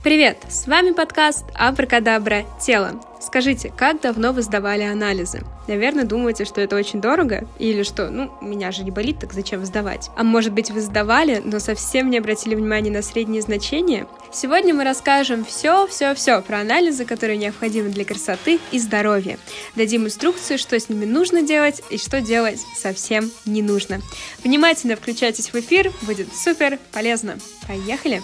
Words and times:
Привет! 0.00 0.38
С 0.48 0.68
вами 0.68 0.92
подкаст 0.92 1.44
Абракадабра 1.56 2.44
Тело. 2.64 3.00
Скажите, 3.20 3.72
как 3.76 4.00
давно 4.00 4.32
вы 4.32 4.42
сдавали 4.42 4.84
анализы? 4.84 5.42
Наверное, 5.66 6.04
думаете, 6.04 6.44
что 6.44 6.60
это 6.60 6.76
очень 6.76 7.00
дорого, 7.00 7.48
или 7.58 7.82
что, 7.82 8.08
ну, 8.08 8.32
меня 8.40 8.70
же 8.70 8.84
не 8.84 8.92
болит, 8.92 9.18
так 9.18 9.32
зачем 9.32 9.66
сдавать? 9.66 10.08
А 10.16 10.22
может 10.22 10.52
быть, 10.52 10.70
вы 10.70 10.80
сдавали, 10.82 11.42
но 11.44 11.58
совсем 11.58 12.10
не 12.10 12.18
обратили 12.18 12.54
внимания 12.54 12.92
на 12.92 13.02
средние 13.02 13.42
значения? 13.42 14.06
Сегодня 14.32 14.72
мы 14.72 14.84
расскажем 14.84 15.44
все-все-все 15.44 16.42
про 16.42 16.60
анализы, 16.60 17.04
которые 17.04 17.36
необходимы 17.36 17.88
для 17.88 18.04
красоты 18.04 18.60
и 18.70 18.78
здоровья. 18.78 19.36
Дадим 19.74 20.06
инструкции, 20.06 20.58
что 20.58 20.78
с 20.78 20.88
ними 20.88 21.06
нужно 21.06 21.42
делать 21.42 21.82
и 21.90 21.98
что 21.98 22.20
делать 22.20 22.60
совсем 22.76 23.32
не 23.46 23.62
нужно. 23.62 24.00
Внимательно 24.44 24.94
включайтесь 24.94 25.52
в 25.52 25.56
эфир, 25.56 25.90
будет 26.02 26.28
супер 26.36 26.78
полезно. 26.92 27.36
Поехали! 27.66 28.22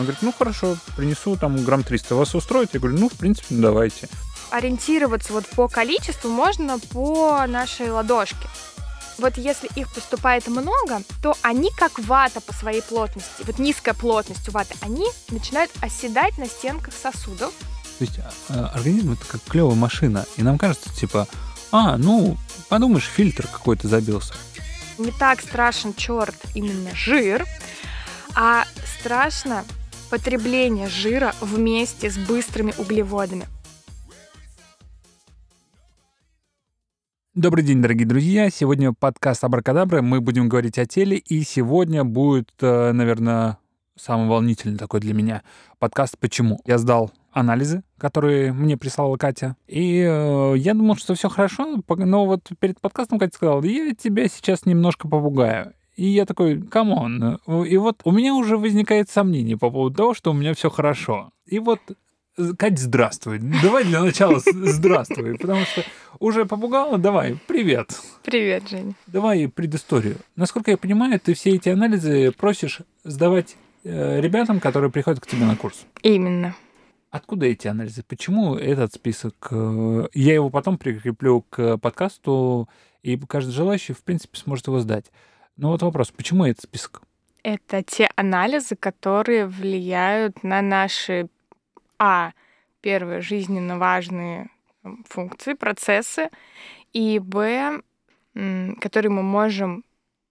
Он 0.00 0.06
говорит, 0.06 0.22
ну 0.22 0.32
хорошо, 0.32 0.78
принесу 0.96 1.36
там 1.36 1.62
грамм 1.62 1.82
300. 1.82 2.14
Вас 2.14 2.34
устроит? 2.34 2.70
Я 2.72 2.80
говорю, 2.80 2.98
ну, 2.98 3.10
в 3.10 3.12
принципе, 3.12 3.48
ну, 3.50 3.60
давайте. 3.60 4.08
Ориентироваться 4.50 5.34
вот 5.34 5.46
по 5.48 5.68
количеству 5.68 6.30
можно 6.30 6.78
по 6.78 7.44
нашей 7.46 7.90
ладошке. 7.90 8.48
Вот 9.18 9.36
если 9.36 9.68
их 9.76 9.92
поступает 9.92 10.48
много, 10.48 11.02
то 11.22 11.36
они 11.42 11.70
как 11.76 11.98
вата 11.98 12.40
по 12.40 12.54
своей 12.54 12.80
плотности, 12.80 13.42
вот 13.44 13.58
низкая 13.58 13.92
плотность 13.92 14.48
у 14.48 14.52
ваты, 14.52 14.74
они 14.80 15.06
начинают 15.28 15.70
оседать 15.82 16.38
на 16.38 16.46
стенках 16.46 16.94
сосудов. 16.94 17.52
То 17.98 18.04
есть 18.04 18.20
а, 18.48 18.70
организм 18.72 19.12
это 19.12 19.26
как 19.26 19.42
клевая 19.42 19.76
машина, 19.76 20.24
и 20.38 20.42
нам 20.42 20.56
кажется, 20.56 20.88
типа, 20.94 21.28
а, 21.72 21.98
ну, 21.98 22.38
подумаешь, 22.70 23.04
фильтр 23.04 23.46
какой-то 23.46 23.86
забился. 23.86 24.32
Не 24.96 25.10
так 25.10 25.42
страшен 25.42 25.92
черт 25.92 26.36
именно 26.54 26.88
жир, 26.94 27.46
а 28.34 28.64
страшно 28.98 29.66
потребление 30.10 30.88
жира 30.88 31.32
вместе 31.40 32.10
с 32.10 32.18
быстрыми 32.18 32.72
углеводами. 32.78 33.46
Добрый 37.34 37.64
день, 37.64 37.80
дорогие 37.80 38.06
друзья. 38.06 38.50
Сегодня 38.50 38.92
подкаст 38.92 39.44
Абракадабра. 39.44 40.02
Мы 40.02 40.20
будем 40.20 40.48
говорить 40.48 40.78
о 40.78 40.84
теле. 40.84 41.16
И 41.16 41.42
сегодня 41.42 42.04
будет, 42.04 42.50
э, 42.60 42.90
наверное, 42.92 43.58
самый 43.96 44.28
волнительный 44.28 44.76
такой 44.76 45.00
для 45.00 45.14
меня 45.14 45.42
подкаст 45.78 46.18
«Почему?». 46.18 46.60
Я 46.66 46.78
сдал 46.78 47.12
анализы, 47.32 47.84
которые 47.96 48.52
мне 48.52 48.76
прислала 48.76 49.16
Катя. 49.16 49.56
И 49.68 50.00
э, 50.00 50.54
я 50.56 50.74
думал, 50.74 50.96
что 50.96 51.14
все 51.14 51.28
хорошо, 51.28 51.80
но 51.86 52.26
вот 52.26 52.48
перед 52.58 52.80
подкастом 52.80 53.20
Катя 53.20 53.36
сказала, 53.36 53.62
я 53.62 53.94
тебя 53.94 54.26
сейчас 54.28 54.66
немножко 54.66 55.06
попугаю. 55.06 55.72
И 56.00 56.06
я 56.06 56.24
такой, 56.24 56.62
come 56.62 57.07
on. 57.07 57.40
И 57.46 57.76
вот 57.76 58.00
у 58.04 58.10
меня 58.10 58.34
уже 58.34 58.56
возникает 58.56 59.10
сомнение 59.10 59.58
по 59.58 59.70
поводу 59.70 59.96
того, 59.96 60.14
что 60.14 60.30
у 60.30 60.32
меня 60.32 60.54
все 60.54 60.70
хорошо. 60.70 61.30
И 61.44 61.58
вот 61.58 61.78
Кать, 62.56 62.78
здравствуй. 62.78 63.38
Давай 63.62 63.84
для 63.84 64.00
начала 64.00 64.40
здравствуй, 64.42 65.36
потому 65.36 65.66
что 65.66 65.84
уже 66.18 66.46
попугала, 66.46 66.96
давай, 66.96 67.36
привет. 67.46 68.00
Привет, 68.24 68.66
Жень. 68.70 68.94
Давай 69.08 69.46
предысторию. 69.46 70.16
Насколько 70.36 70.70
я 70.70 70.78
понимаю, 70.78 71.20
ты 71.20 71.34
все 71.34 71.50
эти 71.50 71.68
анализы 71.68 72.32
просишь 72.32 72.80
сдавать 73.04 73.58
э, 73.84 74.22
ребятам, 74.22 74.58
которые 74.58 74.90
приходят 74.90 75.20
к 75.20 75.26
тебе 75.26 75.44
на 75.44 75.54
курс. 75.54 75.84
Именно. 76.00 76.56
Откуда 77.10 77.44
эти 77.44 77.68
анализы? 77.68 78.02
Почему 78.08 78.54
этот 78.54 78.94
список? 78.94 79.48
Э, 79.50 80.06
я 80.14 80.32
его 80.32 80.48
потом 80.48 80.78
прикреплю 80.78 81.44
к 81.50 81.76
подкасту, 81.76 82.70
и 83.02 83.18
каждый 83.18 83.50
желающий, 83.50 83.92
в 83.92 84.02
принципе, 84.02 84.38
сможет 84.38 84.66
его 84.66 84.80
сдать. 84.80 85.04
Ну 85.60 85.68
вот 85.68 85.82
вопрос, 85.82 86.10
почему 86.10 86.46
этот 86.46 86.62
список? 86.62 87.02
Это 87.42 87.82
те 87.82 88.08
анализы, 88.16 88.76
которые 88.76 89.46
влияют 89.46 90.42
на 90.42 90.62
наши, 90.62 91.28
а, 91.98 92.32
первые 92.80 93.20
жизненно 93.20 93.78
важные 93.78 94.48
функции, 95.04 95.52
процессы, 95.52 96.30
и, 96.94 97.18
б, 97.18 97.82
которые 98.80 99.10
мы 99.10 99.22
можем 99.22 99.84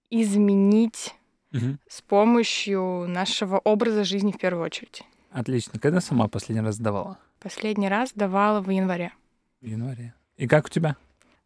изменить 0.10 1.14
угу. 1.54 1.78
с 1.88 2.02
помощью 2.02 3.06
нашего 3.08 3.60
образа 3.60 4.04
жизни 4.04 4.32
в 4.32 4.40
первую 4.40 4.66
очередь. 4.66 5.04
Отлично. 5.30 5.78
Когда 5.78 6.02
сама 6.02 6.28
последний 6.28 6.66
раз 6.66 6.78
сдавала? 6.78 7.20
Последний 7.40 7.88
раз 7.88 8.14
давала 8.16 8.62
в 8.62 8.70
январе. 8.72 9.14
В 9.62 9.68
январе. 9.68 10.16
И 10.38 10.48
как 10.48 10.66
у 10.66 10.70
тебя? 10.70 10.96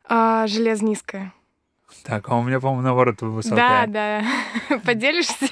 А, 0.05 0.47
железо 0.47 0.85
низкое. 0.85 1.33
Так, 2.03 2.29
а 2.29 2.35
у 2.35 2.43
меня, 2.43 2.59
по-моему, 2.59 2.81
наоборот 2.81 3.21
высокая. 3.21 3.87
Да, 3.87 4.23
да. 4.67 4.79
Поделишься? 4.85 5.47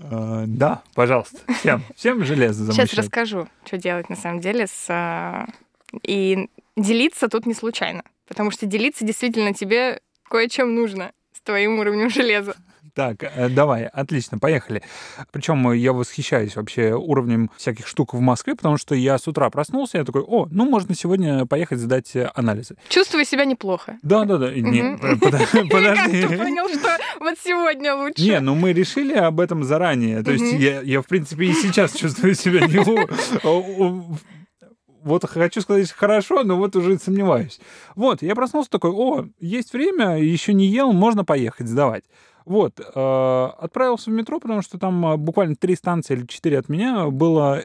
А, 0.00 0.44
да, 0.46 0.82
пожалуйста. 0.94 1.38
Всем, 1.60 1.82
всем 1.96 2.24
железо 2.24 2.64
замещать. 2.64 2.90
Сейчас 2.90 3.04
расскажу, 3.04 3.48
что 3.64 3.78
делать 3.78 4.08
на 4.08 4.16
самом 4.16 4.40
деле. 4.40 4.66
С... 4.66 4.86
А, 4.88 5.46
и 6.02 6.48
делиться 6.76 7.28
тут 7.28 7.46
не 7.46 7.54
случайно. 7.54 8.02
Потому 8.26 8.50
что 8.50 8.66
делиться 8.66 9.04
действительно 9.04 9.52
тебе 9.52 10.00
кое-чем 10.28 10.74
нужно 10.74 11.12
с 11.32 11.40
твоим 11.40 11.78
уровнем 11.78 12.08
железа. 12.10 12.56
Так, 12.94 13.22
э, 13.22 13.48
давай, 13.48 13.86
отлично, 13.86 14.38
поехали. 14.38 14.82
Причем 15.30 15.72
я 15.72 15.92
восхищаюсь 15.92 16.56
вообще 16.56 16.92
уровнем 16.92 17.50
всяких 17.56 17.86
штук 17.86 18.12
в 18.12 18.20
Москве, 18.20 18.54
потому 18.54 18.76
что 18.76 18.94
я 18.94 19.16
с 19.16 19.26
утра 19.26 19.48
проснулся, 19.48 19.98
я 19.98 20.04
такой, 20.04 20.22
о, 20.22 20.46
ну 20.50 20.68
можно 20.68 20.94
сегодня 20.94 21.46
поехать 21.46 21.78
сдать 21.78 22.14
э, 22.14 22.30
анализы. 22.34 22.76
Чувствую 22.88 23.24
себя 23.24 23.46
неплохо. 23.46 23.98
Да, 24.02 24.24
да, 24.24 24.36
да. 24.36 24.52
Не, 24.52 24.98
подожди. 25.70 26.22
Ты 26.22 26.36
понял, 26.36 26.68
что 26.68 26.98
вот 27.20 27.38
сегодня 27.42 27.94
лучше. 27.94 28.22
Не, 28.22 28.40
ну 28.40 28.54
мы 28.54 28.74
решили 28.74 29.14
об 29.14 29.40
этом 29.40 29.64
заранее. 29.64 30.22
То 30.22 30.32
есть 30.32 30.52
я, 30.52 30.82
я 30.82 31.00
в 31.00 31.06
принципе, 31.06 31.46
и 31.46 31.54
сейчас 31.54 31.94
чувствую 31.94 32.34
себя 32.34 32.66
не 32.66 32.82
вот 35.04 35.28
хочу 35.28 35.60
сказать 35.60 35.90
хорошо, 35.90 36.44
но 36.44 36.56
вот 36.56 36.76
уже 36.76 36.98
сомневаюсь. 36.98 37.60
Вот, 37.96 38.22
я 38.22 38.34
проснулся 38.34 38.70
такой, 38.70 38.90
о, 38.92 39.26
есть 39.40 39.72
время, 39.72 40.18
еще 40.18 40.54
не 40.54 40.66
ел, 40.66 40.92
можно 40.92 41.24
поехать 41.24 41.66
сдавать. 41.66 42.04
Вот, 42.44 42.80
э, 42.80 43.48
отправился 43.58 44.10
в 44.10 44.12
метро, 44.12 44.40
потому 44.40 44.62
что 44.62 44.78
там 44.78 45.04
э, 45.06 45.16
буквально 45.16 45.56
три 45.56 45.76
станции 45.76 46.14
или 46.14 46.26
четыре 46.26 46.58
от 46.58 46.68
меня 46.68 47.06
было 47.06 47.62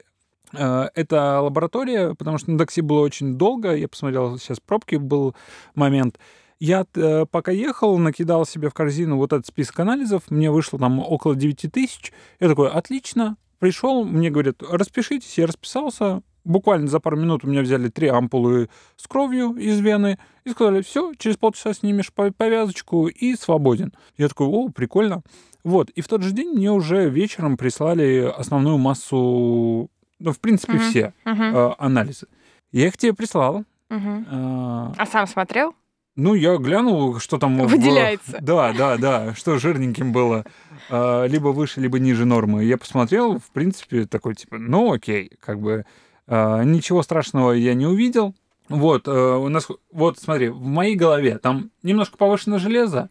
э, 0.52 0.88
это 0.94 1.40
лаборатория, 1.40 2.14
потому 2.14 2.38
что 2.38 2.50
на 2.50 2.58
такси 2.58 2.80
было 2.80 3.00
очень 3.00 3.34
долго. 3.34 3.74
Я 3.74 3.88
посмотрел, 3.88 4.38
сейчас 4.38 4.60
пробки 4.60 4.96
был 4.96 5.34
момент. 5.74 6.18
Я 6.60 6.84
э, 6.94 7.24
пока 7.30 7.52
ехал, 7.52 7.98
накидал 7.98 8.44
себе 8.44 8.68
в 8.68 8.74
корзину 8.74 9.16
вот 9.16 9.32
этот 9.32 9.46
список 9.46 9.78
анализов. 9.80 10.30
Мне 10.30 10.50
вышло 10.50 10.78
там 10.78 10.98
около 10.98 11.36
9 11.36 11.72
тысяч. 11.72 12.12
Я 12.40 12.48
такой, 12.48 12.68
отлично. 12.68 13.36
Пришел, 13.58 14.04
мне 14.04 14.30
говорят, 14.30 14.62
распишитесь. 14.62 15.38
Я 15.38 15.46
расписался 15.46 16.22
буквально 16.48 16.88
за 16.88 16.98
пару 16.98 17.16
минут 17.16 17.44
у 17.44 17.46
меня 17.46 17.60
взяли 17.60 17.88
три 17.88 18.08
ампулы 18.08 18.68
с 18.96 19.06
кровью 19.06 19.54
из 19.56 19.78
вены 19.78 20.18
и 20.44 20.50
сказали, 20.50 20.82
все, 20.82 21.12
через 21.16 21.36
полчаса 21.36 21.74
снимешь 21.74 22.12
повязочку 22.12 23.06
и 23.06 23.36
свободен. 23.36 23.92
Я 24.16 24.28
такой, 24.28 24.46
о, 24.48 24.68
прикольно. 24.70 25.22
Вот, 25.62 25.90
и 25.90 26.00
в 26.00 26.08
тот 26.08 26.22
же 26.22 26.32
день 26.32 26.50
мне 26.54 26.72
уже 26.72 27.08
вечером 27.10 27.56
прислали 27.56 28.32
основную 28.36 28.78
массу, 28.78 29.90
ну, 30.18 30.32
в 30.32 30.40
принципе, 30.40 30.74
uh-huh. 30.74 30.90
все 30.90 31.12
uh-huh. 31.24 31.72
Э, 31.72 31.74
анализы. 31.78 32.26
Я 32.72 32.86
их 32.86 32.96
тебе 32.96 33.12
прислал. 33.12 33.64
Uh-huh. 33.90 34.24
А, 34.30 34.94
а 34.96 35.06
сам 35.06 35.26
смотрел? 35.26 35.74
Ну, 36.16 36.34
я 36.34 36.56
глянул, 36.56 37.18
что 37.20 37.38
там... 37.38 37.58
Выделяется. 37.66 38.38
В... 38.38 38.40
Да, 38.44 38.72
да, 38.72 38.96
да, 38.96 39.34
что 39.34 39.58
жирненьким 39.58 40.12
было. 40.12 40.44
А, 40.90 41.26
либо 41.26 41.48
выше, 41.48 41.80
либо 41.80 41.98
ниже 41.98 42.24
нормы. 42.24 42.64
Я 42.64 42.76
посмотрел, 42.76 43.38
в 43.38 43.50
принципе, 43.52 44.04
такой, 44.06 44.34
типа, 44.34 44.58
ну, 44.58 44.92
окей, 44.92 45.30
как 45.40 45.60
бы 45.60 45.84
ничего 46.28 47.02
страшного 47.02 47.52
я 47.52 47.74
не 47.74 47.86
увидел. 47.86 48.34
Вот, 48.68 49.08
э, 49.08 49.10
у 49.10 49.48
нас, 49.48 49.66
вот 49.90 50.18
смотри, 50.18 50.48
в 50.48 50.62
моей 50.62 50.94
голове 50.94 51.38
там 51.38 51.70
немножко 51.82 52.18
повышено 52.18 52.58
железо, 52.58 53.08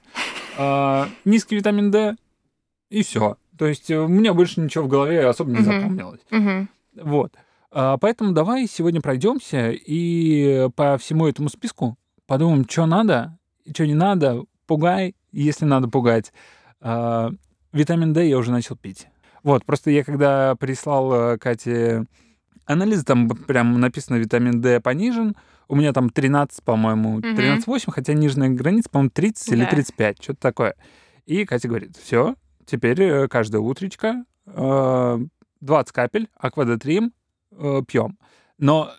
а, 0.57 1.07
низкий 1.25 1.55
витамин 1.55 1.89
D, 1.89 2.15
и 2.89 3.01
все. 3.01 3.37
То 3.57 3.65
есть 3.65 3.89
э, 3.89 3.97
у 3.97 4.07
меня 4.07 4.33
больше 4.33 4.61
ничего 4.61 4.83
в 4.83 4.87
голове 4.87 5.25
особо 5.25 5.51
не 5.51 5.63
запомнилось. 5.63 6.21
Вот. 6.95 7.33
А, 7.71 7.97
поэтому 7.97 8.33
давай 8.33 8.67
сегодня 8.67 9.01
пройдемся 9.01 9.71
и 9.71 10.69
по 10.75 10.97
всему 10.97 11.27
этому 11.27 11.49
списку 11.49 11.97
подумаем, 12.27 12.67
что 12.69 12.85
надо, 12.85 13.37
что 13.73 13.87
не 13.87 13.95
надо, 13.95 14.43
пугай, 14.67 15.15
если 15.31 15.65
надо 15.65 15.87
пугать. 15.87 16.31
Витамин 16.79 18.13
D 18.13 18.27
я 18.27 18.37
уже 18.37 18.51
начал 18.51 18.75
пить. 18.75 19.07
Вот, 19.43 19.65
просто 19.65 19.91
я 19.91 20.03
когда 20.03 20.55
прислал 20.55 21.13
э, 21.13 21.37
Кате 21.37 22.05
анализы, 22.67 23.03
там 23.03 23.29
прям 23.29 23.79
написано 23.79 24.17
витамин 24.17 24.61
D 24.61 24.79
понижен. 24.79 25.35
У 25.67 25.75
меня 25.75 25.91
там 25.91 26.09
13, 26.09 26.63
по-моему, 26.63 27.19
13,8, 27.19 27.91
хотя 27.91 28.13
нижняя 28.13 28.49
граница, 28.49 28.89
по-моему, 28.89 29.11
30 29.13 29.49
да. 29.49 29.55
или 29.55 29.65
35, 29.65 30.23
что-то 30.23 30.39
такое. 30.39 30.75
И 31.25 31.43
Катя 31.45 31.67
говорит, 31.67 31.97
все, 31.97 32.35
теперь 32.65 33.01
э, 33.01 33.27
каждое 33.27 33.59
утречко 33.59 34.23
20 34.45 35.25
э, 35.65 35.93
капель 35.93 36.29
аквадотрим 36.35 37.11
э, 37.51 37.81
пьем. 37.85 38.17
Но, 38.57 38.91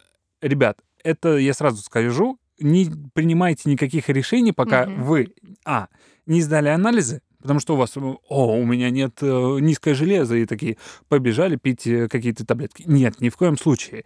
ребят, 0.43 0.79
это 1.03 1.39
я 1.39 1.55
сразу 1.55 1.83
скажу, 1.83 2.39
не 2.61 2.91
принимайте 3.15 3.71
никаких 3.71 4.09
решений, 4.11 4.53
пока 4.53 4.83
угу. 4.83 5.03
вы, 5.05 5.35
а, 5.65 5.89
не 6.27 6.43
сдали 6.43 6.69
анализы, 6.69 7.23
Потому 7.41 7.61
что 7.61 7.75
у 7.75 7.77
вас, 7.77 7.97
о, 7.97 8.59
у 8.59 8.65
меня 8.65 8.91
нет 8.91 9.19
э, 9.23 9.59
низкое 9.61 9.95
железо, 9.95 10.37
и 10.37 10.45
такие 10.45 10.77
побежали 11.09 11.57
пить 11.57 11.87
э, 11.87 12.09
какие-то 12.09 12.45
таблетки. 12.45 12.85
Нет, 12.87 13.21
ни 13.21 13.29
в 13.29 13.37
коем 13.37 13.57
случае. 13.57 14.05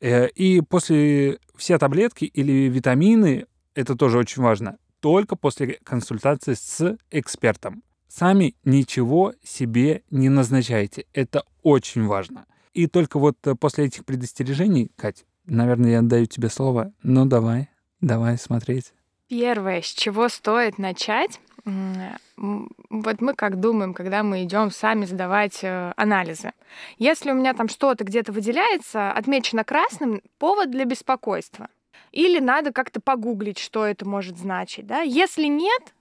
Э, 0.00 0.28
и 0.28 0.60
после 0.60 1.38
все 1.56 1.78
таблетки 1.78 2.24
или 2.24 2.68
витамины, 2.68 3.46
это 3.74 3.94
тоже 3.94 4.18
очень 4.18 4.42
важно, 4.42 4.78
только 5.00 5.36
после 5.36 5.78
консультации 5.84 6.54
с 6.54 6.96
экспертом. 7.10 7.82
Сами 8.08 8.56
ничего 8.64 9.32
себе 9.42 10.02
не 10.10 10.28
назначайте. 10.28 11.06
Это 11.14 11.44
очень 11.62 12.04
важно. 12.04 12.46
И 12.74 12.86
только 12.86 13.18
вот 13.18 13.36
э, 13.46 13.54
после 13.54 13.86
этих 13.86 14.04
предостережений, 14.04 14.90
Кать, 14.96 15.24
наверное, 15.46 15.92
я 15.92 15.98
отдаю 16.00 16.26
тебе 16.26 16.48
слово. 16.48 16.92
Ну, 17.02 17.26
давай, 17.26 17.68
давай 18.00 18.38
смотреть. 18.38 18.92
Первое, 19.28 19.82
с 19.82 19.86
чего 19.86 20.28
стоит 20.28 20.78
начать, 20.78 21.40
вот 21.64 23.20
мы 23.20 23.34
как 23.34 23.60
думаем, 23.60 23.94
когда 23.94 24.22
мы 24.22 24.42
идем 24.42 24.70
сами 24.70 25.04
сдавать 25.04 25.60
э, 25.62 25.92
анализы. 25.96 26.52
Если 26.98 27.30
у 27.30 27.34
меня 27.34 27.54
там 27.54 27.68
что-то 27.68 28.04
где-то 28.04 28.32
выделяется, 28.32 29.12
отмечено 29.12 29.62
красным, 29.62 30.22
повод 30.38 30.70
для 30.70 30.84
беспокойства. 30.84 31.68
Или 32.10 32.40
надо 32.40 32.72
как-то 32.72 33.00
погуглить, 33.00 33.58
что 33.58 33.86
это 33.86 34.06
может 34.06 34.38
значить. 34.38 34.86
Да? 34.86 35.02
Если 35.02 35.44
нет, 35.44 35.94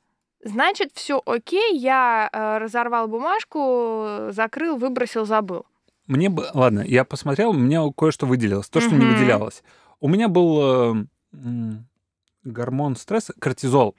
значит 0.44 0.92
все 0.96 1.22
окей, 1.25 1.78
я 1.78 2.30
э, 2.31 2.58
разорвал 2.58 3.08
бумажку, 3.08 4.31
закрыл, 4.31 4.78
выбросил, 4.78 5.25
забыл. 5.25 5.66
Мне 6.08 6.30
бы, 6.30 6.48
ладно, 6.54 6.81
я 6.81 7.06
посмотрел, 7.06 7.52
у 7.52 7.54
меня 7.54 7.84
кое-что 7.96 8.25
выделилось, 8.25 8.68
то, 8.68 8.81
что 8.81 8.96
не 8.96 9.06
выделялось. 9.06 9.63
У 10.00 10.10
меня 10.10 10.28
был 10.28 11.06
э, 11.31 11.75
гормон 12.44 12.96
стресса, 12.96 13.34
кортизол. 13.40 13.94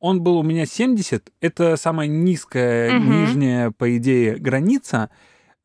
Он 0.00 0.22
был 0.22 0.38
у 0.38 0.42
меня 0.42 0.66
70, 0.66 1.30
это 1.40 1.76
самая 1.76 2.08
низкая, 2.08 2.98
нижняя, 2.98 3.70
по 3.70 3.96
идее, 3.96 4.36
граница. 4.36 5.10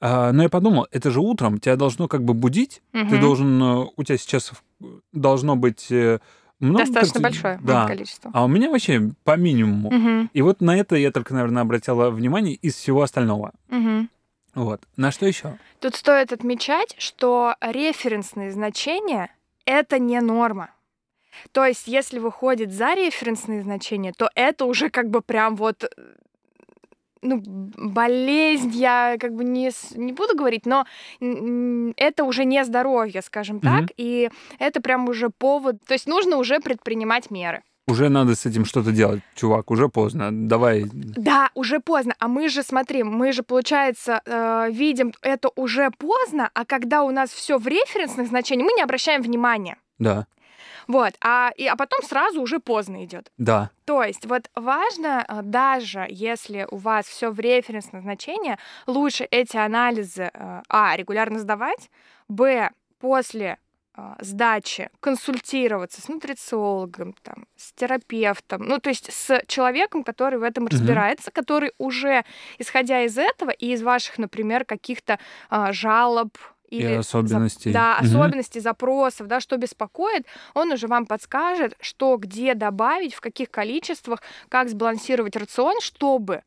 А, 0.01 0.31
но 0.31 0.43
я 0.43 0.49
подумал, 0.49 0.87
это 0.91 1.09
же 1.09 1.21
утром, 1.21 1.57
тебя 1.57 1.77
должно 1.77 2.07
как 2.07 2.23
бы 2.23 2.33
будить, 2.33 2.81
ты 2.91 3.17
должен, 3.19 3.63
э, 3.63 3.85
у 3.95 4.03
тебя 4.03 4.17
сейчас 4.17 4.51
должно 5.13 5.55
быть 5.55 5.89
э, 5.89 6.19
много 6.59 6.85
Достаточно 6.85 7.19
большое 7.19 7.59
да. 7.63 7.87
количество. 7.87 8.31
А 8.33 8.43
у 8.43 8.47
меня 8.47 8.69
вообще 8.69 9.11
по 9.23 9.35
минимуму. 9.37 9.89
Угу. 9.89 10.29
И 10.33 10.41
вот 10.41 10.61
на 10.61 10.77
это 10.77 10.95
я 10.95 11.11
только, 11.11 11.33
наверное, 11.33 11.63
обратила 11.63 12.09
внимание 12.09 12.55
из 12.55 12.75
всего 12.75 13.01
остального. 13.01 13.53
Угу. 13.69 14.07
Вот. 14.55 14.81
На 14.95 15.11
что 15.11 15.25
еще? 15.25 15.57
Тут 15.79 15.95
стоит 15.95 16.31
отмечать, 16.31 16.95
что 16.97 17.55
референсные 17.61 18.51
значения 18.51 19.29
это 19.65 19.99
не 19.99 20.19
норма. 20.21 20.69
То 21.51 21.65
есть, 21.65 21.87
если 21.87 22.19
выходит 22.19 22.71
за 22.71 22.93
референсные 22.93 23.61
значения, 23.61 24.13
то 24.15 24.29
это 24.35 24.65
уже 24.65 24.89
как 24.89 25.09
бы 25.09 25.21
прям 25.21 25.55
вот 25.55 25.89
ну, 27.25 27.41
болезнь, 27.43 28.69
я 28.73 29.17
как 29.19 29.33
бы 29.33 29.43
не, 29.43 29.71
не 29.95 30.13
буду 30.13 30.35
говорить, 30.35 30.65
но 30.65 30.85
это 31.19 32.23
уже 32.23 32.45
не 32.45 32.63
здоровье, 32.63 33.21
скажем 33.21 33.59
так, 33.59 33.83
mm-hmm. 33.83 33.93
и 33.97 34.29
это 34.59 34.81
прям 34.81 35.09
уже 35.09 35.29
повод, 35.29 35.77
то 35.85 35.93
есть 35.93 36.07
нужно 36.07 36.37
уже 36.37 36.59
предпринимать 36.59 37.31
меры. 37.31 37.63
Уже 37.87 38.09
надо 38.09 38.35
с 38.35 38.47
этим 38.47 38.65
что-то 38.65 38.91
делать, 38.91 39.21
чувак, 39.35 39.69
уже 39.69 39.89
поздно, 39.89 40.29
давай. 40.31 40.85
Да, 40.91 41.49
уже 41.53 41.79
поздно. 41.79 42.15
А 42.17 42.27
мы 42.27 42.49
же, 42.49 42.63
смотри, 42.63 43.03
мы 43.03 43.31
же, 43.31 43.43
получается, 43.43 44.21
э, 44.25 44.71
видим 44.71 45.13
это 45.21 45.49
уже 45.55 45.91
поздно, 45.91 46.49
а 46.55 46.65
когда 46.65 47.03
у 47.03 47.11
нас 47.11 47.29
все 47.29 47.59
в 47.59 47.67
референсных 47.67 48.27
значениях, 48.27 48.65
мы 48.65 48.73
не 48.75 48.81
обращаем 48.81 49.21
внимания. 49.21 49.77
Да. 49.99 50.25
Вот, 50.87 51.13
а, 51.21 51.51
и, 51.55 51.65
а 51.67 51.75
потом 51.75 52.01
сразу 52.03 52.41
уже 52.41 52.59
поздно 52.59 53.03
идет. 53.05 53.31
Да. 53.37 53.71
То 53.85 54.03
есть 54.03 54.25
вот 54.25 54.49
важно, 54.55 55.25
э, 55.27 55.41
даже 55.43 56.05
если 56.09 56.67
у 56.69 56.77
вас 56.77 57.05
все 57.05 57.31
в 57.31 57.39
референсном 57.39 58.01
значении, 58.01 58.57
лучше 58.87 59.27
эти 59.31 59.57
анализы, 59.57 60.29
э, 60.33 60.61
а, 60.69 60.95
регулярно 60.95 61.39
сдавать, 61.39 61.89
б, 62.27 62.69
после 62.99 63.57
э, 63.97 64.15
сдачи 64.19 64.89
консультироваться 64.99 66.01
с 66.01 66.07
нутрициологом, 66.07 67.13
там, 67.21 67.45
с 67.55 67.71
терапевтом, 67.73 68.63
ну, 68.63 68.79
то 68.79 68.89
есть 68.89 69.11
с 69.11 69.41
человеком, 69.47 70.03
который 70.03 70.39
в 70.39 70.43
этом 70.43 70.67
разбирается, 70.67 71.29
угу. 71.29 71.35
который 71.35 71.71
уже, 71.77 72.25
исходя 72.57 73.03
из 73.03 73.17
этого 73.17 73.51
и 73.51 73.71
из 73.71 73.81
ваших, 73.81 74.17
например, 74.17 74.65
каких-то 74.65 75.19
а, 75.49 75.71
жалоб, 75.71 76.37
или 76.69 76.93
и 76.93 76.95
особенностей. 76.95 77.71
За, 77.71 77.79
да, 77.79 77.97
угу. 77.99 78.07
особенностей 78.07 78.59
запросов, 78.59 79.27
да, 79.27 79.39
что 79.39 79.57
беспокоит, 79.57 80.25
он 80.53 80.71
уже 80.71 80.87
вам 80.87 81.05
подскажет, 81.05 81.75
что 81.79 82.17
где 82.17 82.53
добавить, 82.53 83.13
в 83.13 83.21
каких 83.21 83.51
количествах, 83.51 84.21
как 84.49 84.69
сбалансировать 84.69 85.35
рацион, 85.35 85.79
чтобы 85.81 86.41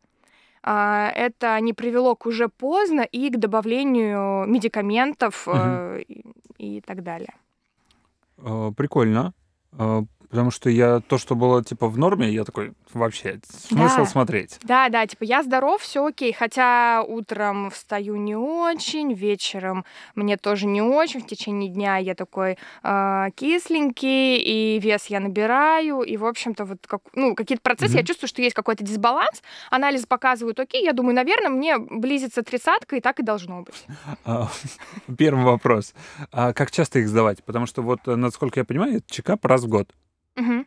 а, 0.62 1.10
это 1.14 1.58
не 1.60 1.72
привело 1.72 2.14
к 2.16 2.26
уже 2.26 2.48
поздно 2.48 3.02
и 3.02 3.30
к 3.30 3.38
добавлению 3.38 4.46
медикаментов 4.46 5.46
угу. 5.46 5.56
э, 5.56 6.02
и, 6.08 6.24
и 6.58 6.80
так 6.80 7.02
далее. 7.02 7.34
Э, 8.38 8.72
прикольно. 8.76 9.32
Потому 10.30 10.50
что 10.50 10.68
я 10.68 11.00
то, 11.00 11.16
что 11.16 11.34
было 11.34 11.64
типа 11.64 11.88
в 11.88 11.96
норме, 11.96 12.28
я 12.30 12.44
такой 12.44 12.72
вообще 12.92 13.40
смысл 13.48 13.98
да. 13.98 14.04
смотреть. 14.06 14.58
Да, 14.62 14.88
да, 14.90 15.06
типа 15.06 15.24
я 15.24 15.42
здоров, 15.42 15.80
все 15.80 16.04
окей. 16.04 16.32
Хотя 16.32 17.02
утром 17.02 17.70
встаю 17.70 18.16
не 18.16 18.36
очень, 18.36 19.14
вечером 19.14 19.84
мне 20.14 20.36
тоже 20.36 20.66
не 20.66 20.82
очень. 20.82 21.22
В 21.22 21.26
течение 21.26 21.70
дня 21.70 21.96
я 21.96 22.14
такой 22.14 22.58
э, 22.82 23.26
кисленький, 23.36 24.36
и 24.38 24.78
вес 24.80 25.06
я 25.06 25.20
набираю, 25.20 26.02
и 26.02 26.16
в 26.16 26.26
общем-то 26.26 26.66
вот 26.66 26.86
как, 26.86 27.00
ну 27.14 27.34
какие-то 27.34 27.62
процессы 27.62 27.94
mm-hmm. 27.94 28.00
я 28.00 28.06
чувствую, 28.06 28.28
что 28.28 28.42
есть 28.42 28.54
какой-то 28.54 28.84
дисбаланс. 28.84 29.42
Анализы 29.70 30.06
показывают 30.06 30.60
окей, 30.60 30.84
я 30.84 30.92
думаю, 30.92 31.14
наверное, 31.14 31.48
мне 31.48 31.78
близится 31.78 32.42
тридцатка, 32.42 32.96
и 32.96 33.00
так 33.00 33.18
и 33.20 33.22
должно 33.22 33.62
быть. 33.62 33.86
А, 34.24 34.48
первый 35.16 35.44
вопрос: 35.44 35.94
а 36.32 36.52
как 36.52 36.70
часто 36.70 36.98
их 36.98 37.08
сдавать? 37.08 37.42
Потому 37.44 37.64
что 37.64 37.80
вот 37.80 38.00
насколько 38.06 38.60
я 38.60 38.64
понимаю, 38.64 39.02
чекап 39.06 39.44
раз 39.46 39.62
в 39.62 39.68
год. 39.68 39.90
Угу. 40.38 40.64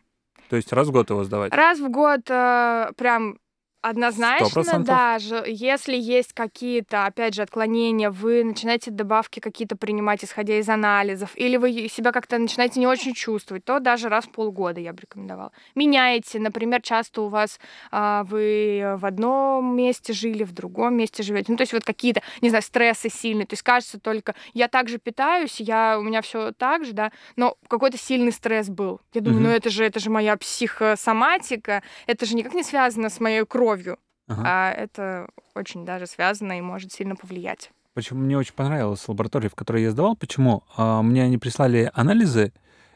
То 0.48 0.56
есть 0.56 0.72
раз 0.72 0.88
в 0.88 0.92
год 0.92 1.10
его 1.10 1.24
сдавать? 1.24 1.54
Раз 1.54 1.78
в 1.78 1.88
год 1.88 2.28
э, 2.28 2.92
прям 2.96 3.38
Однозначно, 3.82 4.78
даже 4.78 5.42
если 5.44 5.96
есть 5.96 6.34
какие-то, 6.34 7.04
опять 7.04 7.34
же, 7.34 7.42
отклонения, 7.42 8.10
вы 8.10 8.44
начинаете 8.44 8.92
добавки 8.92 9.40
какие-то 9.40 9.74
принимать, 9.74 10.24
исходя 10.24 10.56
из 10.56 10.68
анализов, 10.68 11.32
или 11.34 11.56
вы 11.56 11.88
себя 11.88 12.12
как-то 12.12 12.38
начинаете 12.38 12.78
не 12.78 12.86
очень 12.86 13.12
чувствовать, 13.12 13.64
то 13.64 13.80
даже 13.80 14.08
раз 14.08 14.26
в 14.26 14.30
полгода 14.30 14.80
я 14.80 14.92
бы 14.92 15.00
рекомендовала. 15.00 15.50
Меняете, 15.74 16.38
например, 16.38 16.80
часто 16.80 17.22
у 17.22 17.28
вас 17.28 17.58
а, 17.90 18.22
вы 18.22 18.94
в 18.98 19.04
одном 19.04 19.74
месте 19.74 20.12
жили, 20.12 20.44
в 20.44 20.52
другом 20.52 20.94
месте 20.94 21.24
живете, 21.24 21.50
ну 21.50 21.56
то 21.56 21.62
есть 21.62 21.72
вот 21.72 21.82
какие-то, 21.84 22.22
не 22.40 22.50
знаю, 22.50 22.62
стрессы 22.62 23.08
сильные, 23.10 23.46
то 23.46 23.54
есть 23.54 23.64
кажется 23.64 23.98
только, 23.98 24.36
я 24.54 24.68
также 24.68 24.98
питаюсь, 24.98 25.58
я 25.58 25.98
у 25.98 26.02
меня 26.02 26.22
все 26.22 26.52
так 26.52 26.84
же, 26.84 26.92
да, 26.92 27.10
но 27.34 27.56
какой-то 27.66 27.98
сильный 27.98 28.30
стресс 28.30 28.68
был. 28.68 29.00
Я 29.12 29.22
думаю, 29.22 29.40
угу. 29.40 29.48
ну 29.48 29.52
это 29.52 29.70
же 29.70 29.84
это 29.84 29.98
же 29.98 30.08
моя 30.08 30.36
психосоматика, 30.36 31.82
это 32.06 32.26
же 32.26 32.36
никак 32.36 32.54
не 32.54 32.62
связано 32.62 33.10
с 33.10 33.18
моей 33.18 33.44
кровью 33.44 33.71
кровью. 33.72 33.98
Ага. 34.28 34.42
А 34.44 34.70
это 34.70 35.28
очень 35.54 35.84
даже 35.84 36.06
связано 36.06 36.58
и 36.58 36.60
может 36.60 36.92
сильно 36.92 37.16
повлиять. 37.16 37.70
Почему 37.94 38.20
мне 38.20 38.38
очень 38.38 38.54
понравилась 38.54 39.06
лаборатория, 39.06 39.48
в 39.48 39.54
которой 39.54 39.82
я 39.82 39.90
сдавал. 39.90 40.16
Почему? 40.16 40.64
А, 40.76 41.02
мне 41.02 41.22
они 41.24 41.36
прислали 41.36 41.90
анализы, 41.92 42.52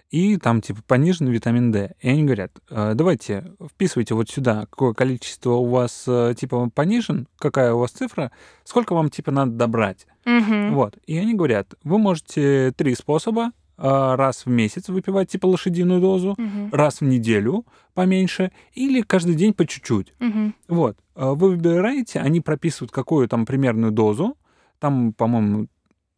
и 0.08 0.38
там 0.38 0.62
типа 0.62 0.80
пониженный 0.86 1.32
витамин 1.32 1.72
D. 1.72 1.92
И 2.00 2.08
они 2.08 2.24
говорят, 2.24 2.52
«А, 2.70 2.94
давайте 2.94 3.52
вписывайте 3.72 4.14
вот 4.14 4.30
сюда, 4.30 4.66
какое 4.70 4.94
количество 4.94 5.50
у 5.50 5.66
вас 5.66 6.04
э, 6.06 6.34
типа 6.38 6.70
понижен, 6.70 7.28
какая 7.38 7.74
у 7.74 7.80
вас 7.80 7.90
цифра, 7.90 8.30
сколько 8.64 8.94
вам 8.94 9.10
типа 9.10 9.30
надо 9.30 9.52
добрать. 9.52 10.06
Угу. 10.24 10.74
Вот. 10.74 10.96
И 11.06 11.18
они 11.18 11.34
говорят, 11.34 11.74
вы 11.82 11.98
можете 11.98 12.72
три 12.76 12.94
способа 12.94 13.52
раз 13.76 14.46
в 14.46 14.48
месяц 14.48 14.88
выпивать 14.88 15.30
типа 15.30 15.46
лошадиную 15.46 16.00
дозу, 16.00 16.30
угу. 16.30 16.70
раз 16.72 17.00
в 17.00 17.04
неделю 17.04 17.66
поменьше, 17.94 18.52
или 18.72 19.02
каждый 19.02 19.34
день 19.34 19.52
по 19.52 19.66
чуть-чуть. 19.66 20.14
Угу. 20.20 20.52
Вот. 20.68 20.98
А, 21.14 21.32
вы 21.32 21.50
выбираете, 21.50 22.20
они 22.20 22.40
прописывают 22.40 22.92
какую 22.92 23.28
там 23.28 23.46
примерную 23.46 23.92
дозу. 23.92 24.36
Там, 24.78 25.12
по-моему, 25.12 25.68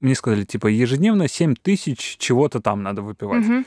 мне 0.00 0.14
сказали, 0.14 0.44
типа, 0.44 0.66
ежедневно 0.66 1.28
7 1.28 1.54
тысяч 1.54 2.16
чего-то 2.18 2.60
там 2.60 2.82
надо 2.82 3.02
выпивать. 3.02 3.46
Угу. 3.48 3.64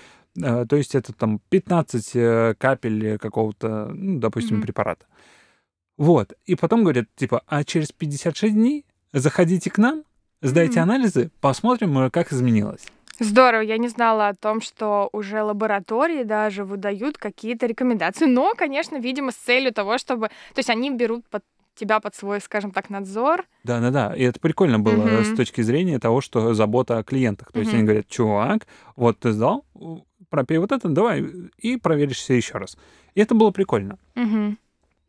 То 0.65 0.75
есть 0.75 0.95
это 0.95 1.11
там 1.11 1.41
15 1.49 2.11
э, 2.13 2.55
капель 2.57 3.17
какого-то, 3.17 3.91
ну, 3.93 4.19
допустим, 4.19 4.57
угу. 4.57 4.63
препарата. 4.63 5.05
Вот. 5.97 6.33
И 6.45 6.55
потом 6.55 6.83
говорят, 6.83 7.07
типа, 7.15 7.43
а 7.47 7.63
через 7.65 7.91
56 7.91 8.53
дней 8.53 8.85
заходите 9.11 9.69
к 9.69 9.77
нам, 9.77 10.03
сдайте 10.41 10.79
угу. 10.79 10.83
анализы, 10.83 11.31
посмотрим, 11.41 11.97
э, 11.97 12.09
как 12.09 12.31
изменилось. 12.31 12.85
Здорово, 13.21 13.61
я 13.61 13.77
не 13.77 13.87
знала 13.87 14.29
о 14.29 14.33
том, 14.33 14.61
что 14.61 15.09
уже 15.13 15.43
лаборатории 15.43 16.23
даже 16.23 16.63
выдают 16.65 17.19
какие-то 17.19 17.67
рекомендации. 17.67 18.25
Но, 18.25 18.53
конечно, 18.57 18.97
видимо, 18.97 19.31
с 19.31 19.35
целью 19.35 19.71
того, 19.71 19.99
чтобы... 19.99 20.29
То 20.53 20.59
есть 20.59 20.71
они 20.71 20.89
берут 20.89 21.27
под 21.29 21.43
тебя 21.75 21.99
под 21.99 22.15
свой, 22.15 22.41
скажем 22.41 22.71
так, 22.71 22.89
надзор. 22.89 23.45
Да, 23.63 23.79
да, 23.79 23.91
да. 23.91 24.15
И 24.15 24.23
это 24.23 24.39
прикольно 24.39 24.79
было 24.79 25.05
mm-hmm. 25.05 25.23
с 25.23 25.37
точки 25.37 25.61
зрения 25.61 25.99
того, 25.99 26.21
что 26.21 26.55
забота 26.55 26.97
о 26.97 27.03
клиентах. 27.03 27.51
То 27.51 27.59
mm-hmm. 27.59 27.61
есть 27.61 27.73
они 27.75 27.83
говорят, 27.83 28.07
чувак, 28.07 28.65
вот 28.95 29.19
ты 29.19 29.31
сдал, 29.31 29.65
пропей 30.29 30.57
вот 30.57 30.71
это, 30.71 30.89
давай, 30.89 31.23
и 31.57 31.77
проверишься 31.77 32.33
еще 32.33 32.57
раз. 32.57 32.75
И 33.13 33.21
это 33.21 33.35
было 33.35 33.51
прикольно. 33.51 33.99
Mm-hmm. 34.15 34.57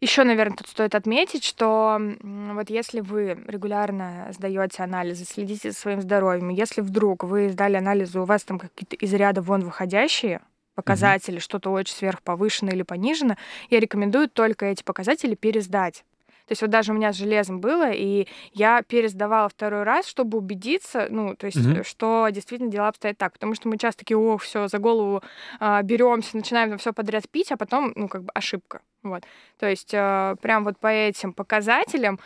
Еще, 0.02 0.24
наверное, 0.24 0.56
тут 0.56 0.66
стоит 0.66 0.96
отметить, 0.96 1.44
что 1.44 1.96
вот 2.22 2.70
если 2.70 2.98
вы 2.98 3.38
регулярно 3.46 4.26
сдаете 4.32 4.82
анализы, 4.82 5.24
следите 5.24 5.70
за 5.70 5.78
своим 5.78 6.02
здоровьем, 6.02 6.48
если 6.48 6.80
вдруг 6.80 7.22
вы 7.22 7.50
сдали 7.50 7.76
анализы, 7.76 8.18
у 8.18 8.24
вас 8.24 8.42
там 8.42 8.58
какие-то 8.58 8.96
из 8.96 9.14
ряда 9.14 9.42
вон 9.42 9.60
выходящие 9.60 10.40
показатели, 10.74 11.36
угу. 11.36 11.42
что-то 11.42 11.70
очень 11.70 11.94
сверхповышено 11.94 12.70
или 12.70 12.82
понижено, 12.82 13.36
я 13.70 13.78
рекомендую 13.78 14.28
только 14.28 14.66
эти 14.66 14.82
показатели 14.82 15.36
пересдать. 15.36 16.04
То 16.52 16.54
есть 16.54 16.60
вот 16.60 16.70
даже 16.70 16.92
у 16.92 16.94
меня 16.94 17.14
с 17.14 17.16
железом 17.16 17.62
было, 17.62 17.92
и 17.92 18.28
я 18.52 18.82
пересдавала 18.82 19.48
второй 19.48 19.84
раз, 19.84 20.06
чтобы 20.06 20.36
убедиться, 20.36 21.06
ну, 21.08 21.34
то 21.34 21.46
есть, 21.46 21.56
mm-hmm. 21.56 21.82
что 21.82 22.28
действительно 22.30 22.70
дела 22.70 22.88
обстоят 22.88 23.16
так. 23.16 23.32
Потому 23.32 23.54
что 23.54 23.70
мы 23.70 23.78
часто 23.78 24.00
такие, 24.00 24.18
ох, 24.18 24.42
все, 24.42 24.68
за 24.68 24.76
голову 24.76 25.22
а, 25.60 25.80
беремся, 25.80 26.36
начинаем 26.36 26.68
там 26.68 26.76
все 26.76 26.92
подряд 26.92 27.26
пить, 27.30 27.50
а 27.52 27.56
потом, 27.56 27.94
ну, 27.96 28.06
как 28.06 28.24
бы 28.24 28.30
ошибка. 28.34 28.82
Вот. 29.02 29.24
То 29.58 29.66
есть 29.66 29.94
а, 29.94 30.36
прям 30.42 30.64
вот 30.64 30.76
по 30.76 30.88
этим 30.88 31.32
показателям 31.32 32.20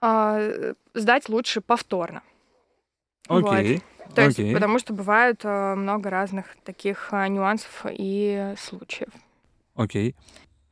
а, 0.00 0.40
сдать 0.94 1.28
лучше 1.28 1.60
повторно. 1.60 2.22
Окей. 3.26 3.82
Вот. 4.06 4.14
То 4.14 4.22
есть, 4.22 4.38
okay. 4.38 4.52
потому 4.54 4.78
что 4.78 4.92
бывают 4.92 5.40
а, 5.42 5.74
много 5.74 6.10
разных 6.10 6.56
таких 6.62 7.08
а, 7.10 7.26
нюансов 7.26 7.86
и 7.90 8.54
случаев. 8.56 9.10
Окей. 9.74 10.10
Okay. 10.10 10.14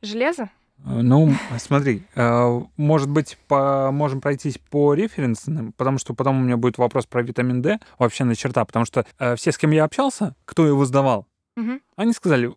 Железо? 0.03 0.49
Э, 0.85 1.01
ну, 1.01 1.33
смотри, 1.57 2.03
э, 2.15 2.61
может 2.77 3.09
быть, 3.09 3.37
по, 3.47 3.91
можем 3.91 4.21
пройтись 4.21 4.57
по 4.57 4.93
референсным, 4.93 5.73
потому 5.73 5.97
что 5.97 6.13
потом 6.13 6.39
у 6.39 6.43
меня 6.43 6.57
будет 6.57 6.77
вопрос 6.77 7.05
про 7.05 7.21
витамин 7.21 7.61
D 7.61 7.79
вообще 7.99 8.23
на 8.23 8.35
черта, 8.35 8.65
потому 8.65 8.85
что 8.85 9.05
э, 9.19 9.35
все, 9.35 9.51
с 9.51 9.57
кем 9.57 9.71
я 9.71 9.83
общался, 9.83 10.35
кто 10.45 10.65
его 10.65 10.85
сдавал, 10.85 11.27
угу. 11.55 11.79
они 11.95 12.13
сказали, 12.13 12.53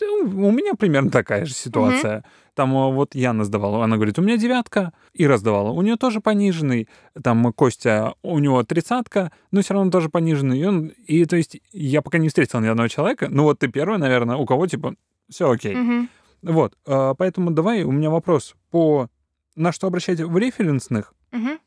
у 0.00 0.50
меня 0.50 0.74
примерно 0.74 1.10
такая 1.10 1.44
же 1.44 1.54
ситуация. 1.54 2.18
Угу. 2.18 2.26
Там 2.54 2.72
вот 2.72 3.14
Яна 3.14 3.44
сдавала, 3.44 3.82
она 3.82 3.96
говорит, 3.96 4.18
у 4.18 4.22
меня 4.22 4.36
девятка, 4.36 4.92
и 5.14 5.26
раздавала. 5.26 5.70
У 5.70 5.80
нее 5.80 5.96
тоже 5.96 6.20
пониженный, 6.20 6.86
там 7.22 7.50
Костя, 7.54 8.14
у 8.22 8.38
него 8.40 8.62
тридцатка, 8.62 9.32
но 9.52 9.62
все 9.62 9.72
равно 9.72 9.90
тоже 9.90 10.10
пониженный. 10.10 10.58
И, 10.58 10.64
он, 10.64 10.88
и 11.06 11.24
то 11.24 11.36
есть 11.36 11.60
я 11.72 12.02
пока 12.02 12.18
не 12.18 12.28
встретил 12.28 12.60
ни 12.60 12.66
одного 12.66 12.88
человека, 12.88 13.28
ну 13.30 13.44
вот 13.44 13.60
ты 13.60 13.68
первый, 13.68 13.98
наверное, 13.98 14.36
у 14.36 14.44
кого 14.44 14.66
типа 14.66 14.94
все 15.30 15.50
окей. 15.50 15.74
Угу. 15.74 16.08
Вот, 16.42 16.76
а, 16.86 17.14
поэтому 17.14 17.50
давай, 17.50 17.82
у 17.84 17.92
меня 17.92 18.10
вопрос 18.10 18.54
по 18.70 19.08
на 19.54 19.72
что 19.72 19.86
обращать 19.86 20.20
в 20.20 20.36
референсных, 20.38 21.14
угу. 21.32 21.58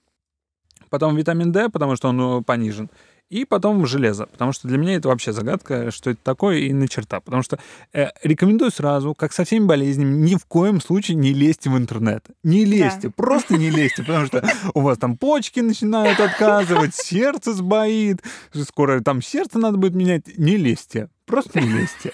потом 0.90 1.16
витамин 1.16 1.52
D, 1.52 1.70
потому 1.70 1.96
что 1.96 2.10
он 2.10 2.18
ну, 2.18 2.44
понижен, 2.44 2.90
и 3.30 3.44
потом 3.44 3.86
железо, 3.88 4.28
потому 4.28 4.52
что 4.52 4.68
для 4.68 4.78
меня 4.78 4.96
это 4.96 5.08
вообще 5.08 5.34
загадка, 5.34 5.90
что 5.90 6.12
это 6.12 6.20
такое 6.24 6.60
и 6.60 6.74
на 6.74 6.88
черта. 6.88 7.20
Потому 7.22 7.42
что 7.42 7.58
э, 7.92 8.10
рекомендую 8.22 8.70
сразу, 8.70 9.16
как 9.16 9.34
со 9.34 9.46
всеми 9.46 9.66
болезнями, 9.66 10.16
ни 10.16 10.36
в 10.36 10.46
коем 10.46 10.80
случае 10.80 11.16
не 11.16 11.34
лезьте 11.34 11.72
в 11.72 11.78
интернет. 11.78 12.28
Не 12.44 12.66
лезьте, 12.66 13.08
да. 13.08 13.14
просто 13.16 13.58
не 13.58 13.72
лезьте, 13.72 14.04
потому 14.04 14.28
что 14.28 14.48
у 14.76 14.82
вас 14.82 15.00
там 15.00 15.18
почки 15.18 15.60
начинают 15.60 16.20
отказывать, 16.20 16.94
сердце 16.94 17.54
сбоит, 17.54 18.22
скоро 18.54 19.02
там 19.02 19.24
сердце 19.24 19.58
надо 19.58 19.78
будет 19.78 19.96
менять. 19.96 20.38
Не 20.38 20.58
лезьте. 20.58 21.10
Просто 21.26 21.60
не 21.60 21.70
лезьте. 21.70 22.12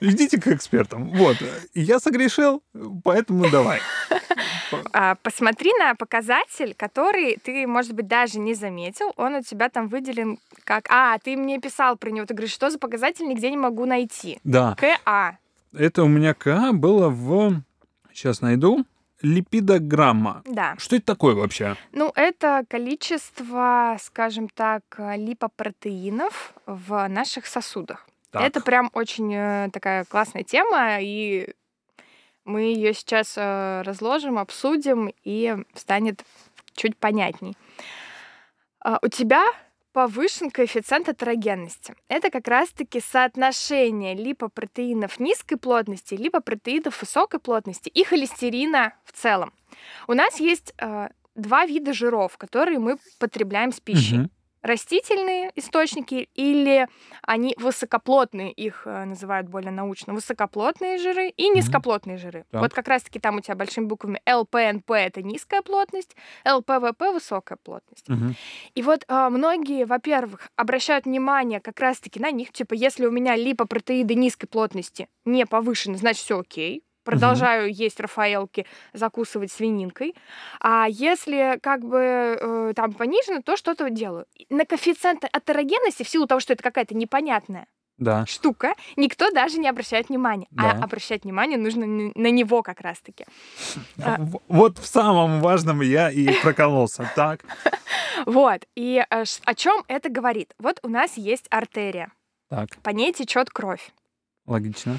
Идите 0.00 0.40
к 0.40 0.46
экспертам. 0.48 1.10
Вот. 1.10 1.36
Я 1.74 1.98
согрешил, 1.98 2.62
поэтому 3.04 3.50
давай. 3.50 3.80
А, 4.92 5.14
посмотри 5.16 5.72
на 5.78 5.94
показатель, 5.94 6.74
который 6.76 7.36
ты, 7.42 7.66
может 7.66 7.92
быть, 7.92 8.06
даже 8.06 8.38
не 8.38 8.54
заметил. 8.54 9.12
Он 9.16 9.36
у 9.36 9.42
тебя 9.42 9.68
там 9.68 9.88
выделен 9.88 10.38
как... 10.64 10.86
А, 10.90 11.18
ты 11.18 11.36
мне 11.36 11.58
писал 11.58 11.96
про 11.96 12.10
него. 12.10 12.26
Ты 12.26 12.34
говоришь, 12.34 12.54
что 12.54 12.70
за 12.70 12.78
показатель, 12.78 13.26
нигде 13.26 13.50
не 13.50 13.56
могу 13.56 13.86
найти. 13.86 14.38
Да. 14.44 14.76
КА. 14.78 15.38
Это 15.72 16.02
у 16.04 16.08
меня 16.08 16.34
КА 16.34 16.72
было 16.72 17.08
в... 17.08 17.62
Сейчас 18.12 18.40
найду 18.42 18.84
липидограмма. 19.22 20.42
Да. 20.46 20.74
Что 20.78 20.96
это 20.96 21.06
такое 21.06 21.34
вообще? 21.34 21.76
Ну, 21.92 22.12
это 22.14 22.64
количество, 22.68 23.96
скажем 24.00 24.48
так, 24.48 24.82
липопротеинов 24.98 26.54
в 26.66 27.08
наших 27.08 27.46
сосудах. 27.46 28.06
Так. 28.30 28.42
Это 28.42 28.60
прям 28.60 28.90
очень 28.92 29.34
э, 29.34 29.70
такая 29.72 30.04
классная 30.04 30.44
тема, 30.44 30.98
и 31.00 31.52
мы 32.44 32.62
ее 32.62 32.94
сейчас 32.94 33.34
э, 33.36 33.82
разложим, 33.82 34.38
обсудим, 34.38 35.12
и 35.24 35.56
станет 35.74 36.24
чуть 36.74 36.96
понятней. 36.96 37.56
А, 38.80 38.98
у 39.02 39.08
тебя 39.08 39.44
повышен 39.92 40.50
коэффициент 40.50 41.08
атерогенности. 41.08 41.94
Это 42.08 42.30
как 42.30 42.46
раз-таки 42.46 43.00
соотношение 43.00 44.14
липопротеинов 44.14 45.18
низкой 45.18 45.56
плотности, 45.56 46.14
липопротеинов 46.14 47.00
высокой 47.00 47.40
плотности 47.40 47.88
и 47.88 48.04
холестерина 48.04 48.94
в 49.04 49.12
целом. 49.12 49.52
У 50.06 50.14
нас 50.14 50.38
есть 50.38 50.72
э, 50.78 51.08
два 51.34 51.66
вида 51.66 51.92
жиров, 51.92 52.38
которые 52.38 52.78
мы 52.78 52.98
потребляем 53.18 53.72
с 53.72 53.80
пищей. 53.80 54.20
Угу 54.20 54.30
растительные 54.62 55.52
источники 55.56 56.28
или 56.34 56.88
они 57.22 57.54
высокоплотные, 57.58 58.52
их 58.52 58.82
э, 58.84 59.04
называют 59.04 59.48
более 59.48 59.70
научно, 59.70 60.14
высокоплотные 60.14 60.98
жиры 60.98 61.28
и 61.28 61.48
низкоплотные 61.48 62.18
жиры. 62.18 62.44
Так. 62.50 62.60
Вот 62.60 62.72
как 62.72 62.88
раз-таки 62.88 63.18
там 63.18 63.36
у 63.36 63.40
тебя 63.40 63.54
большими 63.54 63.86
буквами 63.86 64.20
ЛПНП 64.30 64.90
это 64.92 65.22
низкая 65.22 65.62
плотность, 65.62 66.16
ЛПВП 66.46 67.12
высокая 67.12 67.58
плотность. 67.62 68.08
Угу. 68.08 68.34
И 68.74 68.82
вот 68.82 69.04
а, 69.08 69.30
многие, 69.30 69.84
во-первых, 69.84 70.50
обращают 70.56 71.06
внимание 71.06 71.60
как 71.60 71.80
раз-таки 71.80 72.20
на 72.20 72.30
них, 72.30 72.52
типа 72.52 72.74
если 72.74 73.06
у 73.06 73.10
меня 73.10 73.36
липопротеиды 73.36 74.14
низкой 74.14 74.46
плотности 74.46 75.08
не 75.24 75.46
повышены, 75.46 75.96
значит 75.96 76.24
все 76.24 76.40
окей, 76.40 76.84
продолжаю 77.10 77.70
угу. 77.70 77.74
есть 77.74 78.00
рафаэлки, 78.00 78.66
закусывать 78.92 79.52
свининкой. 79.52 80.14
А 80.60 80.86
если 80.88 81.58
как 81.62 81.84
бы 81.84 81.98
э, 81.98 82.72
там 82.74 82.92
понижено, 82.92 83.42
то 83.42 83.56
что-то 83.56 83.90
делаю. 83.90 84.26
На 84.48 84.64
коэффициент 84.64 85.24
атерогенности, 85.30 86.02
в 86.02 86.08
силу 86.08 86.26
того, 86.26 86.40
что 86.40 86.52
это 86.52 86.62
какая-то 86.62 86.94
непонятная 86.94 87.66
да. 88.00 88.26
штука, 88.26 88.74
никто 88.96 89.30
даже 89.30 89.58
не 89.58 89.68
обращает 89.68 90.08
внимания. 90.08 90.48
А 90.56 90.62
да. 90.62 90.70
А 90.80 90.84
обращать 90.84 91.24
внимание 91.24 91.58
нужно 91.58 91.86
на 91.86 92.30
него 92.30 92.62
как 92.62 92.80
раз-таки. 92.80 93.26
А 94.02 94.18
вот 94.48 94.78
в 94.78 94.86
самом 94.86 95.40
важном 95.40 95.82
я 95.82 96.10
и 96.10 96.28
прокололся. 96.42 97.10
Так. 97.14 97.44
Вот. 98.26 98.66
И 98.76 99.02
э, 99.08 99.24
о 99.44 99.54
чем 99.54 99.82
это 99.88 100.10
говорит? 100.10 100.54
Вот 100.58 100.78
у 100.82 100.88
нас 100.88 101.16
есть 101.16 101.46
артерия. 101.48 102.12
Так. 102.50 102.68
По 102.82 102.90
ней 102.90 103.14
течет 103.14 103.48
кровь. 103.48 103.92
Логично. 104.46 104.98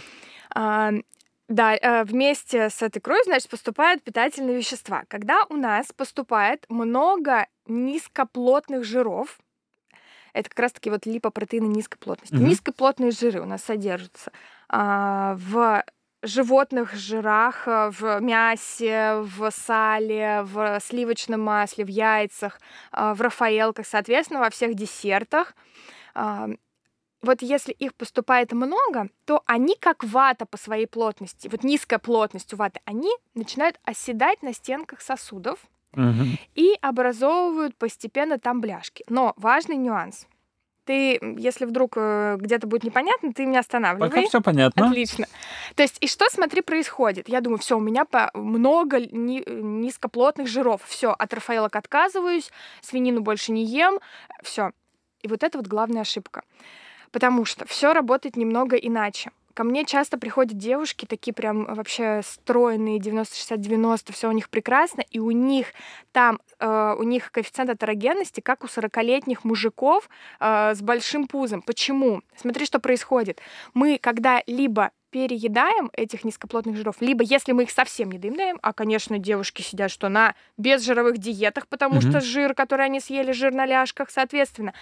Да, 1.51 1.75
э, 1.75 2.03
вместе 2.05 2.69
с 2.69 2.81
этой 2.81 3.01
кровью, 3.01 3.25
значит, 3.25 3.49
поступают 3.49 4.01
питательные 4.03 4.55
вещества. 4.55 5.03
Когда 5.09 5.45
у 5.49 5.57
нас 5.57 5.87
поступает 5.91 6.65
много 6.69 7.45
низкоплотных 7.67 8.85
жиров, 8.85 9.37
это 10.31 10.47
как 10.49 10.59
раз-таки 10.59 10.89
вот 10.89 11.05
липопротеины 11.05 11.65
низкой 11.65 11.97
плотности. 11.97 12.35
Угу. 12.35 12.43
Низкоплотные 12.43 13.11
жиры 13.11 13.41
у 13.41 13.45
нас 13.45 13.63
содержатся 13.63 14.31
а, 14.69 15.35
в 15.37 15.83
животных 16.23 16.93
жирах, 16.93 17.67
э, 17.67 17.89
в 17.89 18.21
мясе, 18.21 19.15
в 19.17 19.51
сале, 19.51 20.43
в 20.43 20.79
сливочном 20.79 21.41
масле, 21.41 21.83
в 21.83 21.89
яйцах, 21.89 22.61
а, 22.93 23.13
в 23.13 23.19
рафаэлках, 23.19 23.85
соответственно, 23.85 24.39
во 24.39 24.49
всех 24.49 24.73
десертах 24.73 25.53
вот 27.21 27.41
если 27.41 27.71
их 27.71 27.93
поступает 27.93 28.51
много, 28.51 29.09
то 29.25 29.43
они 29.45 29.75
как 29.79 30.03
вата 30.03 30.45
по 30.45 30.57
своей 30.57 30.87
плотности, 30.87 31.47
вот 31.47 31.63
низкая 31.63 31.99
плотность 31.99 32.53
у 32.53 32.57
ваты, 32.57 32.81
они 32.85 33.11
начинают 33.35 33.79
оседать 33.83 34.41
на 34.41 34.53
стенках 34.53 35.01
сосудов 35.01 35.59
угу. 35.93 36.23
и 36.55 36.73
образовывают 36.81 37.75
постепенно 37.75 38.39
там 38.39 38.61
бляшки. 38.61 39.03
Но 39.07 39.33
важный 39.37 39.77
нюанс. 39.77 40.27
Ты, 40.83 41.19
если 41.37 41.65
вдруг 41.65 41.93
э, 41.95 42.37
где-то 42.39 42.65
будет 42.65 42.83
непонятно, 42.83 43.31
ты 43.33 43.45
меня 43.45 43.59
останавливай. 43.59 44.09
Пока 44.09 44.23
все 44.23 44.41
понятно. 44.41 44.87
Отлично. 44.87 45.27
То 45.75 45.83
есть, 45.83 45.97
и 46.01 46.07
что, 46.07 46.25
смотри, 46.31 46.61
происходит? 46.61 47.29
Я 47.29 47.41
думаю, 47.41 47.59
все, 47.59 47.77
у 47.77 47.79
меня 47.79 48.07
много 48.33 48.99
ни, 48.99 49.47
низкоплотных 49.47 50.47
жиров. 50.47 50.81
Все, 50.87 51.11
от 51.11 51.33
рафаэлок 51.35 51.75
отказываюсь, 51.75 52.51
свинину 52.81 53.21
больше 53.21 53.51
не 53.51 53.63
ем. 53.63 53.99
Все. 54.41 54.71
И 55.21 55.27
вот 55.27 55.43
это 55.43 55.59
вот 55.59 55.67
главная 55.67 56.01
ошибка. 56.01 56.41
Потому 57.11 57.45
что 57.45 57.65
все 57.65 57.93
работает 57.93 58.37
немного 58.37 58.75
иначе. 58.75 59.31
Ко 59.53 59.63
мне 59.63 59.85
часто 59.85 60.17
приходят 60.17 60.57
девушки, 60.57 61.05
такие 61.05 61.33
прям 61.33 61.65
вообще 61.65 62.21
стройные, 62.23 62.99
90-60-90, 62.99 64.13
все 64.13 64.29
у 64.29 64.31
них 64.31 64.49
прекрасно, 64.49 65.03
и 65.09 65.19
у 65.19 65.31
них 65.31 65.67
там, 66.11 66.39
э, 66.59 66.95
у 66.97 67.03
них 67.03 67.31
коэффициент 67.31 67.69
атерогенности, 67.69 68.39
как 68.39 68.63
у 68.63 68.67
40-летних 68.67 69.43
мужиков 69.43 70.09
э, 70.39 70.73
с 70.73 70.81
большим 70.81 71.27
пузом. 71.27 71.61
Почему? 71.61 72.21
Смотри, 72.35 72.65
что 72.65 72.79
происходит. 72.79 73.41
Мы, 73.73 73.97
когда 74.01 74.41
либо 74.47 74.91
переедаем 75.09 75.91
этих 75.93 76.23
низкоплотных 76.23 76.77
жиров, 76.77 76.95
либо 77.01 77.23
если 77.23 77.51
мы 77.51 77.63
их 77.63 77.71
совсем 77.71 78.11
не 78.11 78.17
доедаем, 78.17 78.57
а, 78.61 78.71
конечно, 78.71 79.19
девушки 79.19 79.61
сидят 79.61 79.91
что 79.91 80.07
на 80.07 80.35
безжировых 80.57 81.17
диетах, 81.17 81.67
потому 81.67 81.99
mm-hmm. 81.99 82.09
что 82.09 82.21
жир, 82.21 82.53
который 82.53 82.85
они 82.85 83.01
съели, 83.01 83.33
жир 83.33 83.53
на 83.53 83.65
ляжках, 83.65 84.09
соответственно, 84.09 84.73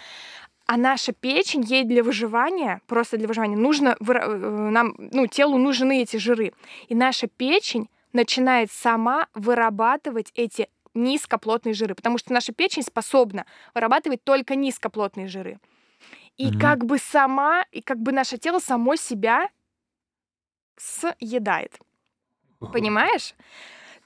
а 0.70 0.78
наша 0.78 1.14
печень, 1.14 1.64
ей 1.64 1.84
для 1.84 2.04
выживания, 2.04 2.80
просто 2.86 3.18
для 3.18 3.28
выживания, 3.28 3.58
нужно, 3.58 3.98
э, 4.00 4.38
нам, 4.70 4.94
ну, 5.00 5.26
телу 5.26 5.58
нужны 5.58 6.04
эти 6.04 6.18
жиры. 6.18 6.54
И 6.90 6.94
наша 6.94 7.26
печень 7.26 7.90
начинает 8.14 8.72
сама 8.72 9.26
вырабатывать 9.34 10.32
эти 10.36 10.70
низкоплотные 10.94 11.74
жиры, 11.74 11.96
потому 11.96 12.20
что 12.20 12.34
наша 12.34 12.54
печень 12.54 12.84
способна 12.84 13.48
вырабатывать 13.74 14.24
только 14.24 14.54
низкоплотные 14.56 15.28
жиры. 15.28 15.58
И 16.38 16.50
Мгм. 16.50 16.60
как 16.60 16.86
бы 16.86 17.00
сама, 17.00 17.66
и 17.72 17.82
как 17.82 17.98
бы 17.98 18.12
наше 18.12 18.38
тело 18.38 18.60
само 18.60 18.96
себя 18.96 19.50
съедает. 20.78 21.80
Понимаешь? 22.72 23.34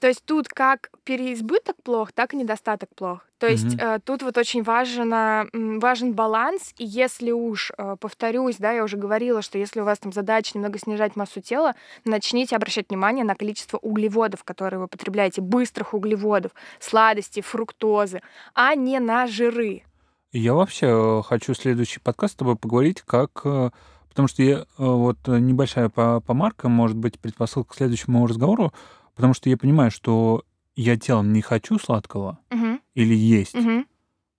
То 0.04 0.08
есть 0.08 0.22
тут 0.26 0.48
как 0.48 0.90
переизбыток 1.04 1.76
плох, 1.82 2.12
так 2.12 2.34
и 2.34 2.36
недостаток 2.36 2.90
плох. 2.94 3.20
То 3.38 3.46
есть 3.46 3.76
Мгм. 3.76 3.78
э, 3.80 3.98
тут 4.04 4.22
вот 4.22 4.36
очень 4.36 4.62
важен, 4.62 5.10
м, 5.14 5.80
важен 5.80 6.12
баланс. 6.12 6.74
И 6.76 6.84
если 6.84 7.30
уж, 7.30 7.72
э, 7.78 7.96
повторюсь, 7.98 8.56
да, 8.58 8.72
я 8.72 8.84
уже 8.84 8.98
говорила, 8.98 9.40
что 9.40 9.56
если 9.56 9.80
у 9.80 9.84
вас 9.84 9.98
там 10.00 10.12
задача 10.12 10.58
немного 10.58 10.78
снижать 10.78 11.16
массу 11.16 11.40
тела, 11.40 11.74
начните 12.04 12.54
обращать 12.54 12.90
внимание 12.90 13.24
на 13.24 13.34
количество 13.34 13.78
углеводов, 13.78 14.44
которые 14.44 14.78
вы 14.78 14.88
потребляете, 14.88 15.40
быстрых 15.40 15.94
углеводов, 15.94 16.52
сладости, 16.80 17.40
фруктозы, 17.40 18.20
а 18.54 18.74
не 18.74 19.00
на 19.00 19.26
жиры. 19.26 19.84
Я 20.32 20.52
вообще 20.52 20.88
э, 20.90 21.22
хочу 21.22 21.54
следующий 21.54 22.00
подкаст 22.00 22.34
с 22.34 22.36
тобой 22.36 22.56
поговорить, 22.56 23.00
как... 23.00 23.30
э, 23.44 23.70
Потому 24.10 24.28
что 24.28 24.42
я 24.44 24.58
э, 24.58 24.64
вот 24.76 25.16
небольшая 25.26 25.88
по- 25.88 26.20
помарка, 26.20 26.68
может 26.68 26.96
быть, 26.96 27.18
предпосылка 27.18 27.72
к 27.72 27.76
следующему 27.76 28.24
разговору, 28.26 28.72
потому 29.14 29.34
что 29.34 29.48
я 29.50 29.56
понимаю, 29.56 29.90
что 29.90 30.44
я 30.76 30.96
телом 30.96 31.32
не 31.32 31.42
хочу 31.42 31.78
сладкого 31.78 32.38
Мгм, 32.50 32.80
или 32.94 33.14
есть, 33.14 33.54
мгм. 33.54 33.86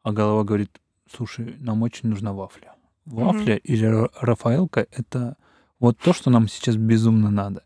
а 0.04 0.12
голова 0.12 0.44
говорит, 0.44 0.82
слушай, 1.12 1.56
нам 1.60 1.82
очень 1.84 2.10
нужна 2.10 2.34
вафля. 2.34 2.74
Вафля 3.06 3.56
или 3.58 3.88
ра- 3.88 4.12
Рафаэлка— 4.20 4.88
это 4.92 5.38
вот 5.80 5.98
то, 6.00 6.14
что 6.14 6.30
нам 6.30 6.48
сейчас 6.48 6.76
безумно 6.76 7.30
надо. 7.30 7.64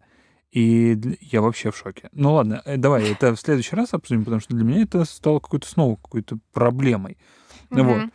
И 0.52 0.98
я 1.22 1.42
вообще 1.42 1.72
в 1.72 1.78
шоке. 1.78 2.10
Ну 2.12 2.34
ладно, 2.34 2.62
э, 2.66 2.78
давай 2.78 3.12
это 3.12 3.36
в 3.36 3.40
следующий 3.40 3.76
раз 3.76 3.94
обсудим, 3.94 4.24
потому 4.26 4.42
что 4.42 4.56
для 4.56 4.66
меня 4.66 4.82
это 4.82 5.06
стало 5.06 5.40
какой-то 5.40 5.68
снова 5.68 5.96
какой-то 5.96 6.40
проблемой. 6.52 7.18
Ну 7.70 7.84
вот. 7.84 8.10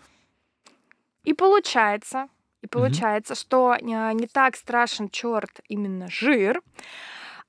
И 1.22 1.32
получается, 1.32 2.28
и 2.60 2.66
получается, 2.66 3.34
что 3.34 3.70
а, 3.70 3.80
не 4.12 4.26
так 4.26 4.56
страшен 4.56 5.08
черт 5.08 5.60
именно 5.68 6.08
жир, 6.10 6.60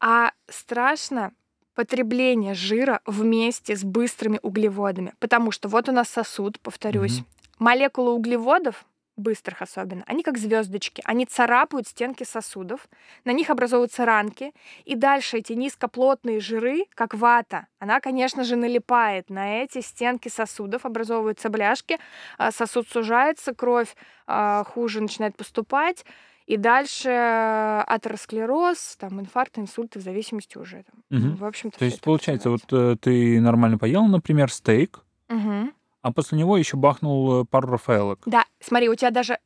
а 0.07 0.33
страшно 0.47 1.33
потребление 1.74 2.53
жира 2.53 3.01
вместе 3.07 3.75
с 3.75 3.83
быстрыми 3.83 4.39
углеводами. 4.43 5.15
Потому 5.19 5.50
что 5.50 5.67
вот 5.67 5.89
у 5.89 5.91
нас 5.91 6.09
сосуд, 6.09 6.59
повторюсь, 6.59 7.17
Мгм. 7.17 7.27
молекулы 7.57 8.12
углеводов, 8.12 8.85
быстрых 9.17 9.63
особенно, 9.63 10.03
они 10.05 10.21
как 10.21 10.38
звездочки, 10.38 11.01
они 11.05 11.25
царапают 11.25 11.88
стенки 11.88 12.24
сосудов, 12.24 12.88
на 13.24 13.31
них 13.31 13.50
образовываются 13.50 14.05
ранки, 14.05 14.53
и 14.83 14.93
дальше 14.93 15.38
эти 15.38 15.53
низкоплотные 15.53 16.39
жиры, 16.39 16.85
как 16.93 17.15
вата, 17.15 17.65
она, 17.79 18.00
конечно 18.00 18.43
же, 18.43 18.57
налипает 18.57 19.31
на 19.31 19.63
эти 19.63 19.81
стенки 19.81 20.29
сосудов, 20.29 20.85
образовываются 20.85 21.50
бляшки, 21.50 21.97
а, 22.38 22.51
сосуд 22.51 22.88
сужается, 22.89 23.55
кровь 23.55 23.95
а, 24.27 24.63
хуже 24.65 25.01
начинает 25.01 25.35
поступать, 25.35 26.05
и 26.45 26.57
дальше 26.57 27.09
э, 27.09 27.81
атеросклероз, 27.87 28.97
там, 28.99 29.19
инфаркт, 29.19 29.57
инсульты, 29.57 29.99
в 29.99 30.03
зависимости 30.03 30.57
уже. 30.57 30.83
Там, 30.83 31.03
Мгм. 31.09 31.35
В 31.37 31.45
общем-то, 31.45 31.79
То 31.79 31.85
есть, 31.85 32.01
получается, 32.01 32.49
вот 32.49 32.61
э, 32.71 32.95
ты 33.01 33.39
нормально 33.41 33.77
поел, 33.77 34.05
например, 34.05 34.51
стейк, 34.51 35.01
Мгм. 35.29 35.73
а 36.01 36.11
после 36.13 36.37
него 36.37 36.57
еще 36.57 36.77
бахнул 36.77 37.41
э, 37.41 37.45
пару 37.45 37.67
рафаэлок. 37.71 38.19
Да, 38.27 38.45
смотри, 38.59 38.89
у 38.89 38.95
тебя 38.95 39.09
даже, 39.11 39.39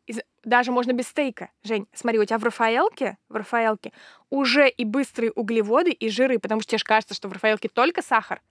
даже 0.44 0.72
можно 0.72 0.92
без 0.92 1.08
стейка. 1.08 1.50
Жень, 1.64 1.88
смотри, 1.94 2.20
у 2.20 2.26
тебя 2.26 2.38
в 2.38 2.44
Рафаэлке, 2.44 3.18
в 3.30 3.36
Рафаэлке 3.36 3.94
уже 4.30 4.68
и 4.70 4.84
быстрые 4.84 5.32
углеводы, 5.32 5.92
и 5.92 6.10
жиры, 6.10 6.38
потому 6.40 6.62
что 6.62 6.72
тебе 6.72 6.80
же 6.80 6.86
кажется, 6.86 7.14
что 7.14 7.28
в 7.30 7.34
Рафаэлке 7.34 7.70
только 7.70 8.02
сахар. 8.02 8.42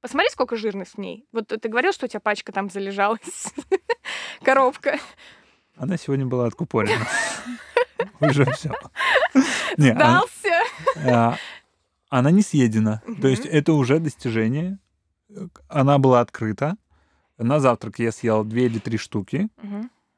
Посмотри, 0.00 0.30
сколько 0.30 0.56
жирность 0.56 0.94
в 0.94 0.98
ней. 0.98 1.26
Вот 1.32 1.48
ты 1.48 1.68
говорил, 1.68 1.92
что 1.92 2.06
у 2.06 2.08
тебя 2.08 2.20
пачка 2.20 2.52
там 2.52 2.70
залежалась. 2.70 3.52
Коробка. 4.42 4.98
Она 5.76 5.96
сегодня 5.96 6.24
была 6.26 6.46
откупорена. 6.46 7.04
Уже 8.20 8.44
все. 8.52 8.72
Не, 9.76 9.90
а- 9.92 9.94
Сдался. 9.94 10.62
а, 11.06 11.36
она 12.08 12.30
не 12.30 12.42
съедена. 12.42 13.02
То 13.20 13.28
есть 13.28 13.44
это 13.46 13.72
уже 13.74 13.98
достижение. 14.00 14.78
Она 15.68 15.98
была 15.98 16.20
открыта. 16.20 16.76
На 17.36 17.60
завтрак 17.60 17.98
я 17.98 18.10
съел 18.12 18.44
две 18.44 18.66
или 18.66 18.78
три 18.78 18.98
штуки. 18.98 19.48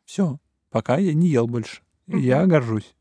Все. 0.04 0.38
Пока 0.70 0.96
я 0.98 1.12
не 1.14 1.28
ел 1.28 1.46
больше. 1.46 1.82
Я 2.06 2.46
горжусь. 2.46 2.94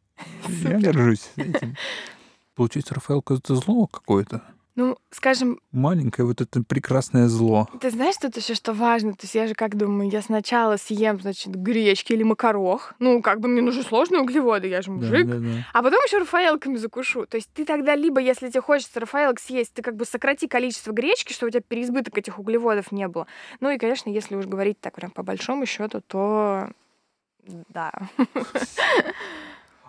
Я 0.47 0.79
горжусь 0.79 1.31
этим. 1.35 1.75
Получается, 2.55 2.93
Рафаэлка 2.95 3.35
это 3.35 3.55
зло 3.55 3.87
какое-то. 3.87 4.43
Ну, 4.79 4.97
скажем, 5.11 5.59
Маленькое 5.73 6.25
вот 6.25 6.39
это 6.39 6.63
прекрасное 6.63 7.27
зло. 7.27 7.67
ты 7.81 7.89
знаешь, 7.89 8.15
тут 8.15 8.37
еще 8.37 8.53
что 8.53 8.71
важно? 8.71 9.11
То 9.11 9.23
есть 9.23 9.35
я 9.35 9.45
же 9.45 9.53
как 9.53 9.75
думаю, 9.75 10.09
я 10.09 10.21
сначала 10.21 10.77
съем, 10.77 11.19
значит, 11.19 11.53
гречки 11.53 12.13
или 12.13 12.23
макарох. 12.23 12.93
Ну, 12.97 13.21
как 13.21 13.41
бы 13.41 13.49
мне 13.49 13.61
нужны 13.61 13.83
сложные 13.83 14.21
углеводы, 14.21 14.69
я 14.69 14.81
же 14.81 14.87
Да, 14.89 14.93
мужик. 14.93 15.27
да, 15.27 15.35
да. 15.35 15.67
А 15.73 15.83
потом 15.83 15.99
еще 16.05 16.19
рафаэлками 16.19 16.77
закушу. 16.77 17.25
То 17.25 17.35
есть 17.35 17.49
ты 17.53 17.65
тогда 17.65 17.93
либо, 17.93 18.21
если 18.21 18.47
тебе 18.47 18.61
хочется 18.61 19.01
рафаэлок 19.01 19.41
съесть, 19.41 19.73
ты 19.73 19.81
как 19.81 19.97
бы 19.97 20.05
сократи 20.05 20.47
количество 20.47 20.93
гречки, 20.93 21.33
чтобы 21.33 21.49
у 21.49 21.51
тебя 21.51 21.61
переизбыток 21.67 22.17
этих 22.17 22.39
углеводов 22.39 22.93
не 22.93 23.09
было. 23.09 23.27
Ну 23.59 23.69
и, 23.71 23.77
конечно, 23.77 24.09
если 24.09 24.35
уж 24.37 24.45
говорить 24.45 24.79
так 24.79 24.95
прям 24.95 25.11
по 25.11 25.23
большому 25.23 25.65
счету, 25.65 25.99
то 26.07 26.69
да. 27.73 27.91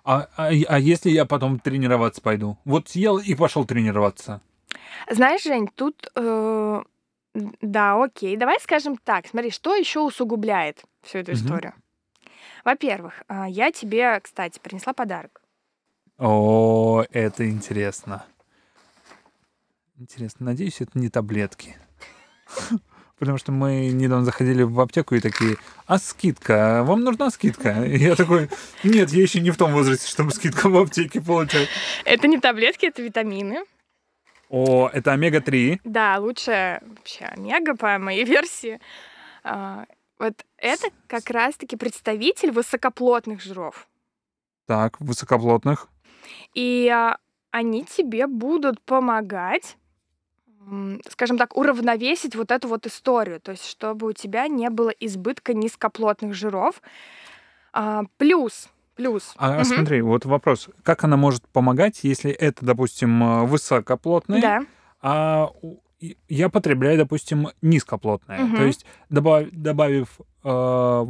А, 0.03 0.26
а, 0.37 0.48
а 0.48 0.79
если 0.81 1.11
я 1.11 1.26
потом 1.26 1.61
тренироваться 1.61 2.20
пойду? 2.20 2.59
Вот 2.64 2.88
съел 2.88 3.18
и 3.18 3.37
пошел 3.37 3.64
тренироваться. 3.64 4.40
Знаешь, 5.09 5.42
Жень, 5.44 5.68
тут 5.68 6.11
э, 6.14 6.83
да, 7.35 8.03
окей. 8.03 8.37
Давай 8.37 8.59
скажем 8.61 8.96
так. 8.96 9.26
Смотри, 9.26 9.50
что 9.50 9.74
еще 9.74 10.00
усугубляет 10.00 10.83
всю 11.03 11.18
эту 11.18 11.33
Мгм. 11.33 11.40
историю? 11.40 11.74
Во-первых, 12.64 13.22
а, 13.29 13.48
я 13.48 13.70
тебе, 13.72 14.18
кстати, 14.20 14.59
принесла 14.59 14.92
подарок. 14.92 15.40
О, 16.18 17.05
это 17.11 17.48
интересно. 17.48 18.24
Интересно. 19.98 20.46
Надеюсь, 20.46 20.81
это 20.81 20.98
не 20.98 21.09
таблетки. 21.09 21.76
Потому 23.18 23.37
что 23.37 23.53
мы 23.53 23.88
недавно 23.88 24.24
заходили 24.24 24.62
в 24.62 24.81
аптеку 24.81 25.14
и 25.14 25.20
такие, 25.20 25.57
а 25.87 25.98
скидка? 25.98 26.83
Вам 26.85 27.05
нужна 27.05 27.31
скидка? 27.31 27.85
И 27.85 27.98
я 27.98 28.16
такой, 28.16 28.48
нет, 28.83 29.11
я 29.11 29.22
еще 29.22 29.40
не 29.40 29.50
в 29.50 29.59
том 29.59 29.72
возрасте, 29.72 30.09
чтобы 30.09 30.31
скидку 30.31 30.70
в 30.70 30.79
аптеке 30.79 31.20
получать. 31.20 31.68
Это 32.05 32.26
не 32.29 32.38
таблетки, 32.38 32.87
это 32.87 33.03
витамины. 33.03 33.62
О, 34.50 34.90
это 34.92 35.12
омега-3. 35.12 35.80
Да, 35.84 36.18
лучше 36.18 36.80
вообще 36.82 37.24
омега 37.26 37.76
по 37.76 37.98
моей 37.98 38.24
версии. 38.34 38.80
А, 39.44 39.86
Вот 40.18 40.44
это 40.58 40.88
как 41.06 41.30
раз-таки 41.30 41.76
представитель 41.76 42.50
высокоплотных 42.50 43.40
жиров. 43.40 43.88
Так, 44.66 45.00
высокоплотных. 45.00 45.88
И 46.52 46.88
а, 46.88 47.18
они 47.52 47.84
тебе 47.84 48.26
будут 48.26 48.80
помогать, 48.82 49.76
скажем 51.08 51.38
так, 51.38 51.56
уравновесить 51.56 52.34
вот 52.34 52.50
эту 52.50 52.66
вот 52.68 52.86
историю. 52.86 53.40
То 53.40 53.52
есть, 53.52 53.66
чтобы 53.66 54.08
у 54.08 54.12
тебя 54.12 54.48
не 54.48 54.68
было 54.68 54.90
избытка 54.90 55.54
низкоплотных 55.54 56.34
жиров. 56.34 56.82
А, 57.72 58.02
Плюс, 58.16 58.68
плюс. 59.00 59.32
А 59.36 59.54
Мгм. 59.56 59.64
смотри, 59.64 60.02
вот 60.02 60.24
вопрос. 60.26 60.68
Как 60.82 61.04
она 61.04 61.16
может 61.16 61.48
помогать, 61.48 62.00
если 62.04 62.30
это, 62.30 62.64
допустим, 62.66 63.22
э, 63.22 63.44
высокоплотные, 63.46 64.42
Да. 64.42 64.60
а 65.00 65.50
я 66.28 66.48
потребляю, 66.50 66.98
допустим, 66.98 67.48
низкоплотное. 67.62 68.40
Мгм. 68.40 68.56
То 68.56 68.64
есть 68.64 68.84
добав- 69.08 69.48
добавив 69.52 70.20
э, 70.44 71.06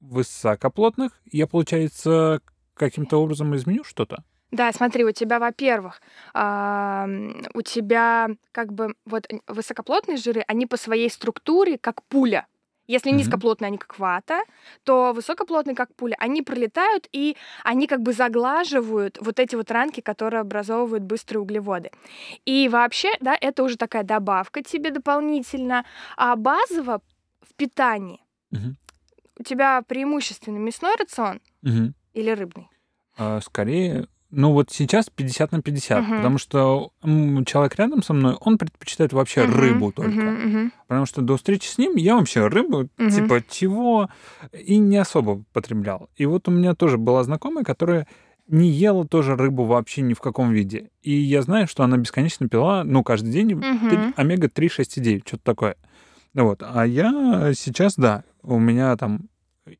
высокоплотных, 0.00 1.12
я, 1.30 1.46
получается, 1.46 2.40
каким-то 2.74 3.20
образом 3.22 3.54
изменю 3.56 3.84
что-то? 3.84 4.22
Да, 4.50 4.72
смотри, 4.72 5.04
у 5.04 5.10
тебя, 5.12 5.38
во-первых, 5.40 6.00
у 6.34 7.62
тебя 7.62 8.28
как 8.52 8.72
бы 8.72 8.94
вот 9.04 9.26
высокоплотные 9.48 10.16
жиры, 10.16 10.44
они 10.46 10.66
по 10.66 10.76
своей 10.76 11.10
структуре 11.10 11.78
как 11.78 12.02
пуля. 12.04 12.46
Если 12.86 13.10
Мгм. 13.10 13.18
низкоплотные, 13.18 13.68
они 13.68 13.78
как 13.78 13.98
вата, 13.98 14.42
то 14.84 15.12
высокоплотные, 15.12 15.74
как 15.74 15.94
пуля, 15.94 16.16
они 16.18 16.42
пролетают, 16.42 17.08
и 17.12 17.36
они 17.62 17.86
как 17.86 18.02
бы 18.02 18.12
заглаживают 18.12 19.18
вот 19.20 19.38
эти 19.40 19.56
вот 19.56 19.70
ранки, 19.70 20.00
которые 20.00 20.40
образовывают 20.40 21.02
быстрые 21.04 21.40
углеводы. 21.40 21.90
И 22.44 22.68
вообще, 22.68 23.10
да, 23.20 23.36
это 23.40 23.62
уже 23.62 23.76
такая 23.76 24.02
добавка 24.02 24.62
тебе 24.62 24.90
дополнительно. 24.90 25.84
А 26.16 26.36
базово 26.36 27.00
в 27.40 27.54
питании 27.54 28.20
Мгм. 28.50 28.76
у 29.38 29.42
тебя 29.42 29.82
преимущественно 29.82 30.58
мясной 30.58 30.94
рацион 30.96 31.40
Мгм. 31.62 31.94
или 32.12 32.30
рыбный? 32.30 32.68
А, 33.16 33.40
скорее, 33.40 34.08
ну 34.34 34.52
вот 34.52 34.70
сейчас 34.70 35.08
50 35.10 35.52
на 35.52 35.62
50, 35.62 36.04
Мгм. 36.04 36.16
потому 36.16 36.38
что 36.38 36.90
человек 37.46 37.76
рядом 37.76 38.02
со 38.02 38.12
мной, 38.12 38.36
он 38.40 38.58
предпочитает 38.58 39.12
вообще 39.12 39.44
Мгм, 39.44 39.54
рыбу 39.54 39.92
только. 39.92 40.10
мгм, 40.10 40.48
мгм. 40.48 40.72
Потому 40.88 41.06
что 41.06 41.22
до 41.22 41.36
встречи 41.36 41.66
с 41.66 41.78
ним 41.78 41.96
я 41.96 42.16
вообще 42.16 42.46
рыбу, 42.46 42.88
Мгм. 42.98 43.10
типа 43.10 43.42
чего, 43.48 44.08
и 44.52 44.76
не 44.78 44.96
особо 44.98 45.42
потреблял. 45.52 46.10
И 46.16 46.26
вот 46.26 46.48
у 46.48 46.50
меня 46.50 46.74
тоже 46.74 46.98
была 46.98 47.24
знакомая, 47.24 47.64
которая 47.64 48.06
не 48.46 48.68
ела 48.68 49.06
тоже 49.06 49.36
рыбу 49.36 49.64
вообще 49.64 50.02
ни 50.02 50.12
в 50.12 50.20
каком 50.20 50.52
виде. 50.52 50.90
И 51.02 51.12
я 51.12 51.40
знаю, 51.42 51.66
что 51.66 51.82
она 51.82 51.96
бесконечно 51.96 52.48
пила, 52.48 52.84
ну, 52.84 53.02
каждый 53.02 53.30
день 53.32 53.54
Мгм. 53.54 54.12
омега-3, 54.16 54.68
6 54.68 54.98
и 54.98 55.00
9, 55.00 55.26
что-то 55.26 55.44
такое. 55.44 55.76
Вот. 56.34 56.62
А 56.62 56.84
я 56.86 57.52
сейчас, 57.54 57.94
да, 57.96 58.24
у 58.42 58.58
меня 58.58 58.94
там 58.96 59.28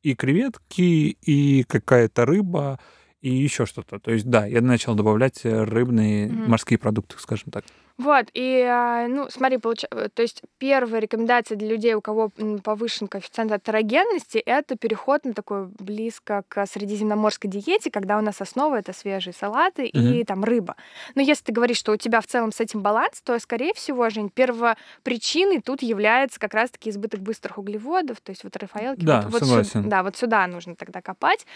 и 0.03 0.15
креветки, 0.15 0.83
и 1.21 1.63
какая-то 1.65 2.25
рыба, 2.25 2.79
и 3.25 3.31
еще 3.31 3.65
что-то. 3.65 3.99
То 3.99 4.11
есть, 4.13 4.29
да, 4.29 4.45
я 4.45 4.61
начал 4.61 4.95
добавлять 4.95 5.41
рыбные 5.45 6.27
Мгм. 6.27 6.51
морские 6.51 6.79
продукты, 6.79 7.17
скажем 7.19 7.51
так. 7.51 7.65
Вот, 7.97 8.27
и, 8.35 8.61
а, 8.69 9.07
ну, 9.07 9.31
смотри, 9.31 9.57
получа- 9.59 9.87
э, 9.93 10.09
то 10.13 10.23
есть 10.23 10.43
первая 10.59 11.01
рекомендация 11.01 11.57
для 11.57 11.69
людей, 11.69 11.95
у 11.95 12.01
кого 12.01 12.31
повышен 12.65 13.07
коэффициент 13.07 13.53
атерогенности, 13.53 14.39
это 14.39 14.77
переход 14.77 15.25
на 15.25 15.33
такой 15.33 15.69
близко 15.79 16.43
к 16.49 16.67
средиземноморской 16.67 17.49
диете, 17.49 17.93
когда 17.93 18.19
у 18.19 18.21
нас 18.21 18.41
основа 18.41 18.81
это 18.81 18.93
свежие 18.93 19.33
салаты 19.33 19.87
и 19.87 19.99
Мгм. 20.17 20.25
там 20.27 20.43
рыба. 20.45 20.75
Но 21.15 21.23
если 21.23 21.45
ты 21.45 21.53
говоришь, 21.53 21.79
что 21.79 21.93
у 21.93 21.97
тебя 21.97 22.21
в 22.21 22.27
целом 22.27 22.51
с 22.51 22.59
этим 22.61 22.83
баланс, 22.83 23.23
то, 23.23 23.39
скорее 23.39 23.73
всего, 23.75 24.11
Жень, 24.11 24.29
первопричиной 24.29 25.61
тут 25.63 25.81
является 25.83 26.41
как 26.41 26.53
раз-таки 26.53 26.91
избыток 26.91 27.21
быстрых 27.21 27.59
углеводов, 27.59 28.21
то 28.21 28.31
есть 28.31 28.43
вот 28.43 28.57
Рафаэлки. 28.57 29.05
Да, 29.05 29.23
вот, 29.23 29.33
вот 29.35 29.41
сю- 29.43 29.47
согласен. 29.47 29.89
да, 29.89 30.03
вот 30.03 30.17
сюда 30.17 30.45
нужно 30.49 30.75
тогда 30.75 31.01
копать. 31.01 31.47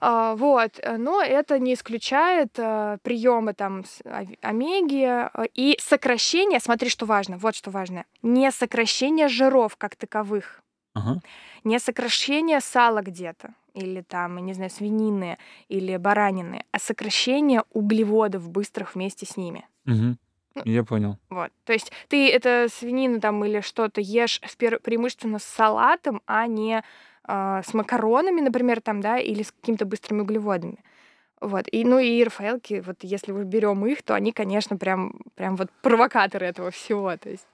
А, 0.00 0.34
Вот, 0.36 0.78
э, 0.82 0.96
но 0.96 1.22
это 1.22 1.58
не 1.58 1.74
исключает 1.74 2.52
приемы 2.52 3.54
там 3.54 3.80
ов- 4.04 4.28
омеги 4.42 5.04
э, 5.06 5.46
и 5.54 5.76
сокращение. 5.80 6.60
Смотри, 6.60 6.88
что 6.88 7.06
важно. 7.06 7.36
Вот 7.38 7.54
что 7.54 7.70
важно. 7.70 8.04
Не 8.22 8.50
сокращение 8.50 9.28
жиров 9.28 9.76
как 9.76 9.96
таковых, 9.96 10.62
Ага. 10.94 11.20
не 11.64 11.78
сокращение 11.78 12.60
сала 12.60 13.02
где-то 13.02 13.54
или 13.74 14.00
там, 14.02 14.38
не 14.38 14.54
знаю, 14.54 14.70
свинины 14.70 15.38
или 15.68 15.96
баранины, 15.96 16.64
а 16.72 16.78
сокращение 16.78 17.62
углеводов 17.72 18.48
быстрых 18.48 18.94
вместе 18.94 19.24
с 19.26 19.36
ними. 19.36 19.64
Мгм. 19.84 20.18
Ну, 20.54 20.62
Я 20.64 20.82
понял. 20.82 21.18
Вот. 21.30 21.50
То 21.64 21.72
есть 21.72 21.92
ты 22.08 22.28
это 22.30 22.66
свинину 22.68 23.20
там 23.20 23.44
или 23.44 23.60
что-то 23.60 24.00
ешь 24.00 24.40
в 24.44 24.56
пер- 24.56 24.80
преимущественно 24.80 25.38
с 25.38 25.44
салатом, 25.44 26.20
а 26.26 26.46
не 26.48 26.82
а, 27.28 27.62
с 27.62 27.74
макаронами, 27.74 28.40
например, 28.40 28.80
там, 28.80 29.00
да, 29.00 29.18
или 29.18 29.42
с 29.42 29.52
какими-то 29.52 29.84
быстрыми 29.84 30.22
углеводами. 30.22 30.78
Вот. 31.40 31.66
И, 31.70 31.84
ну 31.84 31.98
и 32.00 32.24
рафаэлки, 32.24 32.82
вот 32.84 32.96
если 33.02 33.30
мы 33.32 33.44
берем 33.44 33.86
их, 33.86 34.02
то 34.02 34.14
они, 34.14 34.32
конечно, 34.32 34.76
прям, 34.76 35.20
прям 35.36 35.54
вот 35.56 35.70
провокаторы 35.82 36.46
этого 36.46 36.70
всего. 36.72 37.16
То 37.16 37.30
есть, 37.30 37.46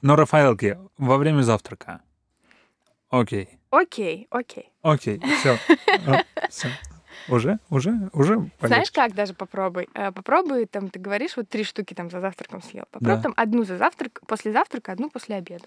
Но 0.00 0.16
Рафаэлки 0.16 0.78
во 0.96 1.18
время 1.18 1.42
завтрака. 1.42 2.00
Окей. 3.10 3.48
окей, 3.70 4.26
окей. 4.30 4.70
Окей. 4.82 5.20
Все. 5.40 5.58
Все. 6.48 6.68
Уже? 7.28 7.58
Уже? 7.68 8.08
Уже? 8.12 8.34
Знаешь, 8.34 8.50
полегче. 8.60 8.92
как 8.94 9.14
даже 9.14 9.34
попробуй? 9.34 9.88
Э, 9.94 10.10
Попробуй, 10.10 10.64
там, 10.66 10.88
ты 10.88 10.98
говоришь, 10.98 11.36
вот 11.36 11.48
три 11.48 11.64
штуки 11.64 11.92
там 11.92 12.08
за 12.08 12.20
завтраком 12.20 12.62
съел. 12.62 12.84
Попробуй 12.90 13.16
Да. 13.16 13.22
там 13.22 13.34
одну 13.36 13.64
за 13.64 13.76
завтрак, 13.76 14.20
после 14.26 14.52
завтрака, 14.52 14.92
одну 14.92 15.10
после 15.10 15.36
обеда. 15.36 15.64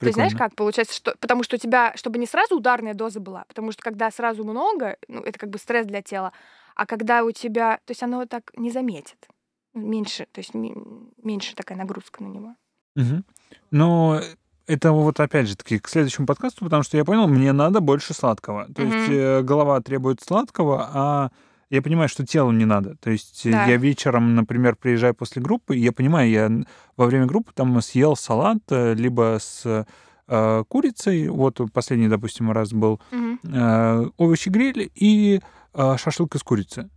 То 0.00 0.06
есть, 0.06 0.14
знаешь, 0.14 0.32
Прикольно. 0.32 0.48
как 0.48 0.56
получается, 0.56 0.94
что 0.94 1.14
потому 1.20 1.42
что 1.42 1.56
у 1.56 1.58
тебя, 1.58 1.92
чтобы 1.94 2.18
не 2.18 2.26
сразу 2.26 2.56
ударная 2.56 2.94
доза 2.94 3.20
была, 3.20 3.44
потому 3.48 3.70
что 3.70 3.82
когда 3.82 4.10
сразу 4.10 4.44
много, 4.44 4.96
ну, 5.08 5.20
это 5.20 5.38
как 5.38 5.50
бы 5.50 5.58
стресс 5.58 5.86
для 5.86 6.00
тела, 6.00 6.32
а 6.74 6.86
когда 6.86 7.22
у 7.22 7.30
тебя, 7.32 7.76
то 7.84 7.90
есть 7.90 8.02
оно 8.02 8.24
так 8.24 8.50
не 8.56 8.70
заметит. 8.70 9.28
Меньше, 9.74 10.26
то 10.32 10.40
есть 10.40 10.54
меньше 10.54 11.54
такая 11.54 11.76
нагрузка 11.76 12.22
на 12.22 12.28
него. 12.28 12.56
Мгм. 12.96 13.24
Но 13.70 14.20
это 14.66 14.92
вот 14.92 15.20
опять 15.20 15.48
же 15.48 15.56
таки 15.56 15.78
к 15.78 15.86
следующему 15.88 16.26
подкасту, 16.26 16.64
потому 16.64 16.82
что 16.82 16.96
я 16.96 17.04
понял, 17.04 17.28
мне 17.28 17.52
надо 17.52 17.80
больше 17.80 18.14
сладкого. 18.14 18.66
То 18.74 18.82
есть 18.82 19.08
Мгм. 19.08 19.16
э, 19.16 19.42
голова 19.42 19.80
требует 19.82 20.22
сладкого, 20.22 20.90
а 20.94 21.30
я 21.70 21.82
понимаю, 21.82 22.08
что 22.08 22.26
телу 22.26 22.50
не 22.50 22.64
надо. 22.64 22.96
То 22.96 23.10
есть 23.10 23.46
э, 23.46 23.50
Да. 23.52 23.66
я 23.66 23.76
вечером, 23.76 24.34
например, 24.34 24.76
приезжаю 24.76 25.14
после 25.14 25.40
группы, 25.40 25.76
и 25.76 25.80
я 25.80 25.92
понимаю, 25.92 26.28
я 26.30 26.50
во 26.96 27.06
время 27.06 27.26
группы 27.26 27.52
там 27.54 27.80
съел 27.80 28.16
салат 28.16 28.58
э, 28.70 28.94
либо 28.94 29.38
с 29.40 29.86
э, 30.26 30.64
курицей, 30.68 31.28
вот 31.28 31.60
последний, 31.72 32.08
допустим, 32.08 32.50
раз 32.50 32.72
был 32.72 33.00
э, 33.44 34.04
овощи 34.16 34.48
гриль 34.48 34.90
и 34.94 35.40
э, 35.74 35.96
шашлык 35.96 36.34
из 36.34 36.42
курицы. 36.42 36.90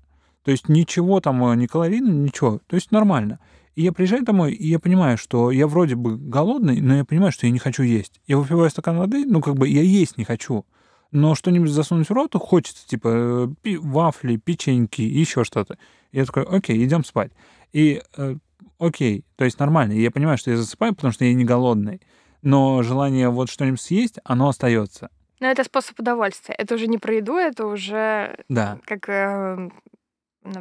То 0.44 0.52
есть 0.52 0.68
ничего 0.70 1.20
там, 1.22 1.44
э, 1.52 1.56
не 1.56 1.68
калорийно, 1.68 2.10
ничего. 2.10 2.60
То 2.68 2.76
есть 2.76 2.92
нормально. 2.92 3.40
И 3.76 3.82
я 3.82 3.92
приезжаю 3.92 4.24
домой, 4.24 4.54
и 4.54 4.68
я 4.68 4.78
понимаю, 4.80 5.18
что 5.18 5.50
я 5.50 5.66
вроде 5.68 5.96
бы 5.96 6.16
голодный, 6.18 6.80
но 6.80 6.96
я 6.96 7.06
понимаю, 7.06 7.32
что 7.32 7.48
я 7.48 7.52
не 7.52 7.58
хочу 7.60 7.82
есть. 7.84 8.22
Я 8.28 8.38
выпиваю 8.38 8.70
стакан 8.70 8.98
воды, 8.98 9.26
ну, 9.26 9.42
как 9.42 9.56
бы 9.56 9.68
я 9.68 9.82
есть 9.82 10.18
не 10.18 10.26
хочу. 10.26 10.66
Но 11.14 11.36
что-нибудь 11.36 11.70
засунуть 11.70 12.10
в 12.10 12.12
рот 12.14 12.34
хочется, 12.36 12.88
типа 12.88 13.08
э, 13.14 13.48
пи- 13.62 13.78
вафли, 13.78 14.36
печеньки, 14.38 15.02
еще 15.02 15.44
что-то. 15.44 15.78
Я 16.12 16.26
такой, 16.26 16.44
окей, 16.44 16.84
идем 16.84 17.04
спать. 17.06 17.32
И 17.72 18.02
э, 18.18 18.36
окей, 18.80 19.24
то 19.36 19.46
есть 19.46 19.60
нормально. 19.60 19.94
Я 19.94 20.10
понимаю, 20.12 20.38
что 20.38 20.52
я 20.52 20.58
засыпаю, 20.58 20.94
потому 20.96 21.14
что 21.14 21.24
я 21.24 21.34
не 21.34 21.46
голодный. 21.46 22.02
Но 22.42 22.82
желание 22.84 23.30
вот 23.30 23.50
что-нибудь 23.50 23.80
съесть, 23.80 24.20
оно 24.24 24.50
остается. 24.50 25.10
Но 25.40 25.48
это 25.48 25.64
способ 25.64 26.00
удовольствия. 26.00 26.56
Это 26.58 26.76
уже 26.76 26.88
не 26.88 26.98
про 26.98 27.14
еду, 27.16 27.36
это 27.36 27.68
уже 27.68 28.38
Да. 28.50 28.80
как 28.86 29.08
э, 29.10 29.70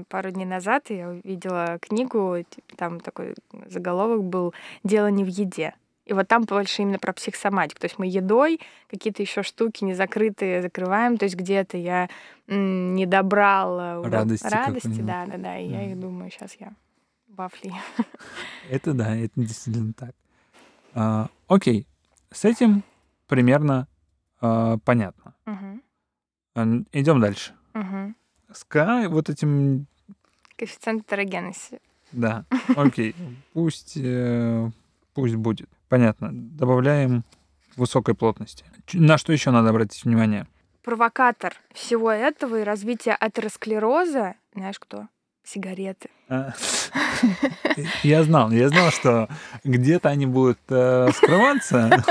пару 0.09 0.31
дней 0.31 0.45
назад 0.45 0.91
я 0.91 1.09
увидела 1.09 1.79
книгу, 1.81 2.37
типа, 2.49 2.77
там 2.77 3.01
такой 3.01 3.35
заголовок 3.69 4.23
был 4.25 4.55
«Дело 4.85 5.07
не 5.09 5.25
в 5.25 5.29
еде». 5.29 5.75
И 6.05 6.13
вот 6.13 6.27
там 6.29 6.43
больше 6.45 6.83
именно 6.83 6.99
про 6.99 7.13
психосоматику. 7.13 7.81
То 7.81 7.85
есть 7.87 7.99
мы 7.99 8.07
едой 8.07 8.61
какие-то 8.91 9.23
еще 9.23 9.43
штуки 9.43 9.85
незакрытые 9.85 10.61
закрываем. 10.63 11.17
То 11.17 11.25
есть 11.27 11.37
где-то 11.37 11.77
я 11.77 12.09
не 12.49 13.07
добрал 13.07 14.03
удов- 14.03 14.11
Радости 14.11 14.47
радости 14.47 15.01
да, 15.01 15.27
да, 15.27 15.39
да. 15.39 15.59
И 15.59 15.69
я 15.69 15.91
их 15.91 15.99
думаю, 16.01 16.31
сейчас 16.31 16.57
я 16.59 16.73
вафли. 17.29 17.73
Это 18.71 18.93
да, 18.95 19.15
это 19.17 19.33
действительно 19.37 19.93
так. 19.93 20.15
А, 20.95 21.29
окей, 21.49 21.87
с 22.31 22.45
этим 22.45 22.83
примерно 23.29 23.87
а, 24.41 24.79
понятно. 24.79 25.35
Мгм. 25.47 25.83
идем 26.93 27.21
дальше. 27.21 27.55
Мгм. 27.75 28.15
С 28.53 28.65
К 28.65 29.09
вот 29.09 29.31
этим, 29.31 29.87
Коэффициент 30.57 31.07
атерогенности. 31.07 31.81
да, 32.13 32.45
окей, 32.77 33.15
пусть, 33.55 33.97
э, 33.97 34.71
пусть 35.15 35.37
будет. 35.37 35.71
Понятно. 35.93 36.31
Добавляем 36.33 37.23
высокой 37.77 38.15
плотности. 38.15 38.65
На 38.95 39.19
что 39.19 39.31
еще 39.31 39.51
надо 39.51 39.69
обратить 39.69 40.03
внимание? 40.07 40.47
Провокатор 40.83 41.53
всего 41.75 42.11
этого 42.11 42.61
и 42.61 42.65
развития 42.65 43.13
атеросклероза, 43.13 44.37
знаешь 44.55 44.79
кто? 44.79 45.09
Сигареты. 45.45 46.09
А, 46.31 46.55
Я 48.03 48.23
знал, 48.23 48.51
я 48.53 48.71
знал, 48.71 48.91
что 48.91 49.29
где-то 49.65 50.09
они 50.09 50.25
будут 50.25 50.61
э, 50.71 51.11
скрываться. 51.15 52.03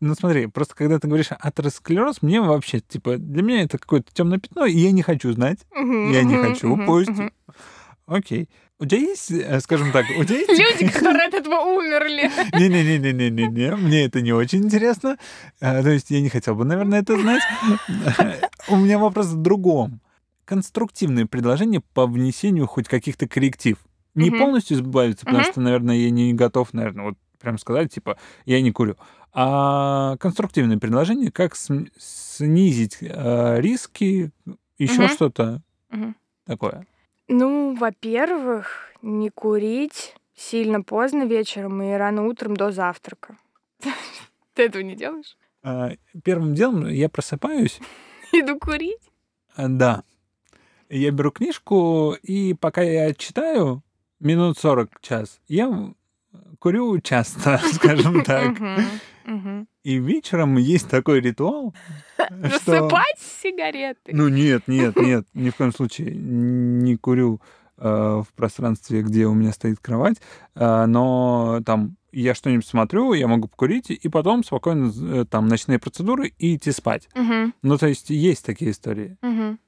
Ну 0.00 0.14
смотри, 0.14 0.46
просто 0.46 0.74
когда 0.74 0.98
ты 0.98 1.06
говоришь 1.08 1.28
атеросклероз, 1.30 2.22
мне 2.22 2.40
вообще, 2.40 2.80
типа, 2.80 3.18
для 3.18 3.42
меня 3.42 3.64
это 3.64 3.76
какое-то 3.76 4.14
темное 4.14 4.38
пятно, 4.38 4.64
и 4.64 4.78
я 4.78 4.92
не 4.92 5.02
хочу 5.02 5.30
знать. 5.32 5.58
Я 5.74 6.22
не 6.22 6.38
хочу, 6.38 6.74
пусть. 6.86 7.10
Окей. 8.06 8.48
У 8.84 8.86
тебя 8.86 9.00
есть, 9.00 9.30
э, 9.30 9.60
скажем 9.60 9.92
так, 9.92 10.04
у 10.18 10.24
тебя 10.24 10.38
есть... 10.48 10.50
Люди, 10.50 10.92
которые 10.92 11.28
от 11.28 11.34
этого 11.34 11.60
умерли. 11.60 12.30
Не-не-не-не-не-не, 12.52 13.76
мне 13.76 14.04
это 14.04 14.20
не 14.20 14.32
очень 14.32 14.64
интересно. 14.64 15.16
А, 15.58 15.82
То 15.82 15.88
есть 15.88 16.10
я 16.10 16.20
не 16.20 16.28
хотел 16.28 16.54
бы, 16.54 16.66
наверное, 16.66 17.00
это 17.00 17.18
знать. 17.18 17.42
У 18.68 18.76
меня 18.76 18.98
вопрос 18.98 19.28
в 19.28 19.40
другом. 19.40 20.02
Конструктивные 20.44 21.24
предложения 21.24 21.80
по 21.94 22.06
внесению 22.06 22.66
хоть 22.66 22.86
каких-то 22.86 23.26
корректив. 23.26 23.78
Не 24.14 24.30
полностью 24.30 24.76
избавиться, 24.76 25.24
потому 25.24 25.44
что, 25.44 25.60
наверное, 25.62 25.96
я 25.96 26.10
не 26.10 26.34
готов, 26.34 26.74
наверное, 26.74 27.06
вот 27.06 27.14
прям 27.40 27.56
сказать, 27.58 27.92
типа, 27.92 28.18
я 28.44 28.60
не 28.60 28.70
курю. 28.70 28.96
А 29.32 30.18
конструктивные 30.18 30.78
предложения, 30.78 31.32
как 31.32 31.56
снизить 31.56 32.98
э, 33.00 33.60
риски, 33.60 34.30
еще 34.76 35.08
что-то 35.08 35.62
такое. 36.44 36.86
Ну, 37.28 37.74
во-первых, 37.74 38.92
не 39.02 39.30
курить 39.30 40.14
сильно 40.34 40.82
поздно 40.82 41.24
вечером 41.24 41.82
и 41.82 41.92
рано 41.92 42.26
утром 42.26 42.56
до 42.56 42.70
завтрака. 42.70 43.36
Ты 44.54 44.64
этого 44.64 44.82
не 44.82 44.94
делаешь? 44.94 45.36
А, 45.62 45.92
Первым 46.22 46.54
делом 46.54 46.86
я 46.88 47.08
просыпаюсь, 47.08 47.80
Иду 48.32 48.58
курить. 48.58 49.10
А, 49.56 49.68
Да. 49.68 50.02
Я 50.90 51.10
беру 51.10 51.30
книжку, 51.30 52.14
и 52.22 52.52
пока 52.54 52.82
я 52.82 53.14
читаю, 53.14 53.82
минут 54.20 54.58
40 54.58 55.00
час, 55.00 55.40
я 55.48 55.94
курю 56.58 57.00
часто, 57.00 57.58
скажем 57.72 58.22
так. 58.22 58.52
И 59.84 59.98
вечером 59.98 60.56
есть 60.56 60.88
такой 60.88 61.20
ритуал. 61.20 61.74
Засыпать 62.30 63.18
сигареты. 63.42 64.12
Ну 64.12 64.28
нет, 64.28 64.66
нет, 64.66 64.96
нет, 64.96 65.26
ни 65.34 65.50
в 65.50 65.56
коем 65.56 65.72
случае 65.72 66.14
не 66.14 66.96
курю 66.96 67.40
э, 67.76 67.86
в 67.86 68.26
пространстве, 68.34 69.02
где 69.02 69.26
у 69.26 69.34
меня 69.34 69.52
стоит 69.52 69.78
кровать, 69.80 70.16
э, 70.54 70.86
но 70.86 71.60
там 71.66 71.96
я 72.12 72.34
что-нибудь 72.34 72.66
смотрю, 72.66 73.12
я 73.12 73.26
могу 73.28 73.48
покурить, 73.48 73.90
и 73.90 74.08
потом 74.08 74.42
спокойно 74.42 74.90
э, 74.96 75.24
там 75.28 75.48
ночные 75.48 75.78
процедуры 75.78 76.32
и 76.38 76.56
идти 76.56 76.72
спать. 76.72 77.08
Мгм, 77.14 77.52
Ну, 77.62 77.76
то 77.76 77.86
есть 77.86 78.08
есть 78.08 78.46
такие 78.46 78.70
истории. 78.70 79.18
мгм. 79.20 79.58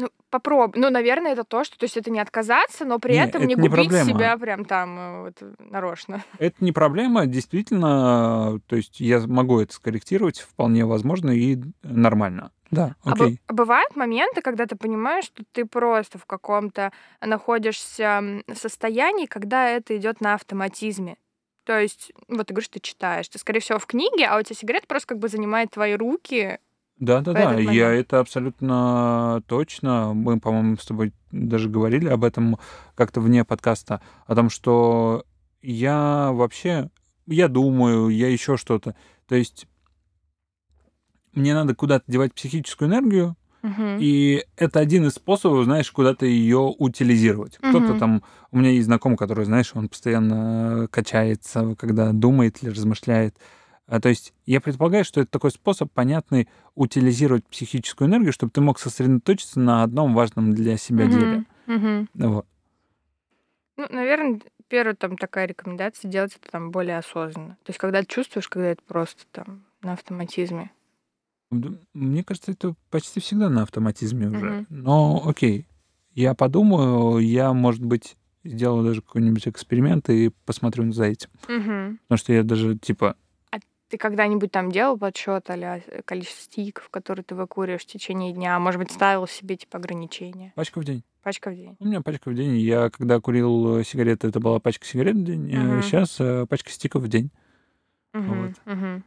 Ну, 0.00 0.08
попробуй. 0.30 0.80
Ну, 0.80 0.90
наверное, 0.90 1.32
это 1.32 1.44
то, 1.44 1.62
что... 1.64 1.78
То 1.78 1.84
есть 1.84 1.96
это 1.96 2.10
не 2.10 2.18
отказаться, 2.20 2.84
но 2.84 2.98
при 2.98 3.12
Не, 3.12 3.18
этом 3.24 3.42
это 3.42 3.48
не 3.48 3.54
не 3.54 3.68
губить 3.68 3.88
проблема. 3.88 4.08
себя 4.08 4.36
прям 4.38 4.64
там 4.64 4.98
э, 4.98 5.20
вот, 5.22 5.42
нарочно. 5.58 6.24
Это 6.38 6.56
не 6.64 6.72
проблема, 6.72 7.26
действительно, 7.26 8.60
то 8.66 8.76
есть 8.76 9.00
я 9.00 9.20
могу 9.26 9.60
это 9.60 9.72
скорректировать, 9.74 10.40
вполне 10.40 10.84
возможно 10.84 11.30
и 11.30 11.58
нормально. 11.82 12.52
Да, 12.70 12.94
А 13.04 13.12
окей. 13.12 13.40
бывают 13.48 13.96
моменты, 13.96 14.42
когда 14.42 14.64
ты 14.66 14.76
понимаешь, 14.76 15.24
что 15.24 15.42
ты 15.52 15.64
просто 15.66 16.18
в 16.18 16.24
каком-то 16.24 16.92
находишься 17.20 18.42
состоянии, 18.54 19.26
когда 19.26 19.68
это 19.68 19.96
идет 19.96 20.20
на 20.20 20.34
автоматизме. 20.34 21.16
То 21.64 21.78
есть, 21.78 22.12
вот 22.28 22.46
ты 22.46 22.54
говоришь, 22.54 22.68
ты 22.68 22.80
читаешь, 22.80 23.28
ты, 23.28 23.38
скорее 23.38 23.60
всего, 23.60 23.78
в 23.78 23.86
книге, 23.86 24.26
а 24.26 24.38
у 24.38 24.42
тебя 24.42 24.56
сигарета 24.56 24.86
просто 24.86 25.08
как 25.08 25.18
бы 25.18 25.28
занимает 25.28 25.70
твои 25.72 25.94
руки. 25.94 26.58
Да, 27.00 27.22
да, 27.22 27.32
в 27.32 27.34
да, 27.34 27.54
этот 27.54 27.72
я 27.72 27.90
это 27.92 28.20
абсолютно 28.20 29.42
точно. 29.46 30.12
Мы, 30.12 30.38
по-моему, 30.38 30.76
с 30.76 30.84
тобой 30.84 31.12
даже 31.32 31.70
говорили 31.70 32.08
об 32.08 32.24
этом 32.24 32.58
как-то 32.94 33.22
вне 33.22 33.44
подкаста, 33.44 34.02
о 34.26 34.34
том, 34.34 34.50
что 34.50 35.24
я 35.62 36.30
вообще, 36.32 36.90
я 37.26 37.48
думаю, 37.48 38.10
я 38.10 38.28
еще 38.28 38.58
что-то. 38.58 38.94
То 39.26 39.34
есть 39.34 39.66
мне 41.32 41.54
надо 41.54 41.74
куда-то 41.74 42.04
девать 42.06 42.34
психическую 42.34 42.88
энергию, 42.90 43.36
Мгм. 43.62 43.98
и 43.98 44.44
это 44.56 44.80
один 44.80 45.06
из 45.06 45.14
способов, 45.14 45.64
знаешь, 45.64 45.90
куда-то 45.90 46.26
ее 46.26 46.74
утилизировать. 46.78 47.56
Кто-то 47.58 47.92
Мгм. 47.92 47.98
там, 47.98 48.22
у 48.50 48.58
меня 48.58 48.70
есть 48.70 48.86
знакомый, 48.86 49.16
который, 49.16 49.44
знаешь, 49.44 49.70
он 49.74 49.88
постоянно 49.88 50.86
качается, 50.90 51.74
когда 51.78 52.12
думает 52.12 52.62
или 52.62 52.70
размышляет. 52.70 53.36
А, 53.90 54.00
то 54.00 54.08
есть 54.08 54.32
я 54.46 54.60
предполагаю, 54.60 55.04
что 55.04 55.20
это 55.20 55.32
такой 55.32 55.50
способ 55.50 55.90
понятный 55.90 56.48
утилизировать 56.76 57.44
психическую 57.46 58.08
энергию, 58.08 58.32
чтобы 58.32 58.52
ты 58.52 58.60
мог 58.60 58.78
сосредоточиться 58.78 59.58
на 59.58 59.82
одном 59.82 60.14
важном 60.14 60.52
для 60.52 60.76
себя 60.76 61.06
деле. 61.06 61.44
Мгм. 61.66 61.76
Мгм. 61.76 62.08
Вот. 62.14 62.46
Ну, 63.76 63.86
наверное, 63.90 64.40
первая 64.68 64.94
там 64.94 65.16
такая 65.16 65.46
рекомендация 65.46 66.08
делать 66.08 66.36
это 66.40 66.52
там 66.52 66.70
более 66.70 66.98
осознанно. 66.98 67.56
То 67.64 67.70
есть, 67.70 67.80
когда 67.80 68.02
ты 68.02 68.06
чувствуешь, 68.06 68.48
когда 68.48 68.68
это 68.68 68.82
просто 68.84 69.24
там 69.32 69.64
на 69.82 69.94
автоматизме. 69.94 70.70
Мне 71.92 72.22
кажется, 72.22 72.52
это 72.52 72.76
почти 72.90 73.18
всегда 73.18 73.48
на 73.48 73.62
автоматизме 73.62 74.28
уже. 74.28 74.38
Мгм. 74.38 74.66
Но 74.68 75.20
окей, 75.26 75.66
я 76.14 76.34
подумаю, 76.34 77.18
я, 77.18 77.52
может 77.52 77.84
быть, 77.84 78.16
сделаю 78.44 78.84
даже 78.84 79.02
какой-нибудь 79.02 79.48
эксперимент 79.48 80.08
и 80.10 80.30
посмотрю 80.46 80.92
за 80.92 81.06
этим. 81.06 81.28
Мгм. 81.48 81.98
Потому 82.02 82.18
что 82.18 82.32
я 82.32 82.44
даже, 82.44 82.78
типа, 82.78 83.16
Ты 83.90 83.98
когда-нибудь 83.98 84.52
там 84.52 84.70
делал 84.70 84.96
подсчет 84.96 85.50
а 85.50 85.80
количество 86.04 86.44
стиков, 86.44 86.88
которые 86.90 87.24
ты 87.24 87.34
выкуриваешь 87.34 87.82
в 87.82 87.86
течение 87.86 88.32
дня? 88.32 88.56
Может 88.60 88.78
быть, 88.78 88.92
ставил 88.92 89.26
себе 89.26 89.56
типа 89.56 89.78
ограничения? 89.78 90.52
пачка 90.54 90.78
в 90.78 90.84
день. 90.84 91.02
Пачка 91.24 91.50
в 91.50 91.56
день. 91.56 91.76
У 91.80 91.84
меня 91.84 92.00
пачка 92.00 92.30
в 92.30 92.34
день. 92.34 92.56
Я 92.56 92.88
когда 92.88 93.20
курил 93.20 93.78
э, 93.78 93.84
сигареты, 93.84 94.28
это 94.28 94.38
была 94.38 94.60
пачка 94.60 94.86
сигарет 94.86 95.16
в 95.16 95.24
день. 95.24 95.54
Мгм. 95.54 95.82
Сейчас 95.82 96.20
пачка 96.48 96.70
стиков 96.70 97.02
в 97.02 97.08
день. 97.08 97.30
Мгм, 98.12 98.42
Вот. 98.46 98.52
мгм. 98.64 99.04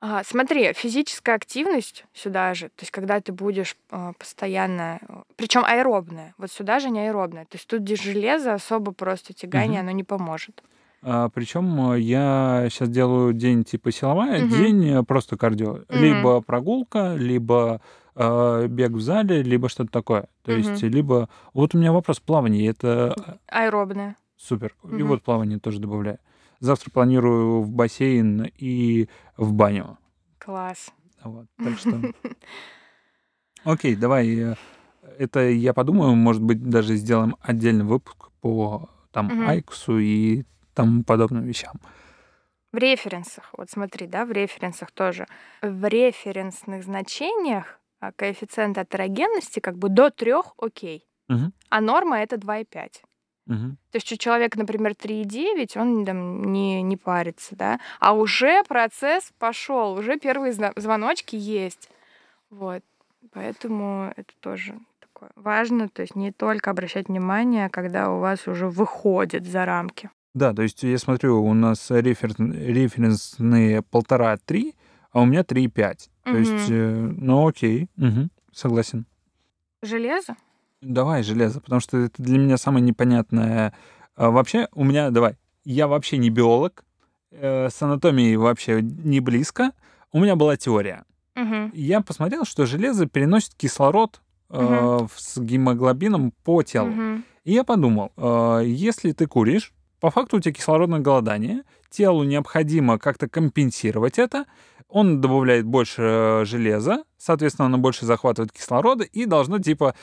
А, 0.00 0.24
смотри, 0.24 0.72
физическая 0.72 1.36
активность 1.36 2.04
сюда 2.14 2.54
же, 2.54 2.68
то 2.68 2.82
есть 2.82 2.90
когда 2.90 3.20
ты 3.20 3.32
будешь 3.32 3.76
а, 3.90 4.12
постоянно, 4.14 5.00
причем 5.36 5.64
аэробная, 5.64 6.34
вот 6.38 6.50
сюда 6.50 6.80
же 6.80 6.90
не 6.90 7.00
аэробная, 7.00 7.44
то 7.44 7.56
есть 7.56 7.66
тут 7.66 7.80
где 7.80 7.96
железо 7.96 8.54
особо 8.54 8.92
просто 8.92 9.32
тягание, 9.32 9.80
Мгм. 9.80 9.88
оно 9.88 9.96
не 9.96 10.04
поможет. 10.04 10.62
А, 11.08 11.28
причем 11.28 11.92
э, 11.92 12.00
я 12.00 12.66
сейчас 12.68 12.88
делаю 12.88 13.32
день 13.32 13.62
типа 13.62 13.92
силовая, 13.92 14.40
Мгм. 14.44 14.48
день 14.50 14.88
э, 14.88 15.02
просто 15.04 15.36
кардио. 15.36 15.74
Мгм. 15.88 16.02
Либо 16.02 16.40
прогулка, 16.40 17.14
либо 17.14 17.80
э, 18.16 18.66
бег 18.66 18.90
в 18.90 19.00
зале, 19.00 19.40
либо 19.44 19.68
что-то 19.68 19.92
такое. 19.92 20.26
То 20.42 20.50
есть, 20.50 20.82
Мгм. 20.82 20.92
либо... 20.92 21.28
Вот 21.54 21.76
у 21.76 21.78
меня 21.78 21.92
вопрос 21.92 22.18
плавание, 22.18 22.68
это 22.68 23.14
Аэробная. 23.46 24.16
супер. 24.36 24.74
И 24.82 24.86
Мгм. 24.88 25.06
вот 25.06 25.22
плавание 25.22 25.60
тоже 25.60 25.78
добавляю. 25.78 26.18
Завтра 26.58 26.90
планирую 26.90 27.60
в 27.62 27.70
бассейн 27.70 28.50
и 28.58 29.08
в 29.36 29.52
баню. 29.52 29.98
Класс. 30.38 30.90
Вот, 31.22 31.46
так 31.62 31.78
что... 31.78 32.00
Окей, 33.64 33.94
давай. 33.94 34.56
Это 35.18 35.48
я 35.48 35.72
подумаю, 35.72 36.16
может 36.16 36.42
быть, 36.42 36.68
даже 36.68 36.96
сделаем 36.96 37.36
отдельный 37.40 37.84
выпуск 37.84 38.30
по 38.40 38.88
там. 39.12 39.30
Айксу 39.48 39.98
и 39.98 40.42
тому 40.76 41.02
подобным 41.02 41.44
вещам. 41.44 41.80
В 42.72 42.76
референсах, 42.78 43.50
вот 43.56 43.70
смотри, 43.70 44.06
да, 44.06 44.24
в 44.24 44.32
референсах 44.32 44.90
тоже. 44.90 45.26
В 45.62 45.86
референсных 45.88 46.84
значениях 46.84 47.80
а, 48.00 48.12
коэффициент 48.12 48.76
атерогенности 48.78 49.60
как 49.60 49.78
бы 49.78 49.88
до 49.88 50.10
трех 50.10 50.52
окей, 50.58 51.06
Мгм, 51.28 51.52
а 51.70 51.80
норма 51.80 52.20
это 52.20 52.36
2,5. 52.36 53.02
мгм. 53.46 53.78
То 53.92 53.96
есть 53.96 54.12
у 54.12 54.16
человека, 54.16 54.58
например, 54.58 54.94
3,9, 54.94 55.76
он 55.76 56.04
там 56.04 56.52
не, 56.52 56.82
не 56.82 56.96
парится, 56.96 57.56
да, 57.56 57.80
а 58.00 58.12
уже 58.14 58.62
процесс 58.64 59.32
пошел, 59.38 59.94
уже 59.94 60.18
первые 60.18 60.52
звоночки 60.52 61.36
есть. 61.36 61.88
Вот. 62.50 62.82
Поэтому 63.32 64.12
это 64.16 64.34
тоже 64.40 64.78
такое 65.00 65.30
важно, 65.36 65.88
то 65.88 66.02
есть 66.02 66.16
не 66.16 66.32
только 66.32 66.70
обращать 66.70 67.08
внимание, 67.08 67.68
когда 67.70 68.10
у 68.10 68.20
вас 68.20 68.46
уже 68.48 68.68
выходит 68.68 69.46
за 69.46 69.64
рамки. 69.64 70.10
Да, 70.36 70.52
то 70.52 70.60
есть 70.62 70.82
я 70.82 70.98
смотрю, 70.98 71.42
у 71.42 71.54
нас 71.54 71.90
рефер- 71.90 72.36
референсные 72.38 73.80
полтора-три, 73.80 74.74
а 75.10 75.22
у 75.22 75.24
меня 75.24 75.42
3,5. 75.44 76.10
То 76.24 76.30
Мгм. 76.32 76.38
есть, 76.40 76.66
э, 76.68 77.12
ну 77.16 77.48
окей, 77.48 77.88
мгм, 77.96 78.30
согласен. 78.52 79.06
Железо? 79.82 80.36
Давай 80.82 81.22
железо, 81.22 81.60
потому 81.62 81.80
что 81.80 81.96
это 81.96 82.22
для 82.22 82.36
меня 82.38 82.58
самое 82.58 82.84
непонятное. 82.84 83.72
А, 84.14 84.30
Вообще, 84.30 84.68
у 84.74 84.84
меня, 84.84 85.08
давай, 85.10 85.36
я 85.64 85.86
вообще 85.88 86.18
не 86.18 86.28
биолог, 86.28 86.84
э, 87.30 87.70
с 87.70 87.80
анатомией 87.80 88.36
вообще 88.36 88.82
не 88.82 89.20
близко. 89.20 89.72
У 90.12 90.20
меня 90.20 90.36
была 90.36 90.58
теория. 90.58 91.04
Мгм. 91.34 91.70
Я 91.74 92.02
посмотрел, 92.02 92.44
что 92.44 92.66
железо 92.66 93.06
переносит 93.06 93.54
кислород 93.54 94.20
э, 94.50 94.58
в- 94.58 95.10
с 95.16 95.38
гемоглобином 95.38 96.32
по 96.44 96.62
телу. 96.62 96.88
Мгм. 96.90 97.24
И 97.44 97.52
я 97.54 97.64
подумал, 97.64 98.12
э, 98.18 98.62
если 98.66 99.12
ты 99.12 99.26
куришь, 99.26 99.72
по 100.06 100.12
факту 100.12 100.36
у 100.36 100.40
тебя 100.40 100.54
кислородное 100.54 101.00
голодание, 101.00 101.64
телу 101.90 102.22
необходимо 102.22 102.96
как-то 102.96 103.28
компенсировать 103.28 104.20
это, 104.20 104.44
он 104.88 105.20
добавляет 105.20 105.64
больше 105.64 106.02
э, 106.02 106.44
железа, 106.44 107.02
соответственно, 107.18 107.66
оно 107.66 107.78
больше 107.78 108.06
захватывает 108.06 108.52
кислорода 108.52 109.02
и 109.02 109.24
должно, 109.24 109.58
типа, 109.58 109.96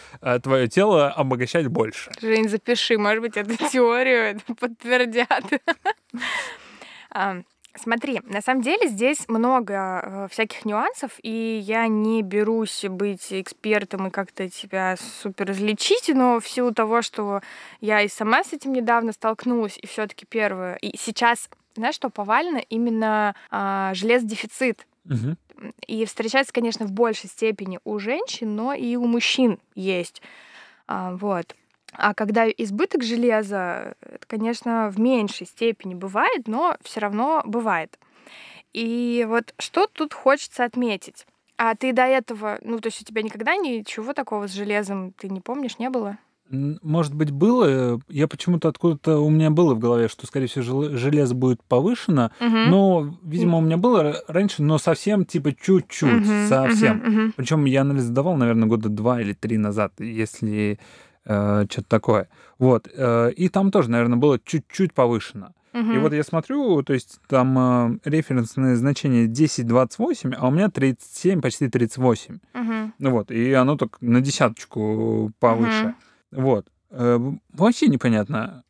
твое 0.44 0.68
тело 0.68 1.10
обогащать 1.10 1.68
больше. 1.68 2.12
Жень, 2.22 2.50
запиши, 2.50 2.98
может 2.98 3.22
быть, 3.22 3.38
эту 3.38 3.56
теорию 3.70 4.42
подтвердят. 4.60 5.46
Смотри, 7.76 8.22
на 8.26 8.42
самом 8.42 8.62
деле 8.62 8.88
здесь 8.88 9.28
много 9.28 9.74
э, 9.74 10.28
всяких 10.30 10.64
нюансов, 10.64 11.12
и 11.24 11.60
я 11.66 11.88
не 11.88 12.22
берусь 12.22 12.86
быть 12.88 13.28
экспертом 13.32 14.08
и 14.08 14.12
как-то 14.12 14.48
тебя 14.48 14.96
супер 15.22 15.52
излечить, 15.52 16.10
но 16.10 16.40
в 16.40 16.48
силу 16.48 16.72
того, 16.72 17.02
что 17.02 17.42
я 17.82 18.02
и 18.02 18.08
сама 18.08 18.44
с 18.44 18.54
этим 18.54 18.74
недавно 18.74 19.12
столкнулась, 19.12 19.80
и 19.82 19.88
все-таки 19.88 20.28
первое, 20.28 20.76
и 20.76 20.96
сейчас, 20.98 21.50
знаешь, 21.76 21.96
что 21.96 22.12
повально 22.12 22.60
именно 22.70 23.36
а, 23.50 23.92
железодефицит. 23.96 24.86
Мгм. 25.06 25.38
И 25.88 26.06
встречается, 26.06 26.54
конечно, 26.54 26.86
в 26.86 26.92
большей 26.92 27.30
степени 27.30 27.80
у 27.86 27.98
женщин, 27.98 28.56
но 28.56 28.74
и 28.74 28.96
у 28.96 29.06
мужчин 29.06 29.60
есть. 29.74 30.22
А, 30.88 31.16
вот. 31.16 31.56
А 31.96 32.14
когда 32.14 32.50
избыток 32.50 33.04
железа, 33.04 33.96
это, 34.02 34.26
конечно, 34.28 34.90
в 34.90 35.00
меньшей 35.00 35.48
степени 35.48 35.94
бывает, 35.94 36.48
но 36.48 36.76
все 36.84 37.00
равно 37.00 37.42
бывает. 37.46 37.98
И 38.74 39.26
вот 39.30 39.54
что 39.60 39.88
тут 39.88 40.14
хочется 40.14 40.64
отметить? 40.66 41.26
А 41.58 41.76
ты 41.76 41.94
до 41.94 42.04
этого, 42.04 42.58
ну, 42.64 42.80
то 42.80 42.88
есть 42.88 43.02
у 43.02 43.06
тебя 43.06 43.22
никогда 43.22 43.56
ничего 43.56 44.14
такого 44.14 44.48
с 44.48 44.52
железом, 44.54 45.14
ты 45.14 45.30
не 45.30 45.40
помнишь, 45.40 45.78
не 45.78 45.90
было? 45.90 46.18
Может 46.50 47.16
быть, 47.16 47.32
было. 47.32 48.00
Я 48.10 48.28
почему-то 48.28 48.68
откуда-то 48.68 49.18
у 49.20 49.30
меня 49.30 49.50
было 49.50 49.74
в 49.74 49.80
голове, 49.80 50.08
что, 50.08 50.28
скорее 50.28 50.48
всего, 50.48 50.64
жел- 50.64 50.98
железо 50.98 51.34
будет 51.34 51.64
повышено. 51.64 52.32
Мгм. 52.40 52.70
Но, 52.70 53.18
видимо, 53.24 53.58
у 53.60 53.62
меня 53.62 53.78
было 53.78 54.22
раньше, 54.28 54.62
но 54.62 54.78
совсем, 54.78 55.26
типа, 55.26 55.54
чуть-чуть, 55.54 56.22
Мгм, 56.28 56.48
совсем. 56.48 56.98
мгм, 56.98 57.12
мгм. 57.12 57.34
Причем 57.38 57.66
я 57.66 57.82
анализ 57.82 58.08
давал, 58.10 58.36
наверное, 58.36 58.68
года 58.68 58.90
два 58.90 59.22
или 59.22 59.34
три 59.34 59.58
назад, 59.58 59.94
если 60.00 60.80
что-то 61.26 61.84
такое. 61.88 62.30
Вот. 62.60 62.88
э, 62.94 63.32
и 63.32 63.50
там 63.50 63.72
тоже, 63.72 63.90
наверное, 63.90 64.18
было 64.18 64.40
чуть-чуть 64.44 64.94
повышено. 64.94 65.54
И 65.74 65.78
Мгм. 65.78 66.02
вот 66.02 66.14
я 66.14 66.24
смотрю, 66.24 66.84
то 66.84 66.94
есть 66.94 67.20
там 67.28 67.58
э, 67.58 68.00
референсное 68.06 68.76
значение 68.76 69.26
10-28, 69.28 70.36
а 70.38 70.48
у 70.48 70.52
меня 70.52 70.70
37, 70.70 71.42
почти 71.42 71.68
38. 71.68 72.40
Мгм. 72.54 72.94
Ну 73.00 73.10
вот, 73.12 73.32
и 73.32 73.54
оно 73.54 73.76
так 73.76 73.98
на 74.02 74.22
десяточку 74.22 75.32
повыше. 75.40 75.96
Мгм. 76.32 76.44
Вот. 76.44 76.68
Э, 76.92 77.20
вообще 77.54 77.88
непонятно. 77.88 78.64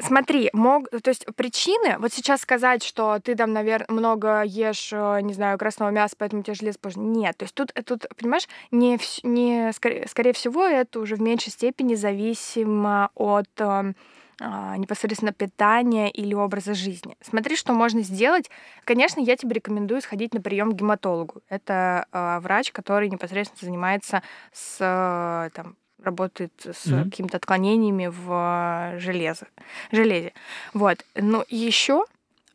Смотри, 0.00 0.50
мог, 0.52 0.88
то 0.90 1.08
есть 1.08 1.26
причины, 1.36 1.98
вот 1.98 2.12
сейчас 2.12 2.40
сказать, 2.40 2.82
что 2.82 3.18
ты 3.20 3.34
там, 3.36 3.52
наверное, 3.52 3.86
много 3.88 4.42
ешь, 4.42 4.90
э, 4.92 5.20
не 5.22 5.32
знаю, 5.34 5.58
красного 5.58 5.90
мяса, 5.90 6.16
поэтому 6.18 6.42
тебе 6.42 6.54
железо 6.54 6.78
позже. 6.78 6.98
Нет, 6.98 7.36
то 7.36 7.44
есть 7.44 7.54
тут, 7.54 7.70
э, 7.74 7.82
тут 7.82 8.06
понимаешь, 8.16 8.48
не, 8.70 8.98
не, 9.22 9.72
скорее, 9.72 10.08
скорее 10.08 10.32
всего, 10.32 10.64
это 10.64 10.98
уже 10.98 11.14
в 11.16 11.22
меньшей 11.22 11.50
степени 11.50 11.94
зависимо 11.94 13.10
от 13.14 13.48
э, 13.58 13.92
а, 14.40 14.76
непосредственно 14.76 15.32
питания 15.32 16.10
или 16.10 16.32
образа 16.32 16.72
жизни. 16.74 17.16
Смотри, 17.20 17.56
что 17.56 17.72
можно 17.72 18.02
сделать. 18.02 18.50
Конечно, 18.84 19.20
я 19.20 19.36
тебе 19.36 19.54
рекомендую 19.54 20.00
сходить 20.00 20.32
на 20.32 20.40
прием 20.40 20.70
к 20.72 20.76
гематологу. 20.76 21.42
Это 21.48 22.06
э, 22.12 22.38
врач, 22.38 22.70
который 22.70 23.08
непосредственно 23.08 23.68
занимается 23.68 24.22
с 24.52 24.76
э, 24.80 25.50
там, 25.54 25.76
работает 26.02 26.52
с 26.64 26.86
mm-hmm. 26.86 27.04
какими-то 27.04 27.36
отклонениями 27.38 28.06
в 28.06 28.98
железо, 28.98 29.48
железе. 29.90 30.32
Вот. 30.74 31.04
Но 31.14 31.44
еще, 31.48 32.04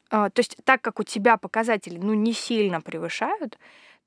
то 0.10 0.32
есть 0.38 0.58
так 0.64 0.82
как 0.82 1.00
у 1.00 1.04
тебя 1.04 1.38
показатели 1.38 1.98
ну, 1.98 2.14
не 2.14 2.34
сильно 2.34 2.82
превышают, 2.82 3.58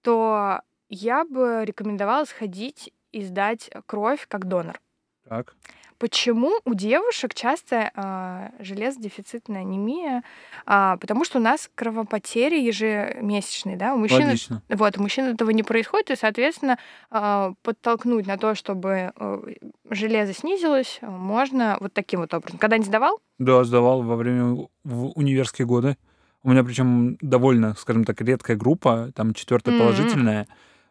то 0.03 0.61
я 0.89 1.25
бы 1.25 1.63
рекомендовала 1.65 2.25
сходить 2.25 2.93
и 3.13 3.23
сдать 3.23 3.71
кровь 3.87 4.27
как 4.29 4.47
донор. 4.47 4.81
Так. 5.29 5.55
Почему 5.99 6.53
у 6.67 6.75
девушек 6.75 7.33
часто 7.33 7.91
э, 7.95 8.63
железодефицитная 8.63 9.63
анемия? 9.63 10.23
А, 10.67 10.99
потому 10.99 11.25
что 11.25 11.39
у 11.39 11.41
нас 11.41 11.71
кровопотери 11.75 12.61
ежемесячные, 12.61 13.77
да, 13.77 13.95
у 13.95 13.99
мужчин, 13.99 14.27
Логично. 14.27 14.63
вот, 14.69 14.99
у 14.99 15.03
мужчин 15.03 15.25
этого 15.25 15.51
не 15.51 15.63
происходит, 15.63 16.11
и, 16.11 16.17
соответственно, 16.17 16.79
э, 17.11 17.55
подтолкнуть 17.63 18.27
на 18.27 18.37
то, 18.37 18.55
чтобы 18.55 19.13
э, 19.17 19.55
железо 19.89 20.35
снизилось, 20.35 20.99
можно 21.01 21.79
вот 21.81 21.95
таким 21.95 22.21
вот 22.21 22.35
образом. 22.35 22.59
Когда 22.59 22.77
не 22.77 22.85
сдавал? 22.85 23.19
Да, 23.39 23.65
сдавал 23.65 24.03
во 24.03 24.17
время 24.17 24.69
в 24.85 25.13
универские 25.15 25.67
годы. 25.67 25.97
У 26.43 26.51
меня 26.51 26.63
причем 26.63 27.17
довольно, 27.23 27.75
скажем 27.75 28.05
так, 28.05 28.21
редкая 28.21 28.57
группа, 28.57 29.13
там 29.15 29.33
четвертая 29.33 29.75
mm-hmm. 29.75 29.79
положительная. 29.79 30.47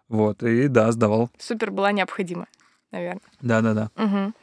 Вот, 0.08 0.44
и 0.44 0.68
да, 0.68 0.92
сдавал. 0.92 1.30
Супер 1.38 1.72
была 1.72 1.92
необходима, 1.92 2.48
наверное. 2.92 3.22
Да, 3.42 3.62
да, 3.62 3.74
да. 3.74 3.90
Угу. 3.96 4.34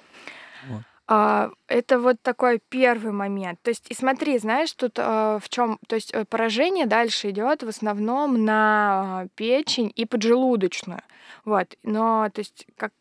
Вот. 0.69 0.83
А, 1.09 1.51
это 1.69 1.99
вот 1.99 2.23
такой 2.23 2.61
первый 2.69 3.13
момент. 3.13 3.61
То 3.63 3.71
есть, 3.71 3.91
и 3.91 3.95
смотри, 3.95 4.39
знаешь, 4.39 4.73
тут 4.73 4.99
а, 4.99 5.39
в 5.41 5.49
чем, 5.49 5.79
то 5.89 5.95
есть 5.95 6.13
э, 6.15 6.25
поражение 6.25 6.87
дальше 6.87 7.31
идет 7.31 7.63
в 7.63 7.69
основном 7.69 8.45
на 8.45 9.27
печень 9.35 9.93
и 9.95 10.07
поджелудочную. 10.07 11.03
Вот. 11.45 11.77
Но, 11.83 12.29
то 12.33 12.41
есть, 12.41 12.67
как 12.77 12.93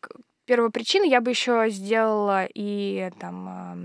первопричина 0.44 1.04
я 1.04 1.20
бы 1.20 1.30
еще 1.30 1.66
сделала 1.70 2.46
и 2.52 3.10
там 3.18 3.48
а, 3.48 3.76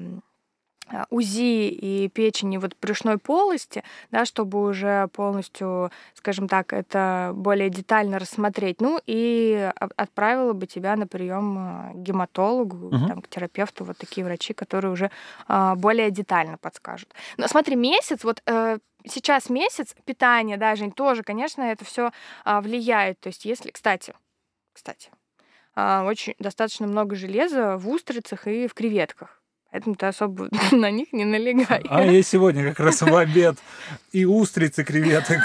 УЗИ 1.10 1.70
и 1.70 2.10
печени 2.10 2.58
вот 2.58 2.76
брюшной 2.82 3.18
полости, 3.18 3.84
да, 4.12 4.26
чтобы 4.26 4.62
уже 4.62 5.08
полностью, 5.10 5.92
скажем 6.14 6.48
так, 6.48 6.74
это 6.74 7.32
более 7.34 7.70
детально 7.70 8.20
рассмотреть. 8.20 8.82
Ну 8.82 9.00
и 9.06 9.72
отправила 9.76 10.54
бы 10.54 10.66
тебя 10.68 10.96
на 10.96 11.08
прием 11.08 11.58
а, 11.58 11.92
к 11.94 11.98
гематологу, 11.98 12.88
угу. 12.88 13.08
там, 13.08 13.22
к 13.22 13.28
терапевту, 13.28 13.84
вот 13.84 13.98
такие 13.98 14.26
врачи, 14.26 14.54
которые 14.54 14.92
уже 14.92 15.12
а, 15.48 15.76
более 15.76 16.12
детально 16.12 16.58
подскажут. 16.58 17.14
Но 17.38 17.48
смотри, 17.48 17.76
месяц, 17.76 18.24
вот 18.24 18.42
э, 18.46 18.78
сейчас 19.06 19.50
месяц 19.50 19.96
питания, 20.06 20.58
да, 20.58 20.76
Жень, 20.76 20.92
тоже, 20.92 21.24
конечно, 21.24 21.62
это 21.64 21.86
все 21.86 22.12
влияет. 22.46 23.20
То 23.20 23.28
есть 23.28 23.46
если, 23.46 23.72
кстати, 23.72 24.14
кстати, 24.74 25.10
очень 25.76 26.36
достаточно 26.40 26.88
много 26.88 27.16
железа 27.16 27.78
в 27.78 27.90
устрицах 27.90 28.48
и 28.48 28.68
в 28.68 28.74
креветках. 28.74 29.42
Поэтому 29.72 29.96
ты 29.96 30.06
особо 30.06 30.50
на 30.72 30.92
них 30.92 31.12
не 31.12 31.26
налегай. 31.26 31.84
А 31.90 32.04
я 32.04 32.24
сегодня 32.24 32.70
как 32.70 32.80
раз 32.80 33.02
в 33.02 33.16
обед 33.16 33.58
и 34.12 34.26
устрицы 34.26 34.84
креветок. 34.84 35.42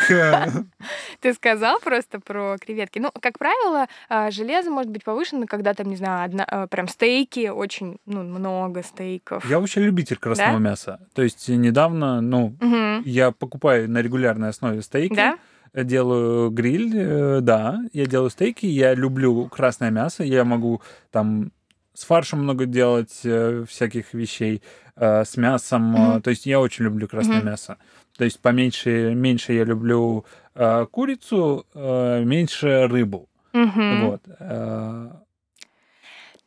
Ты 1.20 1.34
сказал 1.34 1.80
просто 1.80 2.20
про 2.20 2.56
креветки. 2.58 2.98
Ну, 2.98 3.10
как 3.20 3.38
правило, 3.38 3.86
а, 4.08 4.30
железо 4.30 4.70
может 4.70 4.90
быть 4.90 5.04
повышено, 5.04 5.46
когда 5.46 5.74
там, 5.74 5.88
не 5.88 5.96
знаю, 5.96 6.24
одна, 6.24 6.44
а, 6.44 6.66
прям 6.66 6.88
стейки, 6.88 7.48
очень 7.48 7.98
ну, 8.06 8.22
много 8.22 8.82
стейков. 8.82 9.44
Я 9.48 9.58
вообще 9.58 9.80
любитель 9.80 10.16
красного 10.16 10.54
да? 10.54 10.58
мяса. 10.58 11.00
То 11.14 11.22
есть 11.22 11.48
недавно, 11.48 12.20
ну, 12.20 12.56
угу. 12.60 13.02
я 13.04 13.32
покупаю 13.32 13.90
на 13.90 14.02
регулярной 14.02 14.50
основе 14.50 14.82
стейки. 14.82 15.14
Да? 15.14 15.38
делаю 15.74 16.50
гриль, 16.50 16.92
э, 16.94 17.40
да, 17.40 17.80
я 17.92 18.06
делаю 18.06 18.28
стейки, 18.30 18.66
я 18.66 18.94
люблю 18.94 19.48
красное 19.48 19.90
мясо, 19.90 20.22
я 20.22 20.44
могу 20.44 20.82
там 21.10 21.50
с 21.94 22.04
фаршем 22.04 22.42
много 22.42 22.66
делать 22.66 23.20
э, 23.24 23.64
всяких 23.68 24.14
вещей, 24.14 24.62
э, 24.96 25.24
с 25.24 25.36
мясом. 25.36 25.96
Mm-hmm. 25.96 26.20
То 26.22 26.30
есть 26.30 26.46
я 26.46 26.60
очень 26.60 26.84
люблю 26.84 27.08
красное 27.08 27.40
mm-hmm. 27.40 27.44
мясо. 27.44 27.76
То 28.16 28.24
есть 28.24 28.40
поменьше, 28.40 29.14
меньше 29.14 29.52
я 29.52 29.64
люблю 29.64 30.24
э, 30.54 30.86
курицу, 30.90 31.66
э, 31.74 32.22
меньше 32.24 32.86
рыбу. 32.86 33.28
Mm-hmm. 33.52 34.06
Вот. 34.06 34.22
Э, 34.38 35.10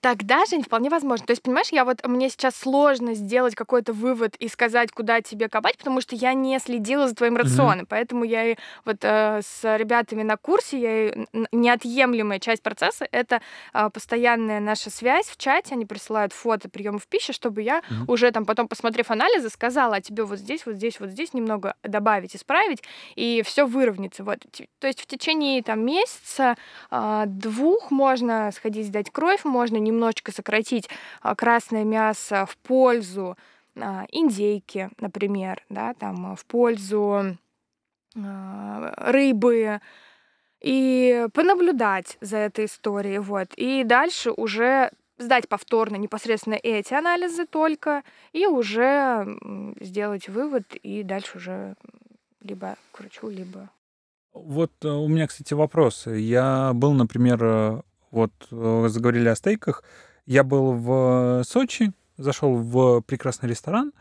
Тогда, 0.05 0.45
Жень, 0.45 0.61
вполне 0.61 0.91
возможно. 0.91 1.25
То 1.25 1.31
есть, 1.31 1.41
понимаешь, 1.41 1.69
я 1.71 1.83
вот 1.83 2.05
мне 2.05 2.29
сейчас 2.29 2.55
сложно 2.55 3.15
сделать 3.15 3.55
какой-то 3.55 3.91
вывод 3.91 4.35
и 4.35 4.47
сказать, 4.47 4.91
куда 4.91 5.21
тебе 5.21 5.49
копать, 5.49 5.79
потому 5.79 5.99
что 5.99 6.15
я 6.15 6.35
не 6.35 6.59
следила 6.59 7.07
за 7.07 7.15
твоим 7.15 7.35
рационом. 7.35 7.85
Mm-hmm. 7.85 7.89
Поэтому 7.89 8.23
я 8.23 8.51
и 8.51 8.55
вот 8.85 8.97
э, 9.01 9.41
с 9.41 9.77
ребятами 9.77 10.21
на 10.21 10.37
курсе, 10.37 10.79
я 10.79 11.07
и, 11.07 11.25
неотъемлемая 11.51 12.37
часть 12.37 12.61
процесса 12.61 13.07
это 13.09 13.41
э, 13.73 13.89
постоянная 13.91 14.59
наша 14.59 14.91
связь 14.91 15.25
в 15.25 15.37
чате. 15.37 15.73
Они 15.73 15.87
присылают 15.87 16.33
фото 16.33 16.69
приемов 16.69 17.07
пищи, 17.07 17.33
чтобы 17.33 17.63
я 17.63 17.79
mm-hmm. 17.79 18.05
уже 18.07 18.29
там 18.29 18.45
потом, 18.45 18.67
посмотрев 18.67 19.09
анализы, 19.09 19.49
сказала, 19.49 19.95
а 19.95 20.01
тебе 20.01 20.23
вот 20.23 20.37
здесь, 20.37 20.67
вот 20.67 20.75
здесь, 20.75 20.99
вот 20.99 21.09
здесь 21.09 21.33
немного 21.33 21.73
добавить, 21.81 22.35
исправить, 22.35 22.83
и 23.15 23.41
все 23.43 23.65
выровняется. 23.65 24.23
Вот. 24.23 24.37
То 24.77 24.85
есть 24.85 25.01
в 25.01 25.07
течение 25.07 25.63
там 25.63 25.83
месяца, 25.83 26.57
э, 26.91 27.23
двух 27.25 27.89
можно 27.89 28.51
сходить 28.51 28.85
сдать 28.85 29.09
кровь, 29.09 29.43
можно 29.45 29.77
не 29.77 29.94
немножечко 29.95 30.31
сократить 30.31 30.89
а, 31.21 31.35
красное 31.35 31.83
мясо 31.83 32.45
в 32.45 32.57
пользу 32.57 33.37
а, 33.75 34.05
индейки, 34.11 34.89
например, 34.99 35.63
да, 35.69 35.93
там 35.93 36.33
а, 36.33 36.35
в 36.35 36.45
пользу 36.45 37.37
рыбы, 38.17 39.81
и 40.61 41.27
понаблюдать 41.33 42.17
за 42.21 42.37
этой 42.37 42.65
историей, 42.65 43.19
вот. 43.19 43.53
И 43.55 43.83
дальше 43.83 44.31
уже 44.31 44.89
сдать 45.17 45.47
повторно 45.47 45.95
непосредственно 45.97 46.55
эти 46.55 46.93
анализы 46.93 47.45
только, 47.45 48.03
и 48.33 48.47
уже 48.47 49.37
сделать 49.79 50.27
вывод, 50.27 50.75
и 50.75 51.03
дальше 51.03 51.37
уже 51.37 51.75
либо 52.41 52.77
к 52.91 52.99
врачу, 52.99 53.29
либо... 53.29 53.69
Вот 54.33 54.71
э, 54.83 54.89
у 54.89 55.07
меня, 55.07 55.27
кстати, 55.27 55.53
вопрос. 55.53 56.07
Я 56.07 56.71
был, 56.73 56.93
например, 56.93 57.39
э, 57.41 57.81
вот 58.15 58.31
э, 58.49 58.85
заговорили 58.87 59.27
о 59.27 59.35
стейках. 59.35 59.83
Я 60.25 60.43
был 60.43 60.73
в 60.73 61.43
Сочи, 61.45 61.91
зашел 62.17 62.55
в 62.55 63.01
прекрасный 63.01 63.49
ресторан 63.49 63.91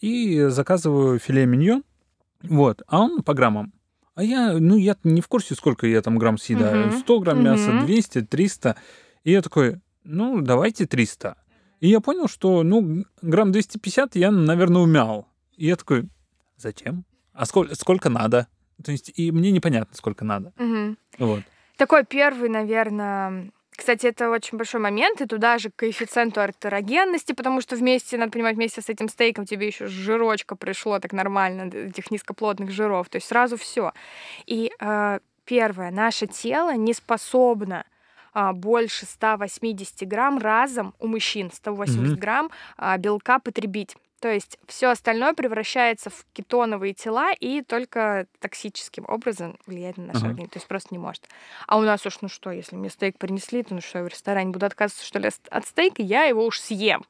и 0.00 0.46
заказываю 0.48 1.18
филе 1.18 1.46
миньон. 1.46 1.84
Вот, 2.42 2.82
а 2.86 3.00
он 3.00 3.22
по 3.22 3.32
граммам. 3.32 3.72
А 4.14 4.24
я, 4.24 4.58
ну, 4.58 4.76
я 4.76 4.96
не 5.04 5.20
в 5.20 5.28
курсе, 5.28 5.54
сколько 5.54 5.86
я 5.86 6.02
там 6.02 6.18
грамм 6.18 6.36
съедаю. 6.36 6.92
100 6.92 7.20
грамм 7.20 7.44
мяса, 7.44 7.82
200, 7.86 8.22
300. 8.22 8.76
И 9.24 9.30
я 9.30 9.40
такой, 9.40 9.80
ну, 10.04 10.40
давайте 10.40 10.86
300. 10.86 11.36
И 11.80 11.88
я 11.88 12.00
понял, 12.00 12.28
что, 12.28 12.62
ну, 12.62 13.04
грамм 13.22 13.52
250 13.52 14.16
я, 14.16 14.30
наверное, 14.30 14.82
умял. 14.82 15.28
И 15.56 15.66
я 15.66 15.76
такой, 15.76 16.08
зачем? 16.56 17.04
А 17.32 17.46
сколько, 17.46 17.74
сколько 17.74 18.10
надо? 18.10 18.48
То 18.84 18.92
есть, 18.92 19.12
и 19.14 19.30
мне 19.30 19.52
непонятно, 19.52 19.94
сколько 19.96 20.24
надо. 20.24 20.52
Угу. 20.58 20.96
Вот. 21.18 21.42
Такой 21.76 22.04
первый, 22.04 22.50
наверное, 22.50 23.52
кстати, 23.80 24.06
это 24.06 24.28
очень 24.28 24.58
большой 24.58 24.78
момент, 24.78 25.22
и 25.22 25.26
туда 25.26 25.56
же 25.56 25.70
к 25.70 25.76
коэффициенту 25.76 26.42
артерогенности, 26.42 27.32
потому 27.32 27.62
что 27.62 27.76
вместе, 27.76 28.18
надо 28.18 28.30
понимать, 28.30 28.56
вместе 28.56 28.82
с 28.82 28.90
этим 28.90 29.08
стейком 29.08 29.46
тебе 29.46 29.68
еще 29.68 29.86
жирочка 29.86 30.54
пришло 30.54 30.98
так 30.98 31.14
нормально, 31.14 31.62
этих 31.62 32.10
низкоплотных 32.10 32.70
жиров, 32.70 33.08
то 33.08 33.16
есть 33.16 33.26
сразу 33.26 33.56
все. 33.56 33.92
И 34.44 34.70
э, 34.78 35.18
первое, 35.46 35.90
наше 35.90 36.26
тело 36.26 36.76
не 36.76 36.92
способно 36.92 37.86
а, 38.34 38.52
больше 38.52 39.06
180 39.06 40.06
грамм 40.06 40.38
разом 40.38 40.94
у 40.98 41.06
мужчин, 41.06 41.50
180 41.50 42.00
mm-hmm. 42.00 42.20
грамм 42.20 42.50
а, 42.76 42.98
белка 42.98 43.38
потребить. 43.38 43.96
То 44.20 44.28
есть 44.28 44.58
все 44.66 44.88
остальное 44.88 45.32
превращается 45.32 46.10
в 46.10 46.26
кетоновые 46.34 46.92
тела 46.92 47.32
и 47.32 47.62
только 47.62 48.26
токсическим 48.38 49.06
образом 49.08 49.58
влияет 49.66 49.96
на 49.96 50.08
наш 50.08 50.16
uh-huh. 50.16 50.26
организм. 50.26 50.50
То 50.50 50.58
есть 50.58 50.68
просто 50.68 50.88
не 50.92 50.98
может. 50.98 51.26
А 51.66 51.78
у 51.78 51.82
нас 51.82 52.04
уж, 52.04 52.20
ну 52.20 52.28
что, 52.28 52.50
если 52.50 52.76
мне 52.76 52.90
стейк 52.90 53.18
принесли, 53.18 53.62
то 53.62 53.74
ну 53.74 53.80
что, 53.80 53.98
я 53.98 54.04
в 54.04 54.08
ресторане 54.08 54.50
буду 54.50 54.66
отказываться, 54.66 55.06
что 55.06 55.18
ли, 55.18 55.30
от 55.50 55.66
стейка, 55.66 56.02
я 56.02 56.24
его 56.24 56.44
уж 56.44 56.60
съем. 56.60 57.02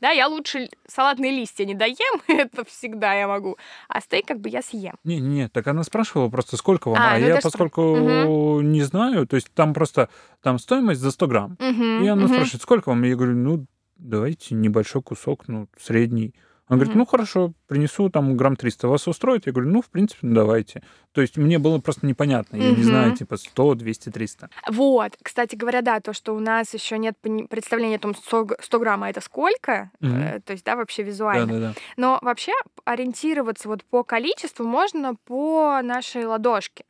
Да, 0.00 0.10
я 0.10 0.26
лучше 0.26 0.68
салатные 0.86 1.30
листья 1.30 1.64
не 1.64 1.74
доем, 1.74 2.20
это 2.28 2.64
всегда 2.64 3.14
я 3.14 3.28
могу, 3.28 3.56
а 3.88 4.00
стейк 4.00 4.26
как 4.26 4.40
бы 4.40 4.48
я 4.48 4.62
съем. 4.62 4.94
Не-не, 5.04 5.48
так 5.48 5.66
она 5.66 5.82
спрашивала 5.82 6.28
просто, 6.28 6.56
сколько 6.56 6.88
вам, 6.88 6.98
а, 6.98 7.14
а 7.14 7.18
ну 7.18 7.26
я 7.26 7.40
поскольку 7.40 7.82
угу. 7.82 8.60
не 8.62 8.82
знаю, 8.82 9.26
то 9.26 9.36
есть 9.36 9.52
там 9.54 9.74
просто, 9.74 10.08
там 10.42 10.58
стоимость 10.58 11.00
за 11.00 11.10
100 11.10 11.26
грамм, 11.26 11.52
угу, 11.60 12.04
и 12.04 12.06
она 12.08 12.24
угу. 12.24 12.32
спрашивает, 12.32 12.62
сколько 12.62 12.88
вам, 12.88 13.02
я 13.04 13.14
говорю, 13.14 13.36
ну, 13.36 13.66
давайте 13.96 14.54
небольшой 14.54 15.02
кусок, 15.02 15.48
ну, 15.48 15.68
средний, 15.78 16.34
Он 16.68 16.78
говорит, 16.78 16.94
ну 16.94 17.04
хорошо, 17.04 17.52
принесу 17.66 18.08
там 18.08 18.36
грамм 18.38 18.56
300, 18.56 18.88
вас 18.88 19.06
устроит? 19.06 19.46
Я 19.46 19.52
говорю, 19.52 19.70
ну, 19.70 19.82
в 19.82 19.90
принципе, 19.90 20.20
ну, 20.26 20.34
давайте. 20.34 20.82
То 21.12 21.20
есть 21.20 21.36
мне 21.36 21.58
было 21.58 21.78
просто 21.78 22.06
непонятно, 22.06 22.56
я 22.56 22.70
не 22.70 22.82
знаю, 22.82 23.14
типа 23.16 23.36
100, 23.36 23.74
200, 23.74 24.08
300. 24.10 24.48
Вот, 24.70 25.12
кстати 25.22 25.56
говоря, 25.56 25.82
да, 25.82 26.00
то, 26.00 26.14
что 26.14 26.34
у 26.34 26.38
нас 26.40 26.72
еще 26.72 26.96
нет 26.96 27.18
представления 27.50 27.96
о 27.96 27.98
том, 27.98 28.14
100, 28.14 28.44
г- 28.46 28.56
100 28.62 28.78
грамм 28.78 29.02
а 29.02 29.10
это 29.10 29.20
сколько, 29.20 29.90
э, 30.00 30.40
то 30.40 30.52
есть, 30.52 30.64
да, 30.64 30.76
вообще 30.76 31.02
визуально. 31.02 31.46
Да-да-да. 31.46 31.74
Но 31.98 32.18
вообще 32.22 32.52
ориентироваться 32.86 33.68
вот 33.68 33.84
по 33.84 34.02
количеству 34.02 34.64
можно 34.66 35.14
по 35.16 35.80
нашей 35.82 36.24
ладошке. 36.24 36.84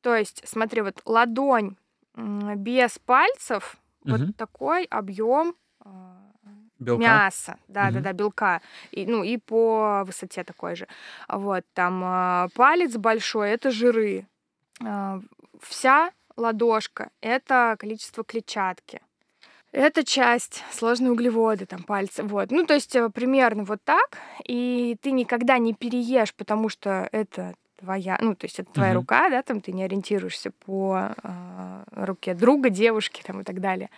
То 0.00 0.16
есть, 0.16 0.42
смотри, 0.44 0.80
вот 0.80 1.02
ладонь 1.04 1.76
без 2.16 2.98
пальцев, 2.98 3.76
вот 4.04 4.20
такой 4.36 4.84
объем 4.86 5.54
Белка. 6.80 7.02
мяса, 7.04 7.58
да, 7.68 7.84
да, 7.84 7.90
Мгм. 7.90 8.02
да, 8.02 8.12
белка, 8.12 8.60
и, 8.90 9.06
ну 9.06 9.22
и 9.22 9.36
по 9.36 10.02
высоте 10.04 10.42
такой 10.44 10.74
же. 10.76 10.88
Вот 11.28 11.64
там 11.74 12.02
а, 12.04 12.48
палец 12.54 12.96
большой 12.96 13.50
это 13.50 13.70
жиры, 13.70 14.26
А, 14.84 15.20
вся 15.60 16.10
ладошка 16.36 17.10
это 17.20 17.76
количество 17.78 18.24
клетчатки. 18.24 19.00
Эта 19.72 20.04
часть 20.04 20.64
сложные 20.72 21.12
углеводы, 21.12 21.64
там 21.64 21.84
пальцы, 21.84 22.24
вот. 22.24 22.50
Ну, 22.50 22.66
то 22.66 22.74
есть 22.74 22.96
э, 22.96 23.08
примерно 23.10 23.62
вот 23.62 23.78
так. 23.84 24.18
И 24.44 24.96
ты 25.00 25.12
никогда 25.12 25.58
не 25.58 25.74
переешь, 25.74 26.34
потому 26.34 26.68
что 26.68 27.08
это 27.12 27.54
твоя, 27.78 28.18
ну, 28.20 28.34
то 28.34 28.46
есть 28.46 28.58
это 28.58 28.72
твоя 28.72 28.90
Мгм. 28.90 29.00
рука, 29.02 29.30
да, 29.30 29.42
там 29.42 29.60
ты 29.60 29.70
не 29.72 29.84
ориентируешься 29.84 30.50
по 30.66 31.14
а, 31.22 31.84
руке 31.92 32.34
друга, 32.34 32.68
девушки, 32.68 33.22
там 33.24 33.42
и 33.42 33.44
так 33.44 33.60
далее. 33.60 33.90